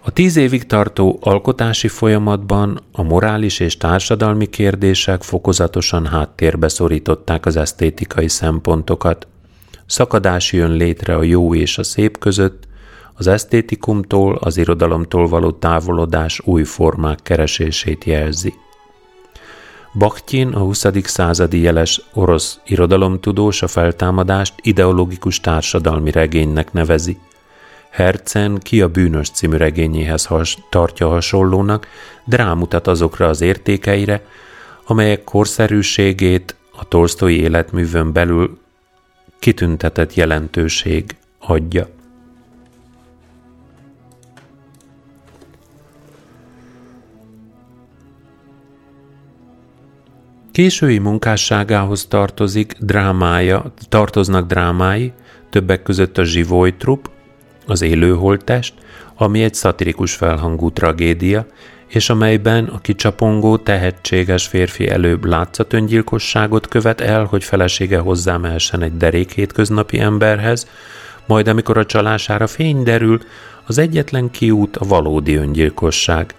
A 0.01 0.11
tíz 0.11 0.35
évig 0.35 0.65
tartó 0.65 1.19
alkotási 1.21 1.87
folyamatban 1.87 2.79
a 2.91 3.03
morális 3.03 3.59
és 3.59 3.77
társadalmi 3.77 4.45
kérdések 4.45 5.21
fokozatosan 5.21 6.05
háttérbe 6.05 6.67
szorították 6.67 7.45
az 7.45 7.55
esztétikai 7.55 8.27
szempontokat. 8.27 9.27
Szakadás 9.85 10.53
jön 10.53 10.71
létre 10.71 11.15
a 11.15 11.23
jó 11.23 11.55
és 11.55 11.77
a 11.77 11.83
szép 11.83 12.17
között, 12.17 12.67
az 13.13 13.27
esztétikumtól, 13.27 14.35
az 14.35 14.57
irodalomtól 14.57 15.27
való 15.27 15.51
távolodás 15.51 16.41
új 16.45 16.63
formák 16.63 17.19
keresését 17.21 18.03
jelzi. 18.03 18.53
Bakhtin, 19.95 20.47
a 20.47 20.59
20. 20.59 20.85
századi 21.03 21.61
jeles 21.61 22.01
orosz 22.13 22.59
irodalomtudós 22.65 23.61
a 23.61 23.67
feltámadást 23.67 24.53
ideológikus 24.61 25.39
társadalmi 25.39 26.11
regénynek 26.11 26.71
nevezi. 26.71 27.17
Hercen 27.89 28.57
ki 28.57 28.81
a 28.81 28.87
bűnös 28.87 29.29
című 29.29 29.57
regényéhez 29.57 30.25
has, 30.25 30.57
tartja 30.69 31.07
hasonlónak, 31.07 31.87
de 32.25 32.35
rámutat 32.35 32.87
azokra 32.87 33.27
az 33.27 33.41
értékeire, 33.41 34.25
amelyek 34.85 35.23
korszerűségét 35.23 36.55
a 36.71 36.87
Tolsztói 36.87 37.39
életművön 37.39 38.11
belül 38.11 38.59
kitüntetett 39.39 40.13
jelentőség 40.13 41.15
adja. 41.39 41.87
Késői 50.53 50.97
munkásságához 50.97 52.05
tartozik 52.05 52.75
drámája, 52.79 53.73
tartoznak 53.89 54.47
drámái, 54.47 55.11
többek 55.49 55.83
között 55.83 56.17
a 56.17 56.23
Zsivolytrup, 56.23 57.09
az 57.67 57.81
élőholtest, 57.81 58.73
ami 59.15 59.43
egy 59.43 59.53
szatirikus 59.53 60.15
felhangú 60.15 60.71
tragédia, 60.71 61.45
és 61.87 62.09
amelyben 62.09 62.65
a 62.65 62.79
kicsapongó, 62.79 63.57
tehetséges 63.57 64.47
férfi 64.47 64.89
előbb 64.89 65.25
látszatöngyilkosságot 65.25 66.67
követ 66.67 67.01
el, 67.01 67.23
hogy 67.23 67.43
felesége 67.43 67.97
hozzámehessen 67.97 68.81
egy 68.81 68.97
derék 68.97 69.31
hétköznapi 69.31 69.99
emberhez, 69.99 70.67
majd 71.27 71.47
amikor 71.47 71.77
a 71.77 71.85
csalására 71.85 72.47
fény 72.47 72.83
derül, 72.83 73.19
az 73.65 73.77
egyetlen 73.77 74.31
kiút 74.31 74.77
a 74.77 74.85
valódi 74.85 75.35
öngyilkosság. 75.35 76.35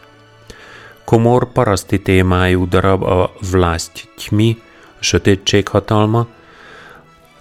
Komor 1.04 1.52
paraszti 1.52 2.02
témájú 2.02 2.68
darab 2.68 3.02
a 3.02 3.32
Vlast 3.50 4.08
Tmi, 4.16 4.58
sötétség 4.98 5.68
hatalma, 5.68 6.26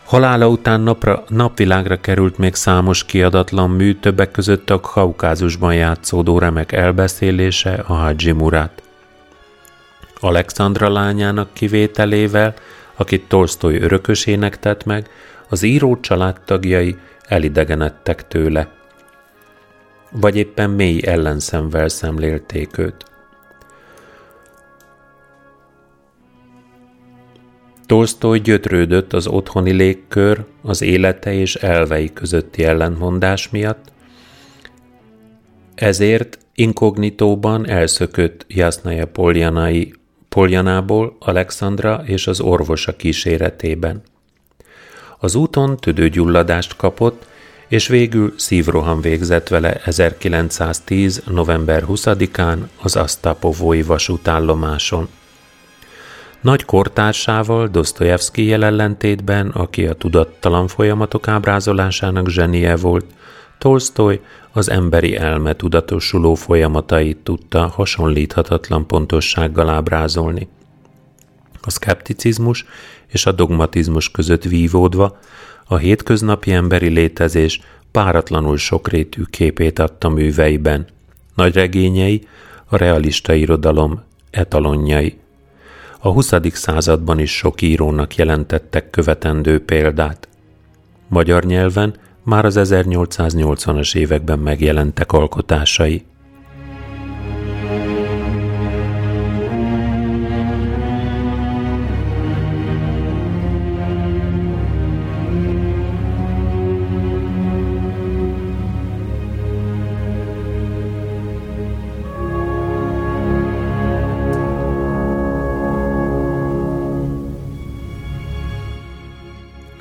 Halála 0.05 0.47
után 0.47 0.81
napra, 0.81 1.23
napvilágra 1.27 1.99
került 1.99 2.37
még 2.37 2.53
számos 2.53 3.05
kiadatlan 3.05 3.69
mű, 3.69 3.93
többek 3.93 4.31
között 4.31 4.69
a 4.69 4.79
Kaukázusban 4.79 5.75
játszódó 5.75 6.39
remek 6.39 6.71
elbeszélése 6.71 7.73
a 7.87 7.93
Hadzsi 7.93 8.31
Murat. 8.31 8.83
Alexandra 10.19 10.89
lányának 10.89 11.53
kivételével, 11.53 12.53
akit 12.95 13.27
Tolstoy 13.27 13.81
örökösének 13.81 14.59
tett 14.59 14.85
meg, 14.85 15.09
az 15.49 15.63
író 15.63 15.99
családtagjai 15.99 16.97
elidegenedtek 17.27 18.27
tőle. 18.27 18.67
Vagy 20.11 20.35
éppen 20.35 20.69
mély 20.69 21.01
ellenszemvel 21.05 21.89
szemlélték 21.89 22.77
őt. 22.77 23.12
Tolstoy 27.85 28.39
gyötrődött 28.39 29.13
az 29.13 29.27
otthoni 29.27 29.71
légkör, 29.71 30.43
az 30.61 30.81
élete 30.81 31.33
és 31.33 31.55
elvei 31.55 32.13
közötti 32.13 32.63
ellentmondás 32.63 33.49
miatt, 33.49 33.91
ezért 35.75 36.37
inkognitóban 36.55 37.67
elszökött 37.67 38.45
Jasnaja 38.47 39.07
Poljanai 39.07 39.93
Poljanából 40.29 41.15
Alexandra 41.19 42.01
és 42.05 42.27
az 42.27 42.39
orvosa 42.39 42.95
kíséretében. 42.95 44.01
Az 45.19 45.35
úton 45.35 45.77
tüdőgyulladást 45.77 46.75
kapott, 46.75 47.25
és 47.67 47.87
végül 47.87 48.33
szívroham 48.37 49.01
végzett 49.01 49.47
vele 49.47 49.81
1910. 49.83 51.23
november 51.25 51.83
20-án 51.87 52.57
az 52.81 52.95
Asztapovói 52.95 53.81
vasútállomáson. 53.81 55.07
Nagy 56.43 56.65
kortársával, 56.65 57.67
Dostoyevsky 57.67 58.45
jelenlétében, 58.45 59.47
aki 59.47 59.87
a 59.87 59.93
tudattalan 59.93 60.67
folyamatok 60.67 61.27
ábrázolásának 61.27 62.29
zsenie 62.29 62.75
volt, 62.75 63.05
Tolstoy 63.57 64.21
az 64.51 64.69
emberi 64.69 65.15
elme 65.15 65.55
tudatosuló 65.55 66.33
folyamatait 66.33 67.17
tudta 67.17 67.67
hasonlíthatatlan 67.67 68.87
pontossággal 68.87 69.69
ábrázolni. 69.69 70.47
A 71.61 71.69
szkepticizmus 71.69 72.65
és 73.07 73.25
a 73.25 73.31
dogmatizmus 73.31 74.11
között 74.11 74.43
vívódva 74.43 75.17
a 75.65 75.77
hétköznapi 75.77 76.51
emberi 76.51 76.89
létezés 76.89 77.61
páratlanul 77.91 78.57
sokrétű 78.57 79.23
képét 79.29 79.79
adta 79.79 80.09
műveiben. 80.09 80.87
Nagy 81.35 81.53
regényei 81.53 82.27
a 82.65 82.77
realista 82.77 83.33
irodalom 83.33 84.03
etalonjai– 84.31 85.17
A 86.05 86.11
20. 86.11 86.33
században 86.53 87.19
is 87.19 87.35
sok 87.35 87.61
írónak 87.61 88.15
jelentettek 88.15 88.89
követendő 88.89 89.65
példát. 89.65 90.27
Magyar 91.07 91.43
nyelven 91.43 91.95
már 92.23 92.45
az 92.45 92.59
1880-as 92.61 93.95
években 93.95 94.39
megjelentek 94.39 95.11
alkotásai. 95.11 96.05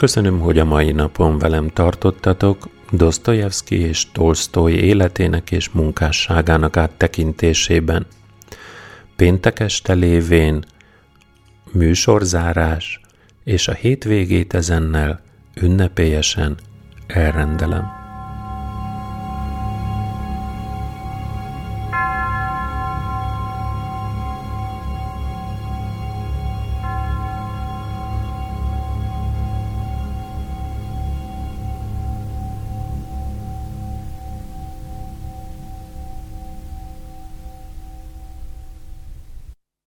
Köszönöm, 0.02 0.40
hogy 0.40 0.58
a 0.58 0.64
mai 0.64 0.92
napon 0.92 1.38
velem 1.38 1.68
tartottatok 1.68 2.68
Dostoyevsky 2.90 3.80
és 3.80 4.10
Tolstoy 4.12 4.72
életének 4.72 5.50
és 5.50 5.70
munkásságának 5.70 6.76
áttekintésében. 6.76 8.06
Péntek 9.16 9.60
este 9.60 9.92
lévén 9.92 10.64
műsorzárás, 11.72 13.00
és 13.44 13.68
a 13.68 13.72
hétvégét 13.72 14.54
ezennel 14.54 15.20
ünnepélyesen 15.54 16.56
elrendelem. 17.06 18.01